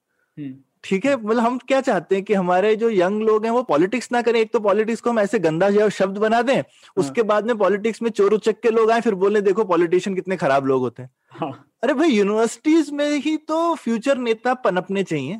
ठीक 0.83 1.05
है 1.05 1.15
मतलब 1.15 1.39
हम 1.39 1.57
क्या 1.57 1.79
चाहते 1.81 2.15
हैं 2.15 2.23
कि 2.23 2.33
हमारे 2.33 2.75
जो 2.75 2.89
यंग 2.89 3.21
लोग 3.21 3.45
हैं 3.45 3.51
वो 3.51 3.63
पॉलिटिक्स 3.63 4.11
ना 4.11 4.21
करें 4.21 4.39
एक 4.39 4.51
तो 4.53 4.59
पॉलिटिक्स 4.59 5.01
को 5.01 5.09
हम 5.09 5.19
ऐसे 5.19 5.39
गंदा 5.39 5.69
जो 5.69 5.89
शब्द 5.89 6.17
बना 6.17 6.41
दें 6.41 6.55
हाँ। 6.55 6.63
उसके 6.97 7.23
बाद 7.23 7.47
में 7.47 7.57
पॉलिटिक्स 7.57 8.01
में 8.01 8.09
चोर 8.09 8.33
उचक 8.33 8.59
के 8.59 8.69
लोग 8.69 8.91
आए 8.91 9.01
फिर 9.01 9.15
बोले 9.15 9.41
देखो 9.41 9.63
पॉलिटिशियन 9.63 10.15
कितने 10.15 10.37
खराब 10.37 10.65
लोग 10.65 10.81
होते 10.81 11.03
हैं 11.03 11.09
हाँ। 11.31 11.51
अरे 11.83 11.93
भाई 11.93 12.09
यूनिवर्सिटीज 12.09 12.89
में 12.91 13.09
ही 13.17 13.35
तो 13.47 13.73
फ्यूचर 13.75 14.17
नेता 14.17 14.53
पनपने 14.53 15.03
चाहिए 15.03 15.39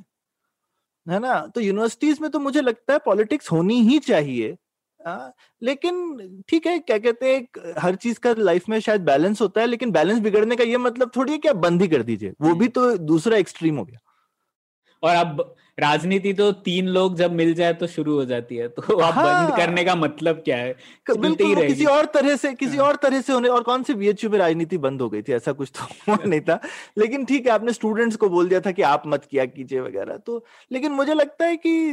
है 1.08 1.20
ना 1.20 1.40
तो 1.56 1.62
यूनिवर्सिटीज 1.62 2.20
में 2.22 2.30
तो 2.32 2.40
मुझे 2.40 2.62
लगता 2.62 2.94
है 2.94 3.00
पॉलिटिक्स 3.06 3.52
होनी 3.52 3.82
ही 3.82 4.00
चाहिए 4.00 4.58
आ, 5.08 5.30
लेकिन 5.62 6.44
ठीक 6.50 6.66
है 6.68 6.78
क्या 6.80 6.98
कहते 6.98 7.34
हैं 7.36 7.74
हर 7.78 7.96
चीज़ 7.96 8.20
का 8.20 8.34
लाइफ 8.38 8.68
में 8.70 8.80
शायद 8.80 9.02
बैलेंस 9.02 9.42
होता 9.42 9.62
है 9.62 9.68
लेकिन 9.68 9.92
बैलेंस 9.92 10.20
बिगड़ने 10.20 10.56
का 10.56 10.64
ये 10.64 10.78
मतलब 10.78 11.12
थोड़ी 11.16 11.32
है 11.32 11.38
कि 11.38 11.48
आप 11.48 11.56
बंद 11.56 11.82
ही 11.82 11.88
कर 11.88 12.04
दीजिए 12.04 12.34
वो 12.42 12.54
भी। 12.56 12.68
तो 12.68 12.98
दूसरा 12.98 13.38
एक्सट्रीम 13.38 13.78
हो 13.78 13.86
गया 13.86 14.00
और 15.04 15.16
अब 15.16 15.56
राजनीति 15.80 16.34
तो 16.34 16.52
तीन 16.52 16.88
लोग 16.88 17.16
जब 17.16 17.32
मिल 17.32 17.54
जाए 17.54 17.74
तो 17.74 17.88
शुरू 17.88 18.14
हो 18.14 18.26
जाती 18.26 18.56
है 18.56 18.68
तो 18.68 19.00
आप 19.00 19.14
हाँ, 19.14 19.48
बंद 19.48 19.58
करने 19.58 19.84
का 19.84 19.96
मतलब 19.96 20.36
क्या 20.36 20.58
है? 20.58 20.76
बिल्कुल 21.18 21.68
किसी 21.68 21.86
और 21.86 22.06
तरह 22.06 22.36
से 22.36 22.54
किसी 22.54 22.78
हाँ। 22.78 22.86
और 22.88 22.96
तरह 22.96 23.22
से 23.22 23.34
होने 23.34 23.50
और 23.50 23.64
कौन 23.64 23.84
सी 23.84 23.94
बीएचयू 23.94 24.30
पे 24.30 24.38
राजनीति 24.38 24.78
बंद 24.78 25.02
हो 25.02 25.10
गई 25.10 25.22
थी 25.22 25.34
ऐसा 25.34 25.52
कुछ 25.52 25.72
तो 25.80 26.18
नहीं 26.26 26.42
था। 26.42 26.60
लेकिन 26.98 27.26
ठीक 27.26 27.46
है 27.46 27.52
आपने 27.52 27.74
स्टूडेंट्स 27.74 28.16
को 28.16 28.30
बोल 28.30 28.50
दिया 28.50 28.60
था 28.60 28.72
कि 28.72 28.82
आप 28.82 29.04
मत 29.08 29.26
किया 29.32 29.46
कीजिए 29.46 29.80
वगैरह 29.80 30.18
तो 30.18 30.46
लेकिन 30.72 30.92
मुझे 30.92 31.14
लगता 31.14 31.46
है 31.46 31.56
कि 31.56 31.92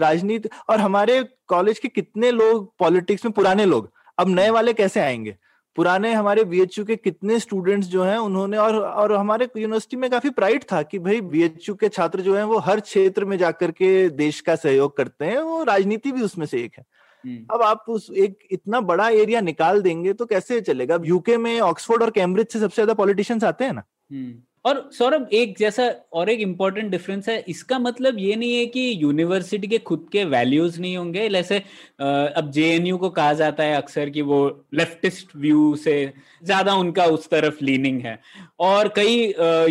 राजनीति 0.00 0.48
और 0.68 0.80
हमारे 0.80 1.24
कॉलेज 1.46 1.78
के 1.78 1.88
कितने 1.88 2.30
लोग 2.30 2.72
पॉलिटिक्स 2.78 3.24
में 3.24 3.32
पुराने 3.32 3.64
लोग 3.64 3.90
अब 4.18 4.28
नए 4.28 4.50
वाले 4.50 4.72
कैसे 4.72 5.00
आएँगे? 5.00 5.36
पुराने 5.76 6.12
हमारे 6.12 6.44
बीएचयू 6.44 6.84
के 6.84 6.96
कितने 6.96 7.38
स्टूडेंट्स 7.38 7.88
जो 7.88 8.02
हैं 8.02 8.16
उन्होंने 8.18 8.56
और 8.56 8.74
और 8.74 9.12
हमारे 9.12 9.48
यूनिवर्सिटी 9.56 9.96
में 9.96 10.08
काफ़ी 10.10 10.30
प्राइड 10.32 10.64
था 10.72 10.82
कि 10.82 10.98
भाई 10.98 11.20
बीएचयू 11.26 11.74
के 11.74 11.88
छात्र 11.88 12.20
जो 12.20 12.36
हैं 12.36 12.44
वो 12.44 12.58
हर 12.60 12.80
क्षेत्र 12.82 13.24
में 13.24 13.36
जाकर 13.38 13.70
के 13.72 14.08
देश 14.16 14.40
का 14.40 14.56
सहयोग 14.56 14.96
करते 14.96 15.24
हैं 15.24 15.38
वो 15.40 15.62
राजनीति 15.64 16.12
भी 16.12 16.22
उसमें 16.22 16.46
से 16.46 16.62
एक 16.62 16.78
है 16.78 16.84
हम्म। 17.24 17.44
अब 17.50 17.62
आप 17.62 17.84
उस 17.88 18.10
एक 18.16 18.38
इतना 18.50 18.80
बड़ा 18.82 19.08
एरिया 19.10 19.40
निकाल 19.42 19.80
देंगे 19.82 20.12
तो 20.12 20.26
कैसे 20.26 20.60
चलेगा 20.62 20.94
अब 20.94 21.06
यूके 21.06 21.36
में 21.38 21.58
ऑक्सफोर्ड 21.62 22.02
और 22.02 22.10
कैम्ब्रिज 22.10 22.48
से 22.48 22.58
सबसे 22.58 22.74
ज़्यादा 22.74 22.94
पॉलिटिशियंस 22.94 23.44
आते 23.44 23.64
हैं 23.64 23.72
ना 23.72 23.82
हम्म। 24.12 24.34
और 24.66 24.88
सौरभ, 24.92 25.28
एक 25.32 25.54
जैसा 25.58 25.84
और 26.12 26.28
एक 26.30 26.40
इम्पोर्टेंट 26.40 26.90
डिफरेंस 26.90 27.28
है, 27.28 27.38
इसका 27.48 27.78
मतलब 27.78 28.18
ये 28.18 28.36
नहीं 28.36 28.56
है 28.56 28.64
कि 28.66 28.98
यूनिवर्सिटी 29.02 29.68
के 29.68 29.78
खुद 29.80 30.08
के 30.12 30.24
वैल्यूज़ 30.24 30.80
नहीं 30.80 30.96
होंगे। 30.96 31.28
जैसे 31.28 31.58
अब 32.00 32.50
जेएनयू 32.54 32.96
को 32.98 33.10
कहा 33.10 33.32
जाता 33.32 33.64
है 33.64 33.76
अक्सर 33.76 34.10
कि 34.10 34.22
वो 34.22 34.38
लेफ्टिस्ट 34.74 35.36
व्यू 35.36 35.74
से 35.76 35.94
ज़्यादा 36.42 36.74
उनका 36.74 37.04
उस 37.08 37.28
तरफ़ 37.30 37.62
लीनिंग 37.64 38.00
है। 38.02 38.18
और 38.60 38.88
कई 38.96 39.22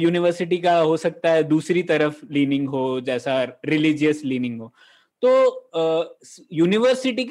यूनिवर्सिटी 0.03 0.57
का 0.57 0.77
हो 0.79 0.95
सकता 0.97 1.31
है 1.31 1.43
दूसरी 1.43 1.83
तरफ़ 1.83 2.21
लीनिंग 2.31 2.69
हो, 2.69 3.01
जैसा 3.01 3.43
रिलीजियस 3.65 4.21
लीनिंग 4.25 4.61
हो। 4.61 4.71
तो 5.23 5.69
यूनिवर्सिटी 6.53 7.23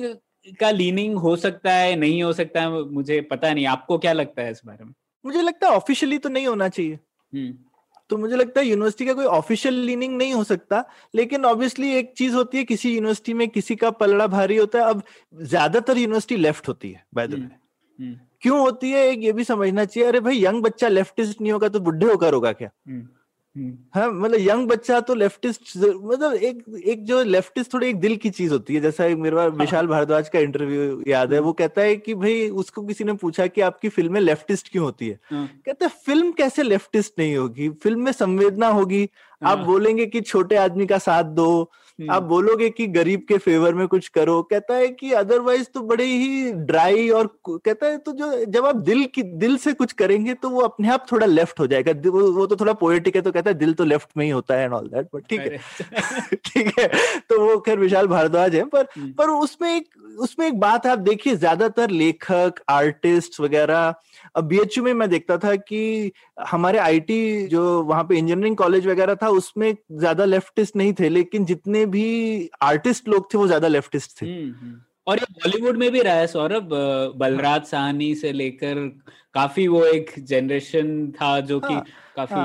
का 0.61 0.71
लीनिंग 0.71 1.17
हो 1.17 1.35
सकता 1.37 1.73
है, 1.73 1.97
नहीं 1.97 2.23
हो 2.23 2.33
सकता 2.33 2.61
है, 2.61 2.83
मुझे 2.85 3.21
पता 3.31 3.53
नहीं। 3.55 3.67
आपको 3.67 3.99
क्या 3.99 4.13
लगता 4.13 4.43
है 4.43 4.51
इस 4.51 4.61
बारे 4.67 4.85
में? 4.85 4.93
मुझे 5.25 5.43
लगता 5.43 5.69
है 5.69 5.75
ऑफिशियली 5.75 6.19
तो 6.19 6.29
नहीं 6.29 6.47
होना 6.47 6.69
चाहिए। 6.69 6.99
तो 8.11 8.17
मुझे 8.17 8.37
लगता 8.37 8.61
है 8.61 8.67
यूनिवर्सिटी 8.67 9.07
का 9.07 9.13
कोई 9.13 9.25
ऑफिशियल 9.27 9.75
लीनिंग 9.75 10.17
नहीं 10.17 10.35
हो 10.35 10.43
सकता 10.45 10.85
लेकिन 11.15 11.45
ऑब्वियसली 11.45 11.93
एक 11.93 12.13
चीज़ 12.17 12.35
होती 12.35 12.59
है 12.59 12.65
किसी 12.65 12.95
यूनिवर्सिटी 12.95 13.35
में 13.35 13.49
किसी 13.49 13.77
का 13.77 13.91
पलड़ा 13.91 14.27
भारी 14.27 14.57
होता 14.57 14.79
है 14.79 14.85
अब 14.85 15.03
ज़्यादातर 15.35 15.99
यूनिवर्सिटी 15.99 16.37
लेफ़्ट 16.37 16.69
होती 16.69 16.91
है 16.91 17.05
बाय 17.15 17.29
द 17.29 17.35
वे 17.35 17.49
क्यों 18.43 18.59
होती 18.61 18.91
है 18.91 19.07
एक 19.09 19.23
ये 19.23 19.33
भी 19.33 19.45
समझना 19.45 19.85
चाहिए 19.85 20.09
अरे 20.09 20.21
भाई 20.21 20.45
यंग 20.45 20.63
बच्चा 20.63 20.89
लेफ्टिस्ट 20.89 21.41
नहीं 21.41 21.53
होगा 21.53 21.69
तो 21.69 21.81
बुढ़े 21.81 22.07
होकर 22.07 22.35
होगा 22.35 22.53
क्या 22.53 22.71
हम्म। 22.89 22.99
हम्म। 22.99 23.09
हाँ 23.95 24.11
मतलब 24.13 24.39
यंग 24.41 24.69
बच्चा 24.69 25.01
तो 25.01 25.15
लेफ्टिस्ट 25.15 25.77
मतलब 25.77 26.33
एक 26.35 26.65
एक 26.85 27.05
जो 27.05 27.23
लेफ्टिस्ट 27.23 27.73
थोड़ी 27.75 27.87
एक 27.89 28.01
दिल 28.01 28.17
की 28.17 28.31
चीज़ 28.31 28.53
होती 28.53 28.75
है 28.75 28.81
जैसा 28.81 29.05
एक 29.05 29.17
मेरे 29.17 29.37
पास 29.37 29.53
विशाल 29.53 29.87
भारद्वाज 29.87 30.29
का 30.29 30.39
इंटरव्यू 30.39 31.03
याद 31.09 31.33
है 31.33 31.39
वो 31.41 31.53
कहता 31.53 31.83
है 31.83 31.97
कि 31.97 32.15
भाई 32.15 32.49
उसको 32.49 32.83
किसी 32.83 33.05
ने 33.05 33.13
पूछा 33.13 33.47
कि 33.47 33.61
आपकी 33.61 33.89
फ़िल्में 33.89 34.21
लेफ्टिस्ट 34.21 34.69
क्यों 34.73 34.85
होती 34.85 35.09
है। 35.09 35.19
कहता 35.33 35.87
है 35.87 35.91
फ़िल्म 36.07 36.33
कैसे 36.33 36.63
लेफ्टिस्ट 36.63 37.13
नहीं 37.19 37.37
होगी? 37.37 37.69
फ़िल्म 37.69 38.05
में 38.05 38.13
संवेदना 38.13 38.69
होगी। 38.69 39.09
आप 39.43 39.59
हाँ। 39.59 39.67
बोलेंगे 39.67 40.07
कि 40.07 40.21
छोटे 40.21 40.57
आदमी 40.57 40.87
का 40.87 40.99
साथ 40.99 41.25
दो 41.25 41.71
आप 41.99 42.11
हम्म। 42.13 42.29
बोलोगे 42.29 42.69
कि 42.71 42.87
गरीब 42.87 43.21
के 43.29 43.37
फेवर 43.39 43.75
में 43.75 43.87
कुछ 43.89 44.07
करो 44.09 44.41
कहता 44.45 44.75
है 44.75 44.89
कि 44.91 45.11
अदरवाइज़ 45.15 45.67
तो 45.75 45.81
बड़े 45.83 46.05
ही 46.05 46.53
ड्राई 46.63 47.09
और 47.11 47.27
कहता 47.49 47.87
है 47.87 47.99
तो 47.99 48.13
जो 48.13 48.45
जब 48.47 48.65
आप 48.67 48.77
दिल 48.79 49.05
की 49.15 49.23
दिल 49.23 49.57
से 49.57 49.73
कुछ 49.73 49.93
करेंगे 49.93 50.35
तो 50.35 50.49
वो 50.51 50.61
अपने 50.61 50.89
आप 50.89 51.07
थोड़ा 51.13 51.27
लेफ़्ट 51.27 51.61
हो 51.61 51.67
जाएगा 51.67 51.93
वो, 52.07 52.31
वो 52.33 52.47
तो 52.47 52.57
थोड़ा 52.57 52.73
पोएटिक 52.75 53.17
है 53.17 53.23
तो 53.23 53.33
कहता 53.33 53.51
है 53.51 53.57
दिल 53.57 53.75
तो 53.75 53.85
लेफ़्ट 53.85 54.17
में 54.17 54.25
ही 54.25 54.31
होता 54.31 54.55
है 54.55 54.65
एंड 54.65 54.73
ऑल 54.73 54.89
दैट 54.89 55.09
बट 55.15 55.27
ठीक 55.29 55.41
है 55.41 55.59
ठीक 56.45 56.79
है 56.79 56.89
तो 57.29 57.41
वो 57.41 57.59
खैर 57.61 57.79
विशाल 57.79 58.07
भारद्वाज 58.09 58.55
है 58.55 58.65
पर 58.67 58.87
हम्म। 58.97 59.13
पर 59.13 59.31
उसमें 59.31 59.75
एक 59.77 59.89
उसमें 60.15 60.47
एक 60.47 60.59
बात 60.61 60.87
है 60.87 60.93
आप 60.93 60.99
देखिए 60.99 61.35
ज़्यादातर 61.37 61.91
लेखक 61.91 62.61
आर्टिस्ट 62.71 63.41
वगैरह 63.41 63.95
अब 64.35 64.45
बीएचयू 64.45 64.85
में 64.85 64.93
मैं 64.95 65.09
देखता 65.11 65.37
था 65.39 65.55
कि 65.57 66.13
हमारे 66.49 66.79
आईटी 66.79 67.47
जो 67.47 67.83
वहाँ 67.83 68.05
पे 68.05 68.19
इंजीनियरिंग 68.19 68.57
कॉलेज 68.57 68.87
वगैरह 68.87 69.15
था 69.15 69.29
उसमें 69.33 69.73
ज़्यादा 69.93 70.25
लेफ्टिस्ट 70.25 70.77
नहीं 70.77 70.93
थे 70.93 71.09
लेकिन 71.09 71.45
जितने 71.45 71.85
भी 71.87 72.09
आर्टिस्ट 72.63 73.09
लोग 73.09 73.33
थे 73.35 73.39
वो 73.39 73.47
ज़्यादा 73.47 73.69
लेफ्टिस्ट 73.69 74.21
थे 74.23 74.27
हुँ, 74.27 74.51
हम्म। 74.53 74.81
और 75.07 75.19
ये 75.19 75.27
बॉलीवुड 75.35 75.77
में 75.79 75.91
भी 75.93 76.01
रहा 76.03 76.15
है 76.15 76.27
सौरभ। 76.27 76.69
बलराज 77.17 77.65
साहनी 77.67 78.15
से 78.15 78.33
लेकर 78.33 78.89
काफ़ी 79.35 79.67
वो 79.69 79.85
एक 79.87 80.11
जनरेशन 80.21 81.11
था 81.13 81.39
जो 81.43 81.61
कि 81.61 81.75
हाँ, 81.75 81.83
काफ़ी 82.17 82.43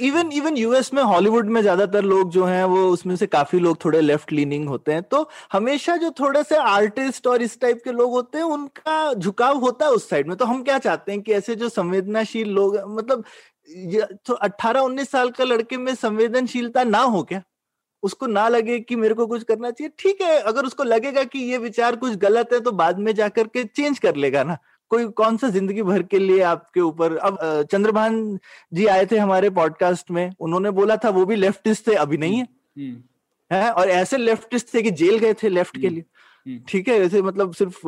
इवन 0.00 0.30
इवन 0.32 0.56
यूएस 0.56 0.92
में 0.94 1.02
हॉलीवुड 1.02 1.48
में 1.48 1.60
ज़्यादातर 1.62 2.02
लोग 2.04 2.30
जो 2.30 2.44
हैं 2.44 2.62
वो 2.64 2.86
उसमें 2.88 3.14
से 3.16 3.26
काफ़ी 3.26 3.58
लोग 3.58 3.84
थोड़े 3.84 4.00
लेफ़्ट 4.00 4.32
लीनिंग 4.32 4.68
होते 4.68 4.92
हैं। 4.92 5.02
तो 5.04 5.28
हमेशा 5.52 5.96
जो 5.96 6.10
थोड़े 6.20 6.42
से 6.44 6.56
आर्टिस्ट 6.56 7.26
और 7.26 7.42
इस 7.42 7.58
टाइप 7.60 7.80
के 7.84 7.92
लोग 7.92 8.10
होते 8.10 8.38
हैं 8.38 8.44
उनका 8.46 9.12
झुकाव 9.14 9.58
होता 9.58 9.86
है 9.86 9.90
उस 9.92 10.08
साइड 10.10 10.28
में। 10.28 10.36
तो 10.36 10.44
हम 10.44 10.62
क्या 10.64 10.78
चाहते 10.78 11.12
हैं 11.12 11.20
कि 11.22 11.32
ऐसे 11.32 11.54
जो 11.56 11.68
संवेदनाशील 11.68 12.48
लोग 12.50 12.76
मतलब 12.90 13.24
तो 14.26 14.34
अट्ठारह 14.34 14.80
उन्नीस 14.80 15.10
साल 15.10 15.30
का 15.30 15.44
लड़के 15.44 15.76
में 15.76 15.94
संवेदनशीलता 15.96 16.84
ना 16.84 16.98
हो 17.00 17.22
क्या? 17.24 17.42
उसको 18.02 18.26
ना 18.26 18.46
लगे 18.48 18.78
कि 18.80 18.96
मेरे 18.96 19.14
को 19.14 19.26
कुछ 19.26 19.42
करना 19.42 19.70
चाहिए 19.70 19.92
ठीक 19.98 20.20
है 20.22 20.38
अगर 20.40 20.64
उसको 20.64 20.84
लगेगा 20.84 21.24
कि 21.24 21.38
ये 21.50 21.58
विचार 21.58 21.96
कुछ 21.96 22.16
गलत 22.18 22.52
है 22.52 22.60
तो 22.60 22.72
बाद 22.72 22.98
में 22.98 23.14
जाकर 23.14 23.46
के 23.46 23.64
चेंज 23.64 23.98
कर 23.98 24.16
लेगा 24.16 24.42
ना। 24.42 24.56
कोई 24.90 25.06
कौन 25.12 25.36
सा 25.36 25.48
ज़िंदगी 25.48 25.82
भर 25.82 26.02
के 26.02 26.18
लिए 26.18 26.40
आपके 26.42 26.80
ऊपर 26.80 27.16
अब 27.16 27.38
चंद्रभान 27.70 28.38
जी 28.72 28.86
आए 28.86 29.06
थे 29.06 29.18
हमारे 29.18 29.50
पॉडकास्ट 29.50 30.10
में 30.10 30.30
उन्होंने 30.40 30.70
बोला 30.70 30.96
था 30.96 31.10
वो 31.10 31.24
भी 31.26 31.36
लेफ्टिस्ट 31.36 31.86
थे 31.88 31.94
अभी 31.94 32.16
नहीं 32.16 32.36
है। 32.36 32.42
हम्म, 32.42 32.90
हम्म। 32.90 33.02
है 33.50 33.70
और 33.70 33.88
ऐसे 33.90 34.16
लेफ्टिस्ट 34.16 34.74
थे 34.74 34.82
कि 34.82 34.90
जेल 34.90 35.18
गए 35.18 35.34
थे 35.34 35.48
लेफ़्ट 35.48 35.80
के 35.80 35.86
हम्म, 35.86 35.94
लिए। 35.94 36.04
ठीक 36.68 36.88
है 36.88 36.94
ऐसे 37.00 37.20
मतलब 37.22 37.52
सिर्फ़ 37.52 37.80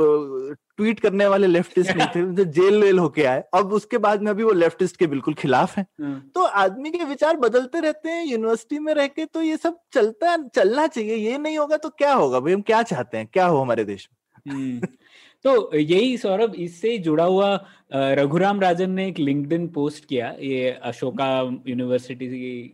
ट्वीट 0.76 1.00
करने 1.00 1.26
वाले 1.26 1.46
लेफ्टिस्ट 1.46 1.96
नहीं 1.96 2.06
थे 2.06 2.22
जो 2.34 2.44
जेल 2.52 2.80
वेल 2.82 2.98
होके 2.98 3.24
आए। 3.24 3.42
अब 3.54 3.72
उसके 3.72 3.98
बाद 3.98 4.22
में 4.22 4.30
अभी 4.30 4.42
वो 4.42 4.52
लेफ्टिस्ट 4.52 4.96
के 4.96 5.06
बिल्कुल 5.06 5.34
खिलाफ 5.34 5.76
है। 5.78 5.86
तो 6.34 6.42
आदमी 6.42 6.90
के 6.90 7.04
विचार 7.04 7.36
बदलते 7.36 7.80
रहते 7.80 8.08
हैं 8.08 8.24
यूनिवर्सिटी 8.26 8.78
में 8.78 8.92
रह 8.94 9.06
के 9.06 9.24
तो 9.24 9.42
ये 9.42 9.56
सब 9.56 9.78
चलता 9.92 10.36
चलना 10.46 10.86
चाहिए 10.86 11.16
ये 11.16 11.38
नहीं 11.38 11.58
होगा 11.58 11.76
तो 11.76 11.88
क्या 11.88 12.12
होगा? 12.12 12.40
भाई 12.40 12.52
हम 12.52 12.60
क्या 12.62 12.82
चाहते 12.84 13.18
हैं? 13.18 13.26
क्या 13.32 13.46
हो 13.46 13.58
हमारे 13.58 13.84
देश 13.84 14.08
में? 14.46 14.80
तो 15.44 15.76
यही 15.76 16.16
सौरभ 16.18 16.54
इससे 16.58 16.96
जुड़ा 16.98 17.24
हुआ 17.24 17.56
रघुराम 17.92 18.60
राजन 18.60 18.90
ने 18.90 19.08
एक 19.08 19.18
लिंक्डइन 19.18 19.66
पोस्ट 19.68 20.04
किया 20.04 20.34
ये 20.40 20.70
अशोका 20.70 21.62
यूनिवर्सिटी 21.68 22.28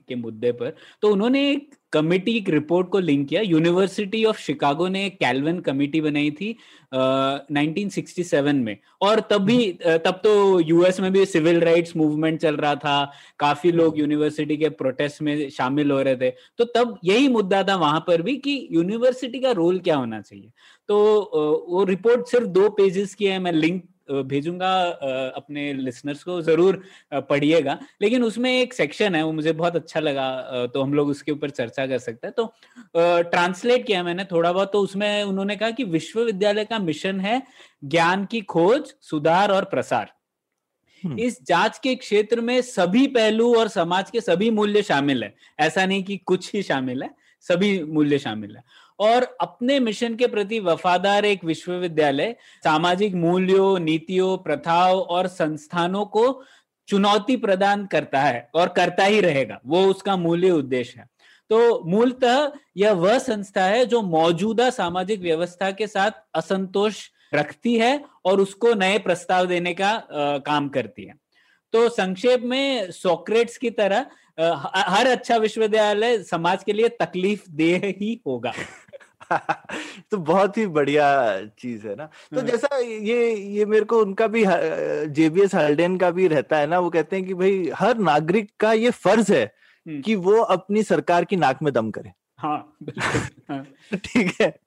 के 0.08 0.14
मुद्दे 0.14 0.52
पर। 0.52 0.76
तो 1.02 1.08
उन्होंने 1.08 1.50
एक 1.52 1.74
कमिटी 1.92 2.36
एक 2.36 2.48
रिपोर्ट 2.48 2.88
को 2.88 2.98
लिंक 2.98 3.28
किया। 3.28 3.40
यूनिवर्सिटी 3.42 4.24
ऑफ़ 4.24 4.38
शिकागो 4.38 4.88
ने 4.88 5.10
कैलवन 5.10 5.60
कमिटी 5.60 6.00
बनाई 6.00 6.30
थी 6.30 6.56
uh, 6.94 7.38
1967 7.50 8.54
में। 8.54 8.76
और 9.00 9.20
तब 9.20 9.44
भी। 9.44 9.72
तब 9.86 10.20
तो 10.24 10.60
यूएस 10.60 11.00
में 11.00 11.12
भी 11.12 11.26
सिविल 11.26 11.60
राइट्स 11.60 11.96
मूवमेंट 11.96 12.40
चल 12.40 12.56
रहा 12.56 12.74
था। 12.74 13.12
काफ़ी 13.38 13.72
लोग। 13.72 13.98
यूनिवर्सिटी 13.98 14.56
के 14.56 14.68
प्रोटेस्ट 14.68 15.22
में 15.22 15.48
शामिल 15.50 15.90
हो 15.90 16.02
रहे 16.02 16.16
थे। 16.16 16.30
तो 16.30 16.64
तब 16.64 16.98
यही 17.04 17.28
मुद्दा 17.28 17.62
था 17.62 17.76
वहाँ 17.76 18.04
पर 18.06 18.22
भी 18.22 18.36
कि 18.36 18.68
यूनिवर्सिटी 18.72 19.40
का 19.40 19.50
रोल 19.50 19.78
क्या 19.78 19.96
होना 19.96 20.20
चाहिए। 20.20 20.50
तो 20.88 20.96
वो 21.68 21.84
रिपोर्ट 21.84 22.26
सिर्फ़ 22.26 22.46
दो 22.46 22.68
पेजेस 22.70 23.14
की 23.14 23.24
है। 23.24 23.38
मैं 23.38 23.52
लिंक 23.52 23.88
भेजूँगा 24.08 24.72
अपने 25.30 25.72
लिसनर्स 25.74 26.22
को 26.24 26.40
ज़रूर 26.42 26.82
पढ़िएगा। 27.14 27.78
लेकिन 28.02 28.24
उसमें 28.24 28.50
एक 28.52 28.74
सेक्शन 28.74 29.14
है 29.14 29.22
वो 29.22 29.32
मुझे 29.32 29.52
बहुत 29.54 29.76
अच्छा 29.76 30.00
लगा 30.00 30.66
तो 30.66 30.82
हम 30.82 30.94
लोग 30.94 31.08
उसके 31.08 31.32
ऊपर 31.32 31.50
चर्चा 31.50 31.86
कर 31.86 31.98
सकते 31.98 32.26
हैं। 32.26 32.34
तो 32.34 33.22
ट्रांसलेट 33.30 33.86
किया 33.86 34.02
मैंने 34.02 34.24
थोड़ा 34.24 34.52
बहुत 34.52 34.72
तो 34.72 34.80
उसमें 34.80 35.22
उन्होंने 35.22 35.56
कहा 35.56 35.70
कि 35.70 35.84
विश्वविद्यालय 35.86 36.64
का 36.64 36.78
मिशन 36.80 37.20
है 37.20 37.42
ज्ञान 37.84 38.24
की 38.24 38.40
खोज 38.42 38.94
सुधार 39.02 39.50
और 39.50 39.64
प्रसार। 39.66 40.12
हम्म। 41.04 41.18
इस 41.18 41.38
जाँच 41.46 41.78
के 41.78 41.94
क्षेत्र 41.94 42.40
में 42.40 42.60
सभी 42.62 43.06
पहलू 43.08 43.54
और 43.54 43.68
समाज 43.68 44.10
के 44.10 44.20
सभी 44.20 44.50
मूल्य 44.50 44.82
शामिल 44.82 45.24
है। 45.24 45.34
ऐसा 45.60 45.84
नहीं 45.86 46.02
कि 46.04 46.16
कुछ 46.16 46.52
ही 46.54 46.62
शामिल 46.62 47.02
है 47.02 47.10
सभी 47.46 47.82
मूल्य 47.84 48.18
शामिल 48.18 48.56
है। 48.56 48.62
और 48.98 49.36
अपने 49.40 49.80
मिशन 49.80 50.14
के 50.16 50.26
प्रति 50.26 50.60
वफादार 50.60 51.24
एक 51.24 51.44
विश्वविद्यालय 51.44 52.36
सामाजिक 52.64 53.14
मूल्यों 53.14 53.78
नीतियों 53.78 54.36
प्रथाओं 54.38 55.00
और 55.00 55.26
संस्थानों 55.26 56.04
को 56.04 56.44
चुनौती 56.88 57.36
प्रदान 57.36 57.86
करता 57.86 58.20
है 58.20 58.50
और 58.54 58.68
करता 58.68 59.04
ही 59.04 59.20
रहेगा। 59.20 59.60
वो 59.66 59.84
उसका 59.86 60.16
मूल्य 60.16 60.50
उद्देश्य 60.50 61.00
है। 61.00 61.06
तो 61.50 61.84
मूलतः 61.84 62.52
यह 62.76 62.92
वह 62.92 63.18
संस्था 63.18 63.64
है 63.64 63.86
जो 63.86 64.02
मौजूदा 64.02 64.70
सामाजिक 64.70 65.20
व्यवस्था 65.20 65.70
के 65.70 65.86
साथ 65.86 66.10
असंतोष 66.34 67.08
रखती 67.34 67.76
है 67.76 68.04
और 68.24 68.40
उसको 68.40 68.74
नए 68.74 68.98
प्रस्ताव 68.98 69.46
देने 69.46 69.74
का 69.74 69.90
आ, 69.90 70.38
काम 70.38 70.68
करती 70.68 71.04
है। 71.04 71.14
तो 71.72 71.88
संक्षेप 71.88 72.42
में 72.42 72.90
सोक्रेट्स 72.90 73.56
की 73.56 73.70
तरह 73.70 74.06
आ, 74.40 74.54
हर 74.74 75.06
अच्छा 75.06 75.36
विश्वविद्यालय 75.36 76.22
समाज 76.22 76.64
के 76.64 76.72
लिए 76.72 76.88
तकलीफ़ 76.88 77.42
दे 77.50 77.76
ही 77.76 78.20
होगा। 78.26 78.52
तो 80.10 80.16
बहुत 80.16 80.58
ही 80.58 80.66
बढ़िया 80.66 81.06
चीज़ 81.58 81.86
है 81.86 81.94
ना। 81.96 82.04
तो 82.06 82.40
हाँ। 82.40 82.46
जैसा 82.48 82.76
ये 82.78 83.34
ये 83.34 83.64
मेरे 83.64 83.84
को 83.84 84.00
उनका 84.00 84.26
भी 84.26 84.44
जेबीएस 85.14 85.54
हार्डेन 85.54 85.96
का 85.98 86.10
भी 86.10 86.28
रहता 86.28 86.56
है 86.56 86.66
ना 86.66 86.78
वो 86.78 86.90
कहते 86.90 87.16
हैं 87.16 87.26
कि 87.26 87.34
भाई 87.34 87.70
हर 87.74 87.98
नागरिक 87.98 88.50
का 88.60 88.72
ये 88.72 88.90
फ़र्ज़ 88.90 89.32
है 89.32 89.54
कि 89.88 90.14
वो 90.14 90.40
अपनी 90.40 90.82
सरकार 90.82 91.24
की 91.24 91.36
नाक 91.36 91.62
में 91.62 91.72
दम 91.72 91.90
करे। 91.90 92.12
हाँ 92.38 92.76
हाँ, 93.50 93.64
ठीक 93.94 94.32
है? 94.40 94.58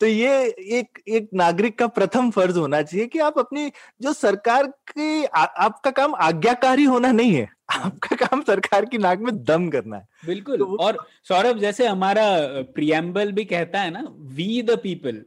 तो 0.00 0.06
ये 0.06 0.44
एक 0.46 0.98
एक 1.08 1.28
नागरिक 1.34 1.78
का 1.78 1.86
प्रथम 1.86 2.30
फ़र्ज़ 2.30 2.58
होना 2.58 2.82
चाहिए 2.82 3.06
कि 3.06 3.18
आप 3.18 3.38
अपनी 3.38 3.72
जो 4.00 4.12
सरकार 4.12 4.66
की 4.66 5.24
आ, 5.24 5.44
आपका 5.44 5.90
काम 5.90 6.14
आज्ञाकारी 6.14 6.84
होना 6.84 7.12
नहीं 7.12 7.34
है। 7.34 7.55
आपका 7.68 8.16
काम 8.16 8.42
सरकार 8.42 8.84
की 8.84 8.98
नाक 8.98 9.18
में 9.20 9.32
दम 9.44 9.68
करना 9.68 9.96
है। 9.96 10.06
बिल्कुल 10.26 10.58
तो 10.58 10.76
और 10.76 10.98
सौरभ 11.28 11.58
जैसे 11.58 11.86
हमारा 11.86 12.26
प्रियम्बल 12.74 13.32
भी 13.32 13.44
कहता 13.44 13.80
है 13.80 13.90
ना 13.90 14.04
वी 14.36 14.62
द 14.62 14.78
पीपल 14.82 15.22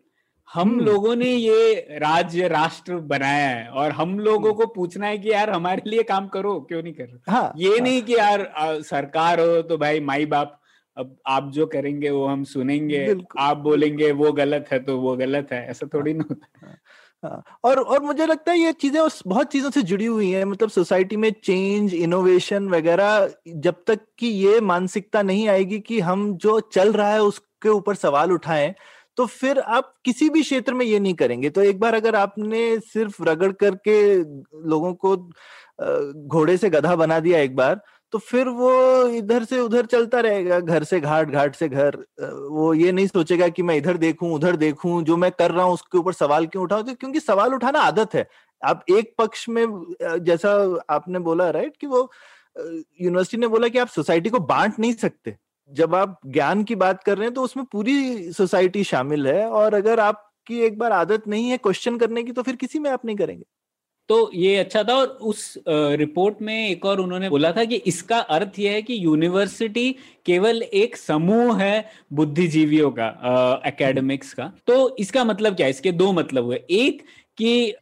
हम 0.49 0.69
हम्म। 0.69 0.86
लोगों 0.86 1.15
ने 1.15 1.30
ये 1.30 1.97
राज्य 2.02 2.47
राष्ट्र 2.47 2.95
बनाया 3.10 3.47
है 3.49 3.67
और 3.71 3.91
हम 3.91 4.17
लोगों 4.19 4.54
को 4.54 4.65
पूछना 4.65 5.08
है 5.08 5.17
कि 5.17 5.32
यार 5.32 5.49
हमारे 5.49 5.82
लिए 5.88 6.04
काम 6.04 6.28
करो 6.28 6.60
क्यों 6.62 6.82
नहीं 6.84 6.93
कर 6.93 7.04
रहे? 7.04 7.32
हाँ 7.32 7.54
ये 7.58 7.69
हाँ, 7.69 7.80
नहीं 7.80 8.02
कि 8.02 8.15
यार 8.15 8.41
आ, 8.41 8.80
सरकार 8.82 9.39
हो 9.39 9.62
तो 9.62 9.78
भाई 9.78 9.99
माई 9.99 10.25
बाप 10.25 10.56
अब 10.97 11.15
आप 11.28 11.52
जो 11.52 11.65
करेंगे 11.65 12.10
वो 12.10 12.25
हम 12.25 12.43
सुनेंगे 12.43 13.15
आप 13.39 13.58
बोलेंगे 13.58 14.12
वो 14.12 14.32
गलत 14.32 14.65
है 14.71 14.80
तो 14.80 14.97
वो 14.99 15.15
गलत 15.17 15.52
है। 15.52 15.65
ऐसा 15.67 15.88
थोड़ी 15.93 16.13
ना 16.13 16.23
होता। 16.30 16.47
है 16.58 16.67
हाँ, 16.67 16.78
और 17.23 17.79
और 17.79 18.01
मुझे 18.03 18.25
लगता 18.25 18.51
है 18.51 18.60
ये 18.60 18.71
चीज़ें 18.73 19.01
बहुत 19.27 19.51
चीज़ों 19.51 19.69
से 19.69 19.82
जुड़ी 19.84 20.05
हुई 20.05 20.29
हैं 20.32 20.43
मतलब 20.45 20.69
सोसाइटी 20.69 21.17
में 21.17 21.29
चेंज, 21.43 21.93
इनोवेशन 21.93 22.67
वगैरह, 22.69 23.29
जब 23.47 23.84
तक 23.88 23.99
कि 24.19 24.27
ये 24.27 24.60
मानसिकता 24.62 25.21
नहीं 25.21 25.47
आएगी 25.49 25.79
कि 25.82 25.99
हम 26.01 26.34
जो 26.38 26.60
चल 26.73 26.91
रहा 26.93 27.10
है 27.12 27.21
उसके 27.23 27.69
ऊपर 27.69 27.95
सवाल 27.95 28.32
उठाएँ 28.32 28.73
तो 29.17 29.25
फिर 29.25 29.60
आप 29.60 29.93
किसी 30.05 30.29
भी 30.29 30.41
क्षेत्र 30.41 30.73
में 30.73 30.86
ये 30.86 30.99
नहीं 30.99 31.13
करेंगे। 31.13 31.49
तो 31.49 31.62
एक 31.62 31.79
बार 31.79 31.93
अगर 31.95 32.15
आपने 32.15 32.79
सिर्फ़ 32.82 33.23
रगड़ 33.23 33.51
करके 33.53 33.95
लोगों 34.69 34.93
को 34.95 35.15
घोड़े 36.27 36.55
से 36.58 36.69
गधा 36.69 36.95
बना 36.95 37.19
दिया 37.19 37.39
एक 37.39 37.55
बार 37.55 37.82
तो 38.13 38.17
फिर 38.19 38.48
वो 38.50 38.72
इधर 39.08 39.43
से 39.43 39.60
उधर 39.60 39.86
चलता 39.86 40.19
रहेगा, 40.19 40.60
घर 40.60 40.84
से 40.84 41.00
घाट 41.00 41.30
घाट 41.30 41.56
से 41.56 41.67
घर। 41.69 41.95
वो 42.50 42.74
ये 42.74 42.91
नहीं 42.91 43.08
सोचेगा 43.08 43.48
कि 43.50 43.63
मैं 43.63 43.76
इधर 43.76 43.98
देखूँ, 43.98 44.32
उधर 44.34 44.56
देखूँ, 44.56 45.02
जो 45.04 45.17
मैं 45.17 45.32
कर 45.32 45.52
रहा 45.52 45.65
हूँ 45.65 45.74
उसके 45.74 45.98
ऊपर 45.98 46.13
सवाल 46.13 46.48
क्यों 46.48 46.63
उठाऊं? 46.63 46.84
क्योंकि 46.86 47.19
सवाल 47.19 47.54
उठाना 47.54 47.80
आदत 47.82 48.15
है। 48.15 48.28
आप 48.62 48.84
एक 48.91 49.13
पक्ष 49.17 49.48
में 49.50 49.65
जैसा 50.00 50.52
आपने 50.89 51.19
बोला 51.19 51.50
राइट 51.50 51.78
कि 51.82 51.88
वो 51.88 52.10
यूनिवर्सिटी 52.58 53.38
ने 53.38 53.48
बोला 53.48 53.67
कि 53.67 53.78
आप 53.78 53.88
सोसाइटी 53.88 54.30
को 54.30 54.39
बांट 54.39 54.80
नहीं 54.80 54.93
सकते। 54.95 55.36
जब 55.72 55.95
आप 55.95 56.19
ज्ञान 56.28 56.63
की 56.63 56.76
बात 56.76 57.04
कर 57.04 57.17
रहे 57.17 57.26
हैं 57.26 57.34
तो 57.34 57.41
उसमें 57.43 57.65
पूरी 57.72 58.32
सोसाइटी 58.34 58.84
शामिल 58.84 59.28
है 59.28 59.45
और 59.50 59.74
अगर 59.74 60.00
आपकी 60.00 60.60
एक 60.65 60.78
बार 60.80 60.91
आदत 60.91 61.28
नहीं 61.28 61.50
है 61.50 61.58
क्वेश्चन 61.58 61.98
करने 61.98 62.24
की 62.24 62.32
तो 62.32 62.43
फिर 62.43 62.56
किसी 62.56 62.80
में 62.80 62.89
आप 62.91 63.06
नहीं 63.06 63.17
करेंगे। 63.17 63.43
तो 64.10 64.30
ये 64.34 64.56
अच्छा 64.58 64.84
था 64.84 64.93
और 64.93 65.08
उस 65.08 65.54
रिपोर्ट 65.67 66.41
में 66.41 66.69
एक 66.69 66.86
और 66.86 67.00
उन्होंने 67.00 67.30
बोला 67.30 67.52
था 67.52 67.63
कि 67.63 67.76
इसका 67.88 68.17
अर्थ 68.36 68.60
यह 68.60 68.72
है 68.72 68.82
कि 68.82 68.98
यूनिवर्सिटी 69.06 69.91
केवल 70.26 70.62
एक 70.62 70.95
समूह 70.98 71.62
है 71.62 71.86
बुद्धिजीवियों 72.13 72.89
का 72.91 73.62
एकेडमिक्स 73.65 74.34
का। 74.34 74.52
तो 74.67 74.95
इसका 75.00 75.24
मतलब 75.24 75.56
क्या 75.56 75.65
है? 75.65 75.69
इसके 75.69 75.91
दो 75.91 76.12
मतलब 76.12 76.45
हुए। 76.45 76.62
एक 76.69 77.04
कि 77.38 77.74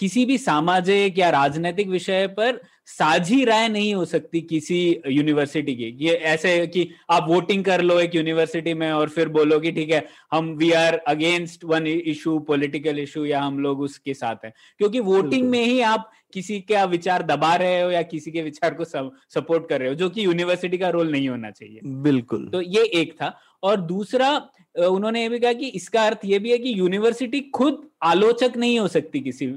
किसी 0.00 0.24
भी 0.26 0.36
सामाजिक 0.38 1.18
या 1.18 1.30
राजनीतिक 1.30 1.88
विषय 1.88 2.26
पर 2.26 2.60
साझी 2.90 3.44
राय 3.44 3.68
नहीं 3.68 3.94
हो 3.94 4.04
सकती 4.04 4.40
किसी 4.40 4.78
यूनिवर्सिटी 5.08 5.74
की। 5.76 5.84
ये 6.06 6.14
ऐसे 6.14 6.66
कि 6.66 6.88
आप 7.10 7.26
वोटिंग 7.28 7.64
कर 7.64 7.80
लो 7.80 7.98
एक 8.00 8.14
यूनिवर्सिटी 8.14 8.74
में 8.74 8.90
और 8.92 9.08
फिर 9.08 9.28
बोलो 9.28 9.58
कि 9.60 9.72
ठीक 9.72 9.90
है 9.90 10.04
हम 10.32 10.50
we 10.56 10.70
are 10.72 10.94
against 11.08 11.64
one 11.64 11.86
issue 11.86 12.38
political 12.38 12.98
issue 12.98 13.24
या 13.24 13.40
हम 13.40 13.58
लोग 13.58 13.80
उसके 13.80 14.14
साथ 14.14 14.44
हैं। 14.44 14.52
क्योंकि 14.78 15.00
वोटिंग 15.00 15.48
में 15.50 15.64
ही 15.64 15.80
आप 15.80 16.10
किसी 16.32 16.60
का 16.60 16.84
विचार 16.84 17.22
दबा 17.22 17.54
रहे 17.56 17.80
हो 17.80 17.90
या 17.90 18.02
किसी 18.02 18.30
के 18.30 18.42
विचार 18.42 18.74
को 18.74 18.84
सपोर्ट 18.84 19.68
कर 19.68 19.80
रहे 19.80 19.88
हो 19.88 19.94
जो 19.94 20.08
कि 20.10 20.24
यूनिवर्सिटी 20.24 20.78
का 20.78 20.88
रोल 20.88 21.10
नहीं 21.12 21.28
होना 21.28 21.50
चाहिए। 21.50 21.80
बिल्कुल। 21.84 22.48
तो 22.48 22.60
ये 22.60 22.82
एक 22.94 23.12
था। 23.12 23.36
और 23.62 23.80
दूसरा 23.80 24.48
उन्होंने 24.78 25.22
ये 25.22 25.28
भी 25.28 25.38
कहा 25.38 25.52
कि 25.52 25.66
इसका 25.66 26.02
अर्थ 26.02 26.18
ये 26.24 26.38
भी 26.38 26.50
है 26.50 26.58
कि 26.58 26.78
यूनिवर्सिटी 26.78 27.40
खुद 27.40 27.88
आलोचक 28.02 28.52
नहीं 28.56 28.78
हो 28.78 28.88
सकती 28.88 29.20
किसी 29.20 29.46
अ, 29.46 29.56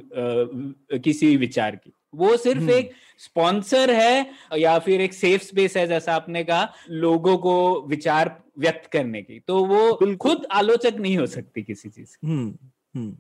किसी 0.98 1.38
विचार 1.38 1.76
की। 1.76 1.94
वो 2.16 2.38
सिर्फ़ 2.38 2.60
हम्म। 2.60 2.72
एक 2.72 2.92
स्पॉन्सर 3.18 3.92
है 3.92 4.32
या 4.58 4.80
फिर 4.80 5.02
एक 5.02 5.14
सेफ़ 5.14 5.44
स्पेस 5.44 5.78
है 5.78 5.88
जैसा 5.88 6.16
आपने 6.16 6.44
कहा 6.44 6.74
लोगों 6.90 7.38
को 7.38 7.86
विचार 7.88 8.44
व्यक्त 8.60 8.90
करने 8.92 9.22
की। 9.22 9.40
तो 9.40 9.66
वो 9.66 10.16
खुद 10.16 10.46
आलोचक 10.52 10.94
नहीं 11.00 11.18
हो 11.18 11.26
सकती 11.26 11.64
किसी 11.64 11.90
चीज़ 11.90 12.18
की। 12.18 12.28
हम्म 12.28 12.58
हम्म 12.96 13.18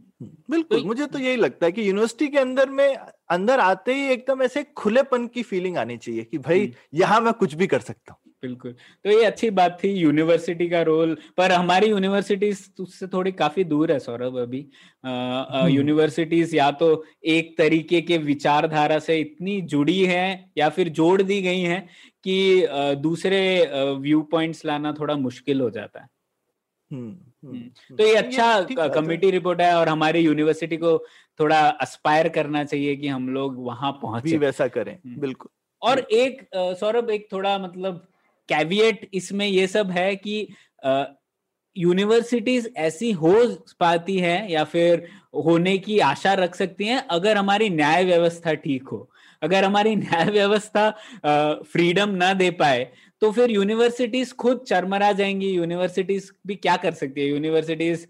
बिल्कुल 0.51 0.77
तो- 0.77 0.88
मुझे 0.88 1.06
तो 1.06 1.19
यही 1.19 1.36
लगता 1.36 1.65
है 1.65 1.71
कि 1.71 1.89
यूनिवर्सिटी 1.89 2.27
के 2.27 2.38
अंदर 2.38 2.69
में 2.69 2.97
अंदर 3.29 3.60
आते 3.60 3.93
ही 3.93 4.08
एकदम 4.08 4.41
ऐसे 4.43 4.63
खुलेपन 4.63 5.27
की 5.27 5.43
फीलिंग 5.43 5.77
आनी 5.77 5.97
चाहिए 5.97 6.23
कि 6.23 6.38
भाई। 6.38 6.73
यहाँ 6.93 7.21
मैं 7.21 7.34
कुछ 7.34 7.53
भी 7.53 7.67
कर 7.67 7.79
सकता 7.79 8.12
हूँ। 8.12 8.22
बिल्कुल 8.43 8.75
तो 9.06 9.10
ये 9.10 9.23
अच्छी 9.25 9.49
बात 9.49 9.77
थी 9.84 9.89
यूनिवर्सिटी 9.91 10.69
का 10.69 10.82
रोल 10.82 11.17
पर 11.38 11.51
हमारी 11.51 11.88
यूनिवर्सिटीज 11.88 12.63
उससे 12.79 13.08
थोड़ी 13.08 13.32
काफ़ी 13.34 13.63
दूर 13.63 13.91
है 13.91 13.99
सौरभ 13.99 14.38
अभी 14.38 14.65
हम्म। 15.03 15.67
यूनिवर्सिटीज 15.67 16.56
या 16.56 16.69
तो 16.79 16.89
एक 17.27 17.58
तरीके 17.58 18.01
के 18.01 18.17
विचारधारा 18.23 18.99
से 18.99 19.19
इतनी 19.19 19.60
जुड़ी 19.75 19.99
हैं 20.06 20.51
या 20.58 20.69
फिर 20.69 20.89
जोड़ 20.89 21.21
दी 21.21 21.41
गई 21.41 21.62
हैं 21.62 21.88
कि 22.23 22.67
दूसरे 23.01 23.39
व्यू 23.99 24.21
पॉइंट्स 24.32 24.65
लाना 24.65 24.93
थोड़ा 24.93 25.15
मुश्किल 25.17 25.62
हो 25.62 25.69
जाता 25.69 26.01
है 26.01 26.08
हम्म, 26.91 27.10
हम्म, 27.43 27.58
हम्म। 27.58 27.95
तो 27.95 28.06
ये 28.06 28.15
अच्छा। 28.15 28.88
कमेटी 28.89 29.29
रिपोर्ट 29.32 29.62
है 29.62 29.73
और 29.75 29.89
हमारी 29.89 30.19
यूनिवर्सिटी 30.19 30.77
को 30.77 30.97
थोड़ा 31.39 31.60
अस्पायर 31.82 32.29
करना 32.29 32.63
चाहिए 32.63 32.95
कि 32.95 33.08
हम 33.08 33.29
लोग 33.29 33.63
वहाँ 33.65 33.91
पहुँचे 34.01 34.38
वैसा 34.38 34.67
करें। 34.67 34.97
बिल्कुल 35.19 35.49
और 35.82 35.99
एक 35.99 36.47
सौरभ 36.79 37.10
एक 37.10 37.27
थोड़ा 37.32 37.58
मतलब 37.60 38.06
कैविएट 38.49 39.10
इसमें 39.13 39.47
ये 39.47 39.67
सब 39.67 39.91
है 39.91 40.15
कि 40.15 40.47
यूनिवर्सिटीज 41.75 42.71
ऐसी 42.77 43.12
हो 43.12 43.34
पाती 43.79 44.17
है 44.19 44.51
या 44.51 44.63
फिर 44.63 45.08
होने 45.45 45.77
की 45.77 45.99
आशा 45.99 46.34
रख 46.34 46.56
सकती 46.56 46.86
हैं 46.86 46.97
अगर 47.12 47.38
हमारी 47.38 47.69
न्याय 47.69 48.03
व्यवस्था 48.06 48.53
ठीक 48.53 48.88
हो। 48.91 49.10
अगर 49.41 49.63
हमारी 49.63 49.95
न्याय 50.03 50.25
व्यवस्था 50.32 50.89
फ्रीडम 51.71 52.10
ना 52.10 52.34
दे 52.34 52.49
पाए 52.51 52.88
तो 53.21 53.32
फिर 53.32 53.51
यूनिवर्सिटीज 53.51 54.32
खुद 54.36 54.63
चरमरा 54.67 55.12
जाएँगी। 55.12 55.49
यूनिवर्सिटीज 55.49 56.32
भी 56.47 56.56
क्या 56.56 56.75
कर 56.77 56.91
सकती 56.93 57.21
है? 57.21 57.27
यूनिवर्सिटीज 57.27 58.08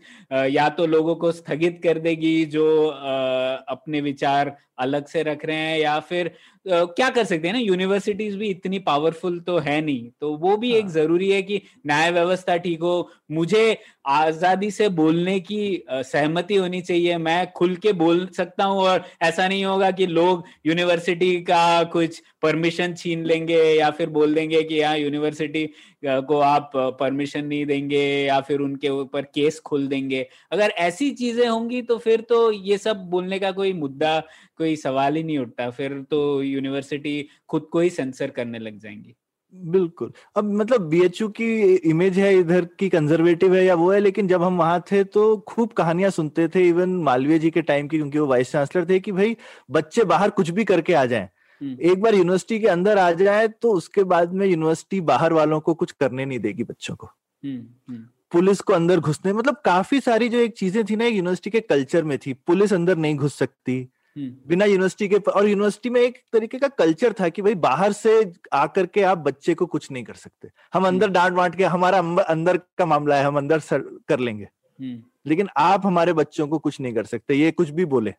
या 0.52 0.68
तो 0.70 0.86
लोगों 0.88 1.16
को 1.16 1.32
स्थगित 1.32 1.80
कर 1.84 2.00
देगी 2.00 2.46
जो 2.46 2.66
अपने 2.88 4.02
विचार 4.02 4.56
अलग 4.78 5.06
से 5.08 5.24
रख 5.24 5.46
रहे 5.46 5.58
हैं 5.58 5.78
या 5.80 6.00
फिर 6.02 6.28
अ, 6.28 6.84
क्या 6.88 7.10
कर 7.10 7.24
सकते 7.24 7.48
हैं 7.48 7.54
ना 7.54 7.60
यूनिवर्सिटीज 7.60 8.36
भी 8.36 8.50
इतनी 8.50 8.80
पावरफुल 8.82 9.40
तो 9.40 9.58
है 9.60 9.80
नहीं 9.82 10.10
तो 10.22 10.34
वो 10.38 10.56
भी 10.58 10.72
हाँ. 10.72 10.80
एक। 10.80 10.88
ज़रूरी 10.90 11.30
है 11.32 11.42
कि 11.42 11.62
न्याय 11.88 12.12
व्यवस्था 12.12 12.56
ठीक 12.58 12.82
हो 12.82 13.10
मुझे 13.32 13.78
आज़ादी 14.08 14.70
से 14.72 14.88
बोलने 14.92 15.40
की 15.40 15.60
सहमति 15.92 16.56
होनी 16.56 16.82
चाहिए 16.82 17.18
मैं 17.18 17.52
खुल 17.52 17.76
के 17.78 17.94
बोल 17.94 18.26
सकता 18.38 18.64
हूँ 18.64 18.82
और 18.84 19.04
ऐसा 19.22 19.48
नहीं 19.48 19.66
होगा 19.66 19.92
कि 19.92 20.06
लोग 20.08 20.44
यूनिवर्सिटी 20.66 21.36
का 21.42 21.84
कुछ 21.94 22.22
परमिशन 22.42 22.94
छीन 22.94 23.24
लेंगे 23.26 23.62
या 23.74 23.90
फिर 23.92 24.10
बोल 24.10 24.34
देंगे 24.34 24.64
कि 24.64 24.76
यहाँ 24.76 24.98
यूनिवर्सिटी 24.98 25.70
को 26.06 26.40
आप 26.40 26.72
परमिशन 27.00 27.46
नहीं 27.46 27.66
देंगे 27.66 28.04
या 28.26 28.40
फिर 28.42 28.60
उनके 28.60 28.90
ऊपर 28.92 29.22
केस 29.26 29.60
खोल 29.60 29.88
देंगे। 29.88 30.26
अगर 30.52 30.70
ऐसी 30.80 31.10
चीज़ें 31.14 31.48
होंगी 31.48 31.82
तो 31.84 31.98
फिर 31.98 32.22
तो 32.22 32.52
ये 32.52 32.78
सब 32.78 33.06
बोलने 33.10 33.40
का 33.40 33.52
कोई 33.52 33.74
मुद्दा, 33.74 34.20
कोई 34.58 34.76
सवाल 34.76 35.16
ही 35.16 35.24
नहीं 35.24 35.38
उठता। 35.40 35.70
फिर 35.72 36.02
तो 36.12 36.42
यूनिवर्सिटी 36.44 37.28
खुद 37.50 37.68
को 37.72 37.80
ही 37.80 37.90
सेंसर 37.90 38.30
करने 38.30 38.60
लग 38.60 38.80
जाएँगी। 38.80 39.16
बिल्कुल। 39.54 40.12
अब 40.36 40.52
मतलब 40.52 40.82
बीएचयू 40.90 41.28
की 41.32 41.46
इमेज 41.76 42.18
है, 42.20 42.34
इधर 42.38 42.66
की 42.80 42.90
कंजर्वेटिव 42.90 43.56
है 43.56 43.64
या 43.66 43.76
वो 43.76 43.92
है, 43.92 44.00
लेकिन 44.00 44.28
जब 44.28 44.44
हम 44.44 44.58
वहाँ 44.58 44.84
थे 44.92 45.04
तो 45.06 45.38
खूब 45.48 45.74
कहानियाँ 45.74 46.10
सुनते 46.12 46.48
थे। 46.48 46.68
इवन 46.70 46.96
मालवीय 47.04 47.40
जी 47.40 47.50
के 47.52 47.62
टाइम 47.62 47.88
की, 47.88 47.98
क्योंकि 47.98 48.20
वो 48.20 48.26
वाइस 48.28 48.52
चांसलर 48.52 48.90
थे, 48.90 49.00
कि 49.00 49.12
भाई 49.12 49.36
बच्चे 49.72 50.04
बाहर 50.06 50.30
कुछ 50.32 50.50
भी 50.50 50.64
करके 50.66 50.94
आ 50.94 51.06
जाएँ। 51.06 51.30
एक 51.64 52.02
बार 52.02 52.16
यूनिवर्सिटी 52.16 52.60
के 52.60 52.68
अंदर 52.68 52.98
आ 52.98 53.12
जाए 53.12 53.48
तो 53.48 53.72
उसके 53.72 54.04
बाद 54.04 54.34
में 54.34 54.48
यूनिवर्सिटी 54.48 55.02
बाहर 55.02 55.34
वालों 55.34 55.60
को 55.60 55.74
कुछ 55.74 55.92
करने 55.92 56.26
नहीं 56.26 56.40
देगी 56.40 56.64
बच्चों 56.64 56.96
को। 56.96 57.08
हम्म, 57.46 57.94
हम्म, 57.94 58.06
पुलिस 58.32 58.62
को 58.62 58.74
अंदर 58.74 59.00
घुसने 59.00 59.34
मतलब 59.34 59.62
काफ़ी 59.66 60.00
सारी 60.00 60.30
जो 60.30 60.38
एक 60.38 60.54
चीज़ें 60.54 60.86
थी 60.86 60.96
ना 60.96 61.06
यूनिवर्सिटी 61.06 61.50
के 61.50 61.60
कल्चर 61.60 62.04
में 62.04 62.18
थी 62.18 62.34
पुलिस 62.34 62.74
अंदर 62.74 62.98
नहीं 62.98 63.16
घुस 63.16 63.38
सकती। 63.38 63.90
हम्म, 64.18 64.36
बिना 64.48 64.66
यूनिवर्सिटी 64.66 65.08
के 65.08 65.32
और 65.32 65.48
यूनिवर्सिटी 65.48 65.90
में 65.90 66.02
एक 66.02 66.22
तरीके 66.34 66.60
का 66.60 66.68
कल्चर 66.68 67.14
था 67.14 67.30
कि 67.30 67.42
भाई 67.42 67.56
बाहर 67.56 67.92
से 67.92 68.34
आकर 68.54 68.86
के 68.86 69.02
आप 69.02 69.18
बच्चे 69.18 69.54
को 69.54 69.66
कुछ 69.66 69.92
नहीं 69.92 70.04
कर 70.04 70.14
सकते। 70.14 70.50
हम 70.74 70.88
अंदर 70.88 71.08
डांट 71.08 71.34
वांट 71.34 71.56
के 71.56 71.64
हमारा 71.64 71.98
अंदर 72.24 72.58
का 72.58 72.86
मामला 72.86 73.16
है 73.16 73.24
हम 73.24 73.38
अंदर 73.38 73.60
सर- 73.60 74.04
कर 74.08 74.20
लेंगे। 74.20 74.50
हम्म, 74.82 75.04
लेकिन 75.26 75.50
आप 75.58 75.86
हमारे 75.86 76.14
बच्चों 76.14 76.48
को 76.48 76.60
कुछ 76.60 76.80
नहीं 76.80 76.94
कर 76.94 77.04
सकते 77.04 77.34
ये 77.34 77.52
कुछ 77.52 77.70
भी 77.70 77.86
बोले। 77.86 78.14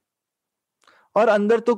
और 1.16 1.28
अंदर 1.28 1.60
तो 1.60 1.74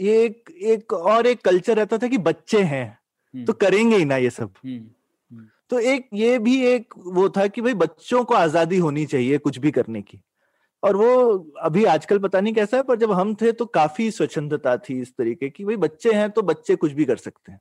ये 0.00 0.24
एक 0.24 0.50
एक 0.64 0.92
और 0.92 1.26
एक 1.26 1.40
कल्चर 1.44 1.76
रहता 1.76 1.98
था 1.98 2.08
कि 2.08 2.18
बच्चे 2.20 2.62
हैं 2.62 2.86
हम्म, 2.86 3.44
तो 3.44 3.52
करेंगे 3.54 3.96
ही 3.96 4.04
ना 4.04 4.16
ये 4.16 4.30
सब। 4.30 4.52
हम्म, 4.64 5.46
तो 5.70 5.78
एक 5.78 6.08
ये 6.14 6.38
भी 6.38 6.60
एक 6.66 6.94
वो 6.98 7.28
था 7.28 7.46
कि 7.46 7.60
भाई 7.60 7.74
बच्चों 7.76 8.24
को 8.24 8.34
आज़ादी 8.34 8.78
होनी 8.78 9.06
चाहिए 9.06 9.38
कुछ 9.38 9.58
भी 9.58 9.70
करने 9.70 10.02
की। 10.02 10.20
और 10.82 10.96
वो 10.96 11.38
अभी 11.60 11.84
आजकल 11.86 12.18
पता 12.18 12.40
नहीं 12.40 12.54
कैसा 12.54 12.76
है 12.76 12.82
पर 12.82 12.96
जब 12.98 13.12
हम 13.12 13.34
थे 13.34 13.52
तो 13.52 13.64
काफ़ी 13.66 14.10
स्वच्छंदता 14.10 14.76
थी 14.78 15.00
इस 15.00 15.12
तरीके 15.18 15.48
की 15.50 15.64
भाई 15.64 15.76
बच्चे 15.78 16.12
हैं 16.12 16.30
तो 16.30 16.42
बच्चे 16.42 16.76
कुछ 16.76 16.92
भी 16.92 17.04
कर 17.04 17.16
सकते 17.18 17.52
हैं। 17.52 17.60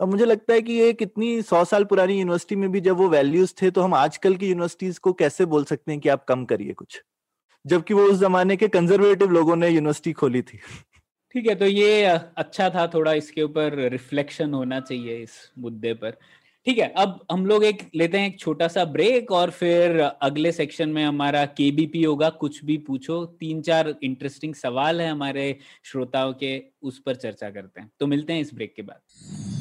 और 0.00 0.06
मुझे 0.06 0.24
लगता 0.24 0.54
है 0.54 0.62
कि 0.62 0.72
ये 0.72 0.92
कितनी 0.92 1.42
सौ 1.42 1.64
साल 1.64 1.84
पुरानी 1.84 2.18
यूनिवर्सिटी 2.18 2.56
में 2.56 2.70
भी 2.72 2.80
जब 2.80 2.96
वो 2.96 3.08
वैल्यूज़ 3.08 3.54
थे 3.62 3.70
तो 3.70 3.82
हम 3.82 3.94
आजकल 3.94 4.36
की 4.36 4.48
यूनिवर्सिटीज 4.48 4.98
को 4.98 5.12
कैसे 5.14 5.44
बोल 5.46 5.64
सकते 5.64 5.92
हैं 5.92 6.00
कि 6.00 6.08
आप 6.08 6.24
कम 6.24 6.44
करिए 6.44 6.72
कुछ? 6.72 7.00
जबकि 7.66 7.94
वो 7.94 8.02
उस 8.02 8.18
जमाने 8.18 8.56
के 8.56 8.68
कंजर्वेटिव 8.68 9.30
लोगों 9.30 9.56
ने 9.56 9.68
यूनिवर्सिटी 9.68 10.12
खोली 10.12 10.42
थी। 10.42 10.58
ठीक 11.34 11.46
है 11.46 11.54
तो 11.54 11.66
ये 11.66 12.04
अच्छा 12.04 12.70
था 12.70 12.86
थोड़ा 12.86 13.12
इसके 13.12 13.42
ऊपर 13.42 13.74
रिफ्लेक्शन 13.92 14.54
होना 14.54 14.80
चाहिए 14.80 15.16
इस 15.22 15.30
मुद्दे 15.58 15.94
पर। 15.94 16.18
ठीक 16.66 16.78
है, 16.78 16.86
अब 16.96 17.26
हम 17.32 17.46
लोग 17.46 17.64
एक, 17.64 17.82
लेते 17.94 18.18
हैं 18.18 18.28
एक 18.28 18.38
छोटा 18.38 18.68
सा 18.68 18.84
ब्रेक 18.84 19.30
और 19.32 19.50
फिर 19.50 20.00
अगले 20.00 20.52
सेक्शन 20.52 20.88
में 20.88 21.04
हमारा 21.04 21.44
केबीपी 21.46 22.02
होगा, 22.02 22.30
कुछ 22.30 22.64
भी 22.64 22.76
पूछो। 22.78 23.24
तीन 23.40 23.60
चार 23.62 23.94
इंटरेस्टिंग 24.02 24.54
सवाल 24.54 25.00
है 25.00 25.10
हमारे 25.10 25.58
श्रोताओं 25.84 26.32
के, 26.32 26.62
उस 26.82 26.98
पर 26.98 27.14
चर्चा 27.14 27.50
करते 27.50 27.80
हैं। 27.80 27.90
तो 28.00 28.06
मिलते 28.06 28.32
हैं 28.32 28.40
इस 28.40 28.54
ब्रेक 28.54 28.74
के 28.74 28.82
बाद। 28.82 29.55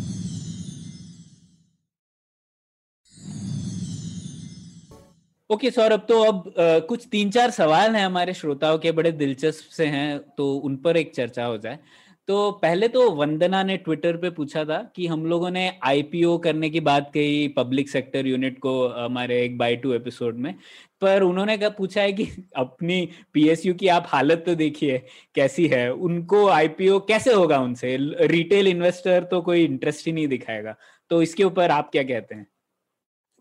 ओके 5.50 5.68
okay, 5.68 5.76
सौरभ 5.76 6.00
तो 6.00 6.24
अब 6.24 6.48
आ, 6.60 6.80
कुछ 6.80 7.08
तीन 7.12 7.30
चार 7.32 7.52
सवाल 7.52 7.96
हैं 7.96 8.06
हमारे 8.06 8.34
श्रोताओं 8.34 8.78
के 8.78 8.92
बड़े 8.92 9.12
दिलचस्प 9.12 9.70
से 9.72 9.86
हैं 9.86 10.20
तो 10.38 10.54
उन 10.58 10.78
पर 10.78 10.98
एक 10.98 11.14
चर्चा 11.16 11.46
हो 11.46 11.58
जाए। 11.58 11.80
तो 12.28 12.52
पहले 12.52 12.88
तो 12.88 13.12
वंदना 13.12 13.64
ने 13.64 13.78
ट्विटर 13.78 14.18
पे 14.18 14.30
पूछा 14.30 14.64
था 14.66 14.78
कि 14.96 15.08
हम 15.08 15.26
लोगों 15.26 15.50
ने 15.52 15.68
आईपीओ 15.84 16.38
करने 16.38 16.70
की 16.70 16.80
बात 16.80 17.12
कही 17.14 17.48
पब्लिक 17.48 17.90
सेक्टर 17.90 18.28
यूनिट 18.28 18.60
को 18.60 18.88
हमारे 18.88 19.42
एक 19.46 19.58
बाई 19.58 19.76
टू 19.76 19.94
एपिसोड 19.94 20.38
में 20.38 20.54
पर 21.02 21.22
उन्होंने 21.22 21.58
क्या 21.58 21.70
पूछा 21.70 22.02
है 22.02 22.14
कि 22.14 22.26
अपनी 22.56 23.10
पीएसयू 23.34 23.74
की 23.74 23.88
आप 23.88 24.06
हालत 24.08 24.44
तो 24.46 24.56
देखिए 24.56 24.98
कैसी 25.36 25.68
है? 25.68 25.94
उनको 25.94 26.48
आईपीओ 26.48 27.00
कैसे 27.00 27.34
होगा 27.34 27.60
उनसे? 27.60 27.98
रिटेल 28.28 28.68
इन्वेस्टर 28.68 29.24
तो 29.24 29.42
कोई 29.42 29.64
इंटरेस्ट 29.66 30.08
ही 30.08 30.14
नहीं 30.14 30.28
दिखाएगा। 30.28 30.76
तो 31.10 31.22
इसके 31.22 31.44
ऊपर 31.44 31.72
आप 31.72 31.92
क्या 31.92 32.04
कहते 32.04 32.36
हैं? 32.36 32.48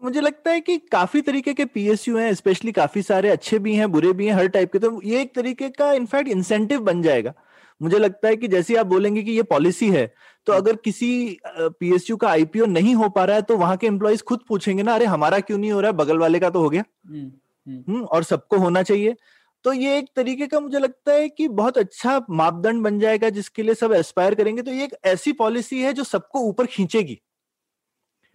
मुझे 0.04 0.20
लगता 0.20 0.50
है 0.50 0.60
कि 0.60 0.76
काफ़ी 0.92 1.20
तरीके 1.22 1.52
के 1.54 1.64
पीएसयू 1.64 2.16
हैं 2.16 2.32
स्पेशली 2.34 2.72
काफ़ी 2.72 3.02
सारे 3.02 3.28
अच्छे 3.28 3.58
भी 3.58 3.74
हैं 3.74 3.90
बुरे 3.92 4.12
भी 4.12 4.26
हैं 4.26 4.32
हर 4.32 4.48
टाइप 4.48 4.72
के 4.72 4.78
तो 4.78 5.00
ये 5.04 5.20
एक 5.20 5.34
तरीके 5.34 5.68
का 5.68 5.92
इनफैक्ट 5.92 6.28
इंसेंटिव 6.28 6.80
बन 6.80 7.02
जाएगा 7.02 7.32
मुझे 7.80 7.98
लगता 7.98 8.28
है 8.28 8.36
कि 8.36 8.48
जैसे 8.48 8.76
आप 8.76 8.86
बोलेंगे 8.86 9.22
कि 9.22 9.32
ये 9.32 9.42
पॉलिसी 9.42 9.90
है 9.90 10.06
तो 10.46 10.52
हम्म। 10.52 10.62
अगर 10.62 10.76
किसी 10.76 11.38
पीएसयू 11.48 12.16
का 12.16 12.28
आईपीओ 12.28 12.66
नहीं 12.66 12.94
हो 12.94 13.08
पा 13.08 13.24
रहा 13.24 13.36
है 13.36 13.42
तो 13.42 13.56
वहाँ 13.56 13.76
के 13.76 13.86
एम्प्लॉयज़ 13.86 14.22
खुद 14.22 14.40
पूछेंगे 14.48 14.82
ना 14.82 14.94
अरे 14.94 15.04
हमारा 15.06 15.40
क्यों 15.40 15.58
नहीं 15.58 15.72
हो 15.72 15.80
रहा 15.80 15.90
है 15.90 15.96
बगल 15.96 16.18
वाले 16.18 16.40
का 16.40 16.50
तो 16.50 16.60
हो 16.60 16.68
गया 16.70 16.84
हम्म, 17.06 17.30
हम्म। 17.66 18.02
और 18.04 18.24
सबको 18.24 18.58
होना 18.58 18.82
चाहिए 18.82 19.16
तो 19.64 19.72
ये 19.72 19.98
एक 19.98 20.08
तरीके 20.16 20.46
का 20.46 20.60
मुझे 20.60 20.78
लगता 20.78 21.12
है 21.12 21.28
कि 21.28 21.48
बहुत 21.50 21.78
अच्छा 21.78 22.20
मापदंड 22.32 22.82
बन 22.82 22.98
जाएगा 23.00 23.28
जिसके 23.30 23.62
लिए 23.62 23.74
सब 23.74 23.92
एस्पायर 23.92 24.34
करेंगे 24.34 24.62
तो 24.62 24.70
ये 24.70 24.84
एक 24.84 24.94
ऐसी 25.06 25.32
पॉलिसी 25.34 25.82
है 25.82 25.92
जो 25.92 26.04
सबको 26.04 26.40
ऊपर 26.40 26.66
खींचेगी 26.66 27.12
हम्म। 27.12 27.33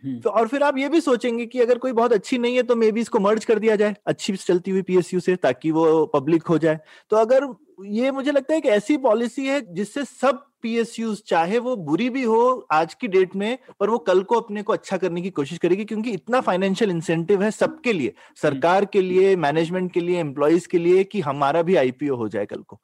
तो 0.04 0.30
और 0.30 0.48
फिर 0.48 0.64
आप 0.64 0.78
ये 0.78 0.90
भी 0.90 1.02
सोचेंगे 1.02 1.46
कि 1.46 1.60
अगर 1.62 1.78
कोई 1.78 1.92
बहुत 1.92 2.14
अच्छी 2.14 2.38
नहीं 2.38 2.56
है 2.56 2.64
तो 2.64 2.76
मे 2.76 2.92
बी 2.92 3.02
इसको 3.02 3.20
मर्ज 3.20 3.46
कर 3.46 3.60
दिया 3.60 3.76
जाए। 3.76 3.96
अच्छी 4.06 4.36
चलती 4.36 4.72
हुई 4.72 4.82
पीएसयू 4.82 5.20
से 5.20 5.36
ताकि 5.36 5.72
वो 5.72 6.06
पब्लिक 6.06 6.48
हो 6.48 6.58
जाए। 6.58 6.80
तो 7.12 7.18
अगर 7.18 7.48
ये 7.86 8.12
मुझे 8.12 8.32
लगता 8.32 8.54
है 8.54 8.62
कि 8.62 8.70
ऐसी 8.70 8.98
पॉलिसी 8.98 9.46
है 9.48 9.62
जिससे 9.76 10.04
सब 10.06 10.46
पीएसयू 10.62 11.14
चाहे 11.28 11.60
वो 11.60 11.76
बुरी 11.76 12.10
भी 12.10 12.24
हो 12.24 12.68
आज 12.72 12.94
की 12.94 13.08
डेट 13.08 13.36
में 13.36 13.58
पर 13.80 13.90
वो 13.90 13.98
कल 13.98 14.24
को 14.24 14.36
अपने 14.36 14.64
को 14.64 14.74
अच्छा 14.74 14.98
करने 14.98 15.22
की 15.22 15.30
कोशिश 15.30 15.58
करेगी 15.58 15.86
क्योंकि 15.86 16.12
इतना 16.12 16.42
फाइनेंशियल 16.42 16.92
इंसेंटिव 16.92 17.44
है 17.44 17.52
सबके 17.52 17.94
लिए। 17.94 18.14
सरकार 18.42 18.86
के 18.86 19.02
लिए 19.02 19.36
मैनेजमेंट 19.36 19.92
के 19.94 20.00
लिए 20.00 20.20
एम्प्लॉयज़ 20.20 20.68
के 20.68 20.78
लिए 20.78 21.04
कि 21.04 21.22
हमारा 21.22 21.62
भी 21.62 21.76
आईपीओ 21.76 22.16
हो 22.16 22.28
जाए 22.28 22.46
कल 22.46 22.62
को। 22.62 22.80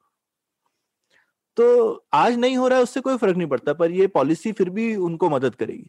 तो 1.56 2.06
आज 2.14 2.36
नहीं 2.36 2.56
हो 2.56 2.68
रहा 2.68 2.78
है 2.78 2.82
उससे 2.82 3.00
कोई 3.00 3.16
फ़र्क 3.16 3.36
नहीं 3.36 3.48
पड़ता 3.48 3.72
पर 3.72 3.90
ये 3.90 4.06
पॉलिसी 4.06 4.52
फिर 4.52 4.70
भी 4.70 4.94
उनको 4.96 5.30
मदद 5.30 5.54
करेगी। 5.54 5.88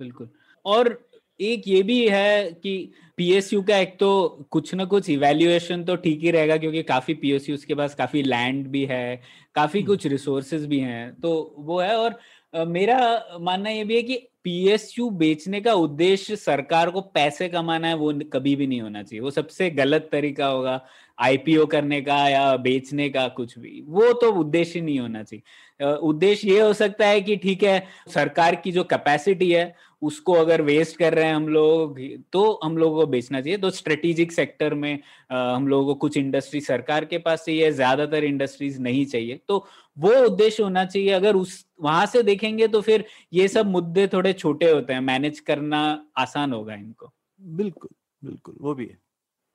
बिल्कुल। 0.00 0.28
और 0.64 0.98
एक 1.40 1.62
ये 1.68 1.82
भी 1.82 2.06
है 2.08 2.50
कि 2.52 2.92
पीएसयू 3.16 3.62
का 3.62 3.76
एक 3.76 3.96
तो 4.00 4.10
कुछ 4.50 4.74
ना 4.74 4.84
कुछ 4.84 5.08
इवेल्युएशन 5.10 5.82
तो 5.84 5.96
ठीक 5.96 6.20
ही 6.20 6.30
रहेगा 6.30 6.56
क्योंकि 6.56 6.82
काफ़ी 6.82 7.14
पीएसयू 7.14 7.56
के 7.68 7.74
पास 7.74 7.94
काफ़ी 7.94 8.22
लैंड 8.22 8.66
भी 8.66 8.84
है 8.84 9.20
काफ़ी 9.54 9.80
हम्म। 9.80 9.86
कुछ 9.86 10.06
रिसोर्सेज 10.06 10.66
भी 10.66 10.78
हैं 10.78 11.20
तो 11.20 11.32
वो 11.58 11.80
है 11.80 11.96
और 11.96 12.18
मेरा 12.66 12.98
मानना 13.40 13.70
ये 13.70 13.84
भी 13.84 13.96
है 13.96 14.02
कि 14.02 14.16
पीएसयू 14.44 15.08
बेचने 15.10 15.60
का 15.60 15.72
उद्देश्य 15.74 16.36
सरकार 16.36 16.90
को 16.90 17.00
पैसे 17.14 17.48
कमाना 17.48 17.88
है 17.88 17.94
वो 17.94 18.12
कभी 18.32 18.54
भी 18.56 18.66
नहीं 18.66 18.80
होना 18.80 19.02
चाहिए 19.02 19.20
वो 19.20 19.30
सबसे 19.30 19.70
गलत 19.70 20.08
तरीका 20.12 20.46
होगा 20.46 20.80
आईपीओ 21.18 21.64
करने 21.66 22.00
का 22.02 22.16
या 22.28 22.56
बेचने 22.58 23.08
का 23.10 23.26
कुछ 23.30 23.58
भी, 23.58 23.80
वो 23.82 24.12
तो 24.14 24.30
उद्देश्य 24.34 24.80
नहीं 24.80 24.98
होना 25.00 25.22
चाहिए। 25.22 25.92
उद्देश्य 26.02 26.48
ये 26.50 26.60
हो 26.60 26.72
सकता 26.72 27.06
है 27.06 27.20
कि 27.20 27.36
ठीक 27.36 27.62
है, 27.62 27.86
सरकार 28.10 28.54
की 28.56 28.72
जो 28.72 28.84
कैपेसिटी 28.84 29.50
है, 29.52 29.74
उसको 30.02 30.32
अगर 30.34 30.62
वेस्ट 30.62 30.96
कर 30.98 31.14
रहे 31.14 31.26
हैं 31.26 31.34
हम 31.34 31.48
लोग 31.48 31.98
तो 32.32 32.60
हम 32.64 32.76
लोगों 32.78 33.00
को 33.00 33.06
बेचना 33.06 33.40
चाहिए। 33.40 33.58
तो 33.58 33.70
स्ट्रेटेजिक 33.70 34.32
सेक्टर 34.32 34.74
में 34.74 34.98
हम 35.30 35.68
लोगों 35.68 35.86
को 35.86 35.94
कुछ 36.00 36.16
इंडस्ट्री 36.16 36.60
सरकार 36.62 37.04
के 37.04 37.18
पास 37.20 37.44
चाहिए, 37.46 37.70
ज़्यादातर 37.72 38.24
इंडस्ट्रीज़ 38.24 38.80
नहीं 38.80 39.04
चाहिए। 39.06 39.40
तो 39.48 39.64
वो 39.96 40.12
उद्देश्य 40.24 40.62
होना 40.62 40.84
चाहिए। 40.86 41.10
अगर 41.12 41.36
उस, 41.36 41.64
वहाँ 41.80 42.06
से 42.06 42.22
देखेंगे 42.24 42.68
तो 42.68 42.80
फिर 42.82 43.04
ये 43.32 43.48
सब 43.48 43.66
मुद्दे 43.68 44.06
थोड़े 44.08 44.32
छोटे 44.34 44.70
होते 44.70 44.92
हैं। 44.92 45.00
मैनेज 45.02 45.40
करना 45.42 45.80
आसान 46.18 46.52
होगा 46.52 46.74
इनको। 46.74 47.12
बिल्कुल 47.40 47.90
बिल्कुल, 48.22 48.56
वो 48.60 48.74
भी 48.74 48.86
है। 48.86 48.98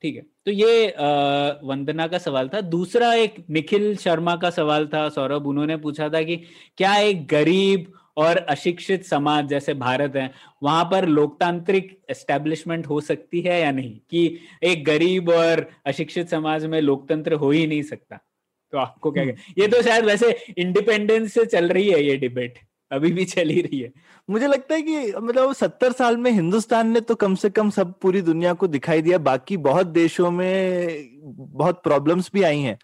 ठीक 0.02 0.16
है। 0.16 0.22
तो 0.46 0.50
ये 0.50 0.90
आ, 0.90 1.06
वंदना 1.62 2.06
का 2.06 2.18
सवाल 2.18 2.48
था। 2.48 2.60
दूसरा 2.60 3.12
एक 3.14 3.34
निखिल 3.50 3.96
शर्मा 3.96 4.36
का 4.36 4.50
सवाल 4.50 4.86
था 4.86 5.08
सौरभ 5.08 5.46
उन्होंने 5.46 5.76
पूछा 5.76 6.08
था 6.08 6.22
कि 6.22 6.36
क्या 6.76 6.96
एक 6.98 7.26
गरीब 7.26 7.92
और 8.16 8.36
अशिक्षित 8.36 9.04
समाज 9.04 9.48
जैसे 9.48 9.74
भारत 9.74 10.16
है 10.16 10.30
वहाँ 10.62 10.84
पर 10.84 11.06
लोकतांत्रिक 11.08 11.98
एस्टेब्लिशमेंट 12.10 12.86
हो 12.86 13.00
सकती 13.00 13.40
है 13.40 13.60
या 13.60 13.70
नहीं? 13.72 13.98
कि 14.10 14.38
एक 14.62 14.84
गरीब 14.84 15.28
और 15.30 15.66
अशिक्षित 15.86 16.28
समाज 16.28 16.66
में 16.66 16.80
लोकतंत्र 16.80 17.32
हो 17.34 17.50
ही 17.50 17.66
नहीं 17.66 17.82
सकता। 17.82 18.18
तो 18.72 18.78
आपको 18.78 19.10
क्या 19.12 19.24
ये 19.58 19.66
तो 19.68 19.82
शायद 19.82 20.04
वैसे 20.04 20.36
इंडिपेंडेंस 20.58 21.32
से 21.34 21.44
चल 21.46 21.68
रही 21.68 21.88
है 21.90 22.02
ये 22.04 22.16
डिबेट 22.16 22.58
अभी 22.90 23.10
भी 23.12 23.24
चल 23.24 23.48
ही 23.48 23.60
रही 23.62 23.80
है। 23.80 23.92
मुझे 24.28 24.46
लगता 24.46 24.74
है 24.74 24.82
कि 24.82 25.12
मतलब 25.12 25.52
सत्तर 25.52 25.92
साल 25.92 26.16
में 26.16 26.30
हिंदुस्तान 26.30 26.90
ने 26.90 27.00
तो 27.00 27.14
कम 27.14 27.34
से 27.34 27.50
कम 27.50 27.70
सब 27.70 27.94
पूरी 28.02 28.22
दुनिया 28.22 28.52
को 28.54 28.66
दिखाई 28.66 29.02
दिया, 29.02 29.18
बाकी 29.18 29.56
बहुत 29.58 29.86
देशों 29.86 30.30
में 30.30 31.08
बहुत 31.22 31.82
प्रॉब्लम्स 31.82 32.30
भी 32.34 32.42
आई 32.42 32.60
हैं। 32.60 32.78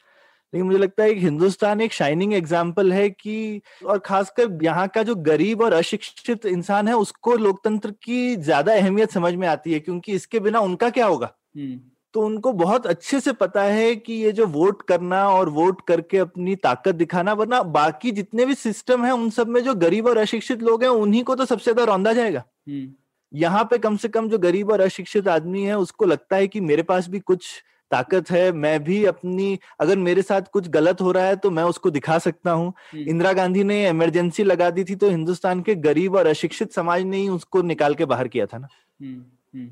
लेकिन 0.52 0.66
मुझे 0.66 0.78
लगता 0.78 1.02
है 1.02 1.14
कि 1.14 1.20
हिंदुस्तान 1.20 1.80
एक 1.80 1.92
शाइनिंग 1.92 2.34
एग्ज़ाम्पल 2.34 2.92
है 2.92 3.08
कि 3.10 3.60
और 3.86 3.98
खासकर 3.98 4.58
यहाँ 4.64 4.86
का 4.88 5.02
जो 5.02 5.14
गरीब 5.14 5.62
और 5.62 5.72
अशिक्षित 5.72 6.46
इंसान 6.46 6.88
है, 6.88 6.94
उसको 6.94 7.36
लोकतंत्र 7.36 7.90
की 8.02 8.36
ज़्यादा 8.36 8.74
अहमियत 8.74 9.10
समझ 9.10 9.34
में 9.34 9.48
आती 9.48 9.72
है, 9.72 9.80
क्योंकि 9.80 10.12
इसके 10.12 10.40
बिना 10.40 10.60
उनका 10.60 10.90
क्या 10.90 11.06
होगा? 11.06 11.34
हम्म। 11.56 11.80
तो 12.16 12.22
उनको 12.22 12.52
बहुत 12.54 12.86
अच्छे 12.86 13.18
से 13.20 13.32
पता 13.34 13.62
है 13.62 13.94
कि 13.96 14.12
ये 14.14 14.30
जो 14.32 14.46
वोट 14.48 14.82
करना 14.82 15.18
और 15.28 15.48
वोट 15.48 15.80
करके 15.88 16.18
अपनी 16.18 16.54
ताकत 16.58 16.94
दिखाना 16.94 17.32
वरना 17.32 17.60
बाकी 17.72 18.10
जितने 18.10 18.46
भी 18.46 18.54
सिस्टम 18.54 19.04
है 19.04 19.10
उन 19.12 19.28
सब 19.30 19.48
में 19.48 19.62
जो 19.62 19.74
गरीब 19.74 20.06
और 20.06 20.18
अशिक्षित 20.18 20.62
लोग 20.62 20.82
हैं 20.82 20.90
उन्हीं 20.90 21.22
को 21.24 21.34
तो 21.34 21.44
सबसे 21.44 21.64
ज़्यादा 21.64 21.84
रौंदा 21.84 22.12
जाएगा 22.12 22.44
हम्म। 22.68 22.88
यहाँ 23.32 23.64
पे 23.64 23.78
कम 23.78 23.96
से 23.96 24.08
कम 24.08 24.28
जो 24.28 24.38
गरीब 24.38 24.70
और 24.70 24.80
अशिक्षित 24.80 25.28
आदमी 25.28 25.64
है 25.64 25.78
उसको 25.78 26.04
लगता 26.06 26.36
है 26.36 26.48
कि 26.48 26.60
मेरे 26.62 26.82
पास 26.84 27.08
भी 27.08 27.20
कुछ 27.22 27.52
ताकत 27.90 28.30
है 28.30 28.50
मैं 28.54 28.82
भी 28.84 29.04
अपनी 29.06 29.58
अगर 29.80 29.98
मेरे 30.00 30.22
साथ 30.24 30.50
कुछ 30.52 30.68
गलत 30.70 31.00
हो 31.00 31.12
रहा 31.12 31.26
है 31.26 31.36
तो 31.36 31.50
मैं 31.52 31.64
उसको 31.66 31.90
दिखा 31.92 32.18
सकता 32.22 32.50
हूँ 32.52 32.72
हम्म। 32.92 33.02
इंदिरा 33.04 33.32
गांधी 33.34 33.64
ने 33.64 33.88
इमरजेंसी 33.88 34.44
लगा 34.44 34.70
दी 34.70 34.84
थी 34.84 34.94
तो 34.96 35.10
हिंदुस्तान 35.10 35.62
के 35.62 35.74
गरीब 35.84 36.16
और 36.16 36.26
अशिक्षित 36.28 36.72
समाज 36.74 37.04
ने 37.04 37.16
ही 37.18 37.28
उसको 37.30 37.62
निकाल 37.66 37.94
के 37.94 38.04
बाहर 38.06 38.28
किया 38.28 38.46
था 38.46 38.58
ना 38.58 38.68
हम्म। 39.00 39.70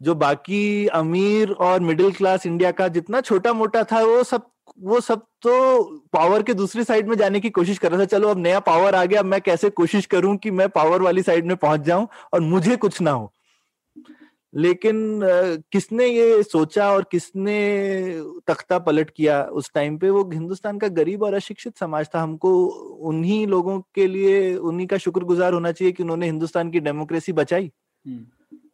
जो 0.00 0.14
बाकी 0.14 0.86
अमीर 0.86 1.50
और 1.50 1.80
मिडिल 1.80 2.12
क्लास 2.12 2.46
इंडिया 2.46 2.70
का 2.72 2.88
जितना 2.88 3.20
छोटा 3.20 3.52
मोटा 3.52 3.84
था, 3.84 4.02
वो 4.02 4.22
सब 4.24 4.50
वो 4.80 5.00
सब 5.00 5.20
तो 5.42 5.82
पावर 6.12 6.42
के 6.42 6.54
दूसरी 6.54 6.84
साइड 6.84 7.08
में 7.08 7.16
जाने 7.16 7.40
की 7.40 7.50
कोशिश 7.50 7.78
कर 7.78 7.90
रहा 7.90 8.00
था। 8.00 8.04
चलो, 8.04 8.28
अब 8.28 8.38
नया 8.38 8.60
पावर 8.60 8.94
आ 8.94 9.04
गया, 9.04 9.20
अब 9.20 9.26
मैं 9.26 9.40
कैसे 9.40 9.70
कोशिश 9.70 10.06
करूँ 10.06 10.36
कि 10.36 10.50
मैं 10.50 10.68
पावर 10.68 11.02
वाली 11.02 11.22
साइड 11.22 11.46
में 11.46 11.56
पहुँच 11.56 11.80
जाऊँ 11.80 12.08
और 12.32 12.40
मुझे 12.40 12.76
कुछ 12.76 13.00
ना 13.00 13.10
हो? 13.10 13.32
लेकिन 14.54 15.20
किसने 15.72 16.06
ये 16.06 16.42
सोचा 16.42 16.90
और 16.92 17.06
किसने 17.10 17.56
तख्ता 18.46 18.78
पलट 18.78 19.10
किया 19.10 19.42
उस 19.42 19.70
टाइम 19.74 19.98
पे? 19.98 20.10
वो 20.10 20.28
हिंदुस्तान 20.30 20.78
का 20.78 20.88
गरीब 20.88 21.22
और 21.22 21.34
अशिक्षित 21.34 21.78
समाज 21.78 22.08
था। 22.14 22.22
हमको 22.22 22.66
उन्हीं 22.66 23.46
लोगों 23.46 23.80
के 23.94 24.06
लिए, 24.06 24.54
उन्हीं 24.56 24.86
का 24.86 24.98
शुक्रगुजार 24.98 25.52
होना 25.52 25.72
चाहिए 25.72 25.92
कि 25.92 26.02
उन्होंने 26.02 26.26
हिंदुस्तान 26.26 26.70
की 26.70 26.80
डेमोक्रेसी 26.80 27.32
बचाई। 27.32 27.70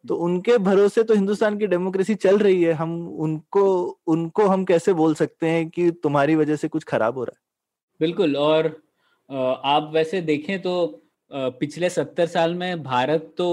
तो 0.05 0.15
उनके 0.15 0.57
भरोसे 0.57 1.03
तो 1.03 1.13
हिंदुस्तान 1.13 1.57
की 1.57 1.67
डेमोक्रेसी 1.67 2.15
चल 2.15 2.37
रही 2.37 2.63
है। 2.63 2.73
हम 2.73 2.95
उनको 3.09 3.63
उनको 4.07 4.47
हम 4.47 4.65
कैसे 4.65 4.93
बोल 4.93 5.13
सकते 5.15 5.49
हैं 5.49 5.69
कि 5.69 5.89
तुम्हारी 6.03 6.35
वजह 6.35 6.55
से 6.55 6.67
कुछ 6.67 6.83
खराब 6.83 7.17
हो 7.17 7.23
रहा 7.23 7.35
है? 7.35 7.41
बिल्कुल, 7.99 8.35
और 8.35 8.65
आप 9.29 9.91
वैसे 9.93 10.21
देखें 10.21 10.61
तो 10.61 10.99
पिछले 11.31 11.89
सत्तर 11.89 12.25
साल 12.27 12.53
में 12.55 12.83
भारत 12.83 13.33
तो 13.37 13.47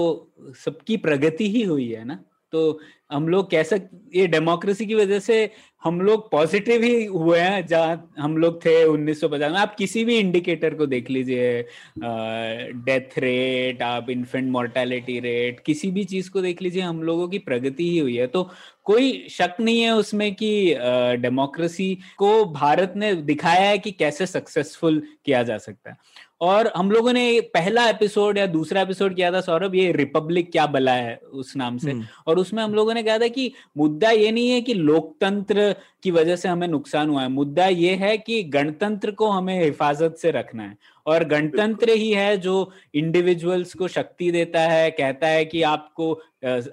सबकी 0.55 0.97
प्रगति 0.97 1.49
ही 1.49 1.63
हुई 1.63 1.87
है 1.89 2.03
ना? 2.05 2.19
तो 2.53 2.79
हम 3.11 3.27
लोग 3.29 3.49
कैसे 3.51 3.75
ये 4.15 4.25
डेमोक्रेसी 4.27 4.85
की 4.85 4.95
वजह 4.95 5.19
से 5.19 5.49
हम 5.83 5.99
लोग 6.01 6.29
पॉजिटिव 6.31 6.83
ही 6.83 7.05
हुए 7.05 7.39
हैं, 7.39 7.65
जहाँ 7.67 8.13
हम 8.19 8.37
लोग 8.37 8.59
थे 8.65 8.83
1950 8.85 9.51
में। 9.51 9.57
आप 9.59 9.75
किसी 9.75 10.03
भी 10.05 10.17
इंडिकेटर 10.17 10.73
को 10.75 10.85
देख 10.85 11.09
लीजिए 11.09 11.61
डेथ 11.99 13.17
रेट 13.19 13.81
आप 13.81 14.09
इन्फेंट 14.09 14.51
मोर्टेलिटी 14.51 15.19
रेट 15.19 15.59
किसी 15.65 15.91
भी 15.91 16.03
चीज़ 16.03 16.29
को 16.31 16.41
देख 16.41 16.61
लीजिए, 16.61 16.81
हम 16.81 17.01
लोगों 17.03 17.27
की 17.27 17.39
प्रगति 17.39 17.89
ही 17.89 17.97
हुई 17.97 18.15
है। 18.17 18.27
तो 18.27 18.49
कोई 18.85 19.27
शक 19.29 19.55
नहीं 19.59 19.81
है 19.81 19.91
उसमें 19.91 20.33
कि 20.35 20.75
डेमोक्रेसी 21.21 21.97
को 22.17 22.43
भारत 22.45 22.93
ने 22.95 23.13
दिखाया 23.15 23.69
है 23.69 23.77
कि 23.77 23.91
कैसे 23.91 24.25
सक्सेसफुल 24.27 25.01
किया 25.25 25.43
जा 25.43 25.57
सकता 25.57 25.89
है। 25.89 25.97
और 26.41 26.71
हम 26.75 26.91
लोगों 26.91 27.13
ने 27.13 27.41
पहला 27.41 27.89
एपिसोड 27.89 28.37
या 28.37 28.45
दूसरा 28.45 28.81
एपिसोड 28.81 29.15
किया 29.15 29.31
था 29.31 29.41
सौरभ 29.41 29.75
ये 29.75 29.91
रिपब्लिक 29.91 30.51
क्या 30.51 30.65
बला 30.65 30.91
है 30.91 31.15
उस 31.15 31.55
नाम 31.55 31.77
से? 31.77 31.91
हम्म। 31.91 32.05
और 32.27 32.39
उसमें 32.39 32.63
हम 32.63 32.73
लोगों 32.73 32.93
ने 32.93 33.03
कहा 33.03 33.17
था 33.17 33.27
कि 33.27 33.51
मुद्दा 33.77 34.09
ये 34.09 34.31
नहीं 34.31 34.49
है 34.49 34.61
कि 34.61 34.73
लोकतंत्र 34.73 35.75
की 36.03 36.11
वजह 36.11 36.35
से 36.35 36.49
हमें 36.49 36.67
नुकसान 36.67 37.09
हुआ 37.09 37.21
है। 37.21 37.27
मुद्दा 37.27 37.67
ये 37.67 37.95
है 37.95 38.17
कि 38.17 38.43
गणतंत्र 38.43 39.11
को 39.11 39.29
हमें 39.29 39.63
हिफाजत 39.63 40.15
से 40.17 40.31
रखना 40.31 40.63
है। 40.63 40.77
और 41.05 41.23
गणतंत्र 41.23 41.89
ही 41.89 42.11
है 42.11 42.37
जो 42.37 42.71
इंडिविजुअल्स 42.95 43.73
को 43.73 43.87
शक्ति 43.87 44.31
देता 44.31 44.59
है 44.59 44.91
कहता 44.91 45.27
है 45.27 45.45
कि 45.45 45.61
आपको 45.61 46.11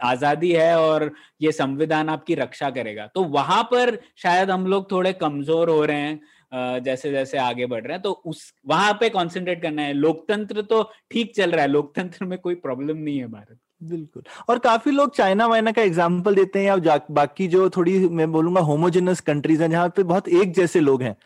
आज़ादी 0.02 0.52
है 0.52 0.78
और 0.78 1.10
ये 1.42 1.52
संविधान 1.52 2.08
आपकी 2.08 2.34
रक्षा 2.34 2.70
करेगा। 2.70 3.06
तो 3.06 3.24
वहाँ 3.24 3.62
पर 3.62 3.98
शायद 4.16 4.50
हम 4.50 4.66
लोग 4.66 4.90
थोड़े 4.92 5.12
कमज़ोर 5.12 5.70
हो 5.70 5.84
रहे 5.84 5.96
हैं। 5.96 6.20
जैसे 6.52 7.10
जैसे 7.12 7.38
आगे 7.38 7.66
बढ़ 7.66 7.82
रहे 7.82 7.92
हैं 7.92 8.02
तो 8.02 8.10
उस, 8.26 8.52
वहाँ 8.66 8.92
पे 9.00 9.08
कंसंट्रेट 9.10 9.62
करना 9.62 9.82
है। 9.82 9.92
लोकतंत्र 9.94 10.62
तो 10.64 10.82
ठीक 11.10 11.34
चल 11.36 11.50
रहा 11.50 11.62
है, 11.62 11.68
लोकतंत्र 11.68 12.24
में 12.24 12.38
कोई 12.38 12.54
प्रॉब्लम 12.56 12.96
नहीं 12.98 13.18
है 13.18 13.26
भारत 13.28 13.58
बिल्कुल। 13.80 14.22
और 14.48 14.58
काफ़ी 14.58 14.90
लोग 14.90 15.14
चाइना 15.16 15.46
वाइना 15.46 15.72
का 15.72 15.82
एग्ज़ाम्पल 15.82 16.34
देते 16.34 16.58
हैं, 16.58 16.76
या 16.78 16.98
बाकी 17.12 17.46
जो 17.48 17.68
थोड़ी, 17.70 17.98
मैं 18.00 18.30
बोलूँगा 18.32 18.60
होमोजेनस 18.62 19.20
कंट्रीज़ 19.22 19.62
हैं, 19.62 19.70
जहाँ 19.70 19.88
पे 19.88 20.02
बहुत 20.04 20.28
एक 20.30 20.52
जैसे 20.54 20.80
लोग 20.80 21.02
हैं। 21.02 21.16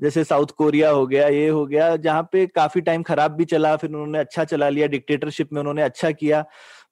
जैसे 0.00 0.24
साउथ 0.24 0.46
कोरिया 0.56 0.90
हो 0.90 1.06
गया, 1.06 1.28
ये 1.28 1.48
हो 1.48 1.64
गया, 1.66 1.94
जहाँ 1.98 2.22
पे 2.32 2.46
काफ़ी 2.48 2.80
टाइम 2.82 3.02
खराब 3.02 3.32
भी 3.32 3.44
चला, 3.46 3.74
फिर 3.76 3.90
उन्होंने 3.90 4.18
अच्छा 4.18 4.44
चला 4.46 4.68
लिया 4.70 4.86
डिक्टेटरशिप 4.88 5.52
में 5.52 5.60
उन्होंने 5.60 5.82
अच्छा 5.82 6.10
किया। 6.12 6.42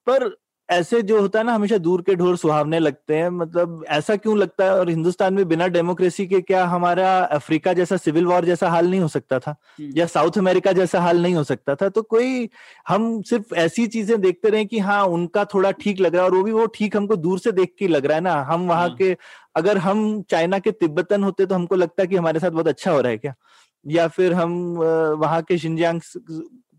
पर 0.07 0.29
ऐसे 0.69 1.01
जो 1.03 1.21
होता 1.21 1.39
है 1.39 1.45
ना 1.45 1.53
हमेशा 1.55 1.77
दूर 1.79 2.03
के 2.03 2.15
ढोर 2.15 2.37
सुहावने 2.37 2.79
लगते 2.79 3.17
हैं। 3.17 3.29
मतलब 3.31 3.85
ऐसा 3.89 4.15
क्यों 4.17 4.37
लगता 4.39 4.65
है? 4.65 4.71
और 4.73 4.89
हिंदुस्तान 4.91 5.35
में 5.35 5.47
बिना 5.49 5.67
डेमोक्रेसी 5.69 6.27
के 6.27 6.41
क्या 6.43 6.65
हमारा 6.67 7.09
अफ्रीका 7.33 7.73
जैसा 7.73 7.97
सिविल 7.97 8.27
वॉर 8.27 8.45
जैसा 8.45 8.69
हाल 8.71 8.89
नहीं 8.91 9.01
हो 9.01 9.09
सकता 9.09 9.39
था। 9.39 9.55
या 9.97 10.07
साउथ 10.07 10.39
अमेरिका 10.39 10.73
जैसा 10.73 11.01
हाल 11.01 11.23
नहीं 11.23 11.35
हो 11.35 11.43
सकता 11.45 11.75
था? 11.75 11.89
तो 11.89 12.03
कोई 12.05 12.49
हम 12.89 13.21
सिर्फ़ 13.25 13.55
ऐसी 13.57 13.87
चीज़ें 13.89 14.21
देखते 14.21 14.51
रहे 14.51 14.65
कि 14.65 14.79
हाँ 14.81 15.03
उनका 15.09 15.45
थोड़ा 15.55 15.71
ठीक 15.75 16.01
लग 16.01 16.15
रहा 16.15 16.25
है 16.25 16.31
और 16.31 16.37
वो 16.37 16.43
भी 16.45 16.53
वो 16.53 16.67
ठीक 16.77 16.97
हमको 16.97 17.17
दूर 17.17 17.39
से 17.39 17.53
देख 17.53 17.75
के 17.79 17.89
लग 17.89 18.07
रहा 18.07 18.17
है 18.17 18.23
ना। 18.23 18.35
हम 18.45 18.67
वहाँ 18.69 18.89
हाँ। 18.89 18.99
के 18.99 19.17
अगर 19.57 19.79
हम 19.79 20.21
चाइना 20.31 20.59
के 20.59 20.71
तिब्बतन 20.73 21.25
होते 21.25 21.47
तो 21.47 21.55
हमको 21.55 21.77
लगता 21.77 22.03
है 22.03 22.07
कि 22.09 22.17
हमारे 22.17 22.41
साथ 22.41 22.51
बहुत 22.51 22.69
अच्छा 22.69 22.91
हो 22.91 23.01
रहा 23.01 23.11
है 23.13 23.19
क्या? 23.19 23.35
या 23.85 24.07
फिर 24.09 24.33
हम 24.35 24.53
वहाँ 25.21 25.43
के 25.43 25.59
शिंजियांग 25.59 26.01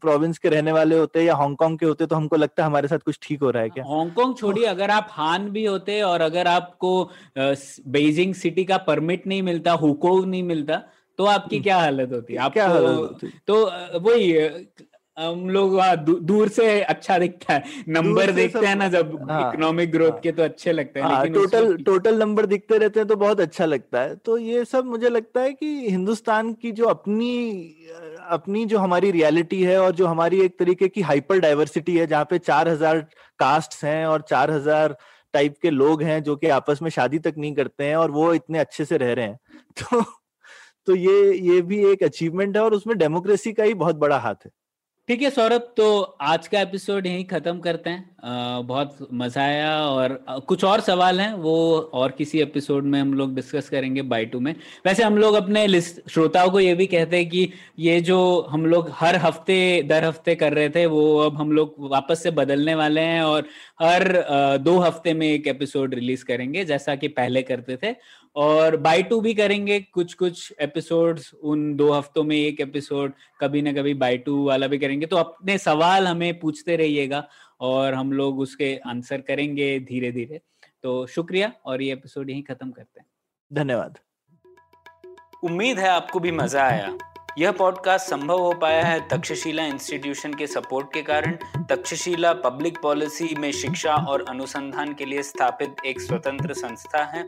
प्रोविंस 0.06 0.38
के 0.38 0.50
रहने 0.50 0.72
वाले 0.72 0.98
होते 0.98 1.24
या 1.24 1.36
हांगकांग 1.36 1.78
के 1.80 1.86
होते 1.86 2.06
तो 2.06 2.16
हमको 2.16 2.36
लगता 2.36 2.64
है 2.64 2.68
हमारे 2.68 2.88
साथ 2.88 3.06
कुछ 3.06 3.20
ठीक 3.22 3.42
हो 3.42 3.50
रहा 3.52 3.64
है 3.64 3.70
क्या? 3.70 3.84
हांगकांग 3.88 4.36
छोड़िए 4.36 4.66
अगर 4.66 4.92
आप 4.92 5.08
हान 5.12 5.50
भी 5.50 5.66
होते 5.66 6.02
और 6.02 6.22
अगर 6.22 6.48
आपको 6.48 6.92
बेजिंग 7.38 8.34
सिटी 8.36 8.64
का 8.66 8.78
परमिट 8.88 9.28
नहीं 9.28 9.42
मिलता 9.44 9.72
हुकोव 9.84 10.26
नहीं 10.26 10.44
मिलता 10.44 10.82
तो 11.20 11.26
आपकी 11.26 11.56
हम्म। 11.56 11.64
क्या 11.64 11.78
हालत 11.78 12.12
होती? 12.14 12.36
आप 12.36 12.54
क्या 12.54 12.68
हालत 12.68 12.98
होती? 12.98 13.28
तो 13.48 13.64
वही 14.00 14.32
हम 15.18 15.50
लोग 15.50 15.74
वहाँ 15.74 15.96
दूर 16.06 16.50
से 16.50 16.82
अच्छा 16.84 17.18
दिखता 17.18 17.54
है। 17.54 17.84
नंबर 17.90 18.32
देखते 18.32 18.66
हैं 18.66 18.76
ना 18.76 18.88
जब 18.88 19.12
इकोनॉमिक 19.12 19.88
हाँ, 19.88 19.92
ग्रोथ 19.92 20.12
हाँ, 20.12 20.20
के 20.20 20.32
तो 20.32 20.44
अच्छे 20.44 20.72
लगते 20.72 21.00
हैं 21.00 21.08
हाँ, 21.08 21.28
टोटल 21.28 21.76
टोटल 21.84 22.18
नंबर 22.20 22.46
दिखते 22.46 22.78
रहते 22.78 23.00
हैं 23.00 23.08
तो 23.08 23.16
बहुत 23.16 23.40
अच्छा 23.40 23.66
लगता 23.66 24.02
है। 24.02 24.16
तो 24.16 24.38
ये 24.38 24.66
सब 24.66 24.86
मुझे 24.86 25.10
लगता 25.10 25.42
है 25.42 25.54
कि 25.54 25.68
हिंदुस्तान 25.90 26.54
की 26.54 26.72
जो 26.72 26.86
अपनी 26.86 27.32
अपनी 28.30 28.66
जो 28.66 28.80
हमारी 28.80 29.12
रियलिटी 29.12 29.62
है 29.64 29.78
और 29.82 29.92
जो 29.92 30.08
हमारी 30.08 30.42
एक 30.42 30.58
तरीके 30.60 30.88
की 30.88 31.02
हाइपर 31.02 31.40
डाइवर्सिटी 31.40 31.98
है 31.98 32.08
जहाँ 32.08 32.26
पे 32.30 32.38
चार 32.40 32.70
हज़ार 32.70 33.00
कास्ट 33.40 33.84
हैं 33.84 34.06
और 34.06 34.22
चार 34.22 34.52
हज़ार 34.52 34.98
टाइप 35.34 35.56
के 35.62 35.70
लोग 35.70 36.04
हैं 36.04 36.22
जो 36.24 36.36
कि 36.36 36.48
आपस 36.50 36.82
में 36.82 36.90
शादी 36.90 37.20
तक 37.20 37.34
नहीं 37.38 37.54
करते 37.56 37.84
हैं 37.84 37.96
और 37.96 38.12
वो 38.12 38.34
इतने 38.34 38.60
अच्छे 38.60 38.86
से 38.86 38.98
रह 38.98 39.14
रहे 39.14 39.26
हैं। 39.26 39.40
तो 39.82 40.02
तो 40.88 40.96
ये 40.96 41.34
ये 41.40 41.62
भी 41.62 41.84
एक 41.86 42.04
अचीवमेंट 42.04 42.58
है 42.58 42.64
और 42.64 42.74
उसमें 42.74 42.98
डेमोक्रेसी 42.98 43.54
का 43.54 43.64
ही 43.64 43.74
बहुत 43.74 43.96
बड़ा 43.96 44.18
हाथ 44.18 44.46
है। 44.46 44.52
ठीक 45.10 45.22
है 45.22 45.30
सौरभ 45.30 45.62
तो 45.78 46.02
आज 46.22 46.48
का 46.48 46.62
एपिसोड 46.62 47.08
यहीं 47.08 47.26
खत्म 47.26 47.60
करते 47.60 47.90
हैं। 47.90 48.16
आ, 48.24 48.62
बहुत 48.62 49.08
मज़ा 49.14 49.42
आया 49.42 49.76
और 49.80 50.14
कुछ 50.48 50.64
और 50.64 50.82
सवाल 50.82 51.20
हैं 51.20 51.34
वो 51.34 51.56
और 51.94 52.12
किसी 52.12 52.40
एपिसोड 52.42 52.84
में 52.84 53.00
हम 53.00 53.14
लोग 53.14 53.36
डिस्कस 53.36 53.70
करेंगे 53.70 54.02
बाई 54.04 54.26
टू 54.26 54.40
में। 54.40 54.54
वैसे 54.86 55.04
हम 55.04 55.18
लोग 55.18 55.36
अपने 55.36 55.66
लिस्ट 55.68 56.02
श्रोताओं 56.12 56.50
को 56.52 56.60
ये 56.60 56.74
भी 56.76 56.88
कहते 56.88 57.18
हैं 57.18 57.30
कि 57.30 57.48
ये 57.80 58.00
जो 58.02 58.18
हम 58.50 58.66
लोग 58.66 58.90
हर 58.94 59.16
हफ़्ते 59.16 59.82
दर 59.90 60.06
हफ़्ते 60.06 60.36
कर 60.36 60.54
रहे 60.54 60.70
थे 60.70 60.86
वो 60.88 61.06
अब 61.20 61.38
हम 61.38 61.52
लोग 61.52 61.76
वापस 61.92 62.24
से 62.24 62.32
बदलने 62.34 62.76
वाले 62.76 63.02
हैं 63.02 63.22
और 63.22 63.48
हर 63.82 64.16
आ, 64.18 64.58
दो 64.58 64.78
हफ़्ते 64.80 65.14
में 65.14 65.28
एक 65.28 65.48
एपिसोड 65.48 65.94
रिलीज़ 65.94 66.26
करेंगे 66.26 66.66
जैसा 66.66 66.96
कि 66.96 67.08
पहले 67.14 67.42
करते 67.44 67.78
थे। 67.84 67.96
और 68.36 68.76
बाई 68.78 69.04
टू 69.04 69.20
भी 69.22 69.34
करेंगे 69.34 69.80
कुछ 69.94 70.14
कुछ 70.14 70.54
एपिसोड्स 70.62 71.34
उन 71.34 71.76
दो 71.76 71.92
हफ्तों 71.92 72.24
में 72.24 72.36
एक 72.36 72.60
एपिसोड 72.62 73.14
कभी 73.42 73.62
ना 73.62 73.74
कभी 73.74 73.94
बाई 73.94 74.18
टू 74.18 74.44
वाला 74.46 74.68
भी 74.68 74.78
करेंगे। 74.78 75.06
तो 75.06 75.18
अपने 75.18 75.58
सवाल 75.58 76.08
हमें 76.08 76.40
पूछते 76.40 76.76
रहिएगा 76.76 77.28
और 77.62 77.94
हम 77.94 78.12
लोग 78.14 78.40
उसके 78.40 78.76
आंसर 78.88 79.22
करेंगे 79.22 79.80
धीरे 79.80 80.12
धीरे 80.12 80.42
तो 80.84 81.06
शुक्रिया 81.08 81.52
और 81.66 81.82
ये 81.82 81.94
एपिसोड 81.94 82.30
यहीं 82.30 82.44
खत्म 82.44 82.72
करते 82.72 83.00
हैं। 83.00 83.08
धन्यवाद। 83.52 83.98
उम्मीद 85.44 85.80
है 85.80 85.90
आपको 85.90 86.20
भी 86.20 86.32
मज़ा 86.32 86.64
आया। 86.64 86.98
यह 87.40 87.52
पॉडकास्ट 87.52 88.10
संभव 88.10 88.40
हो 88.40 88.52
पाया 88.54 88.84
है 88.86 89.00
तक्षशिला 89.08 89.66
इंस्टीट्यूशन 89.66 90.34
के 90.34 90.48
सपोर्ट 90.48 90.94
के 90.94 91.02
कारण। 91.02 91.38
तक्षशिला 91.70 92.34
पब्लिक 92.44 92.78
पॉलिसी 92.82 93.34
में 93.40 93.52
शिक्षा 93.54 93.96
और 94.10 94.26
अनुसंधान 94.30 94.94
के 94.94 95.06
लिए 95.06 95.24
स्थापित 95.24 95.86
एक 95.86 96.02
स्वतंत्र 96.02 96.54
संस्था 96.54 97.04
है। 97.06 97.28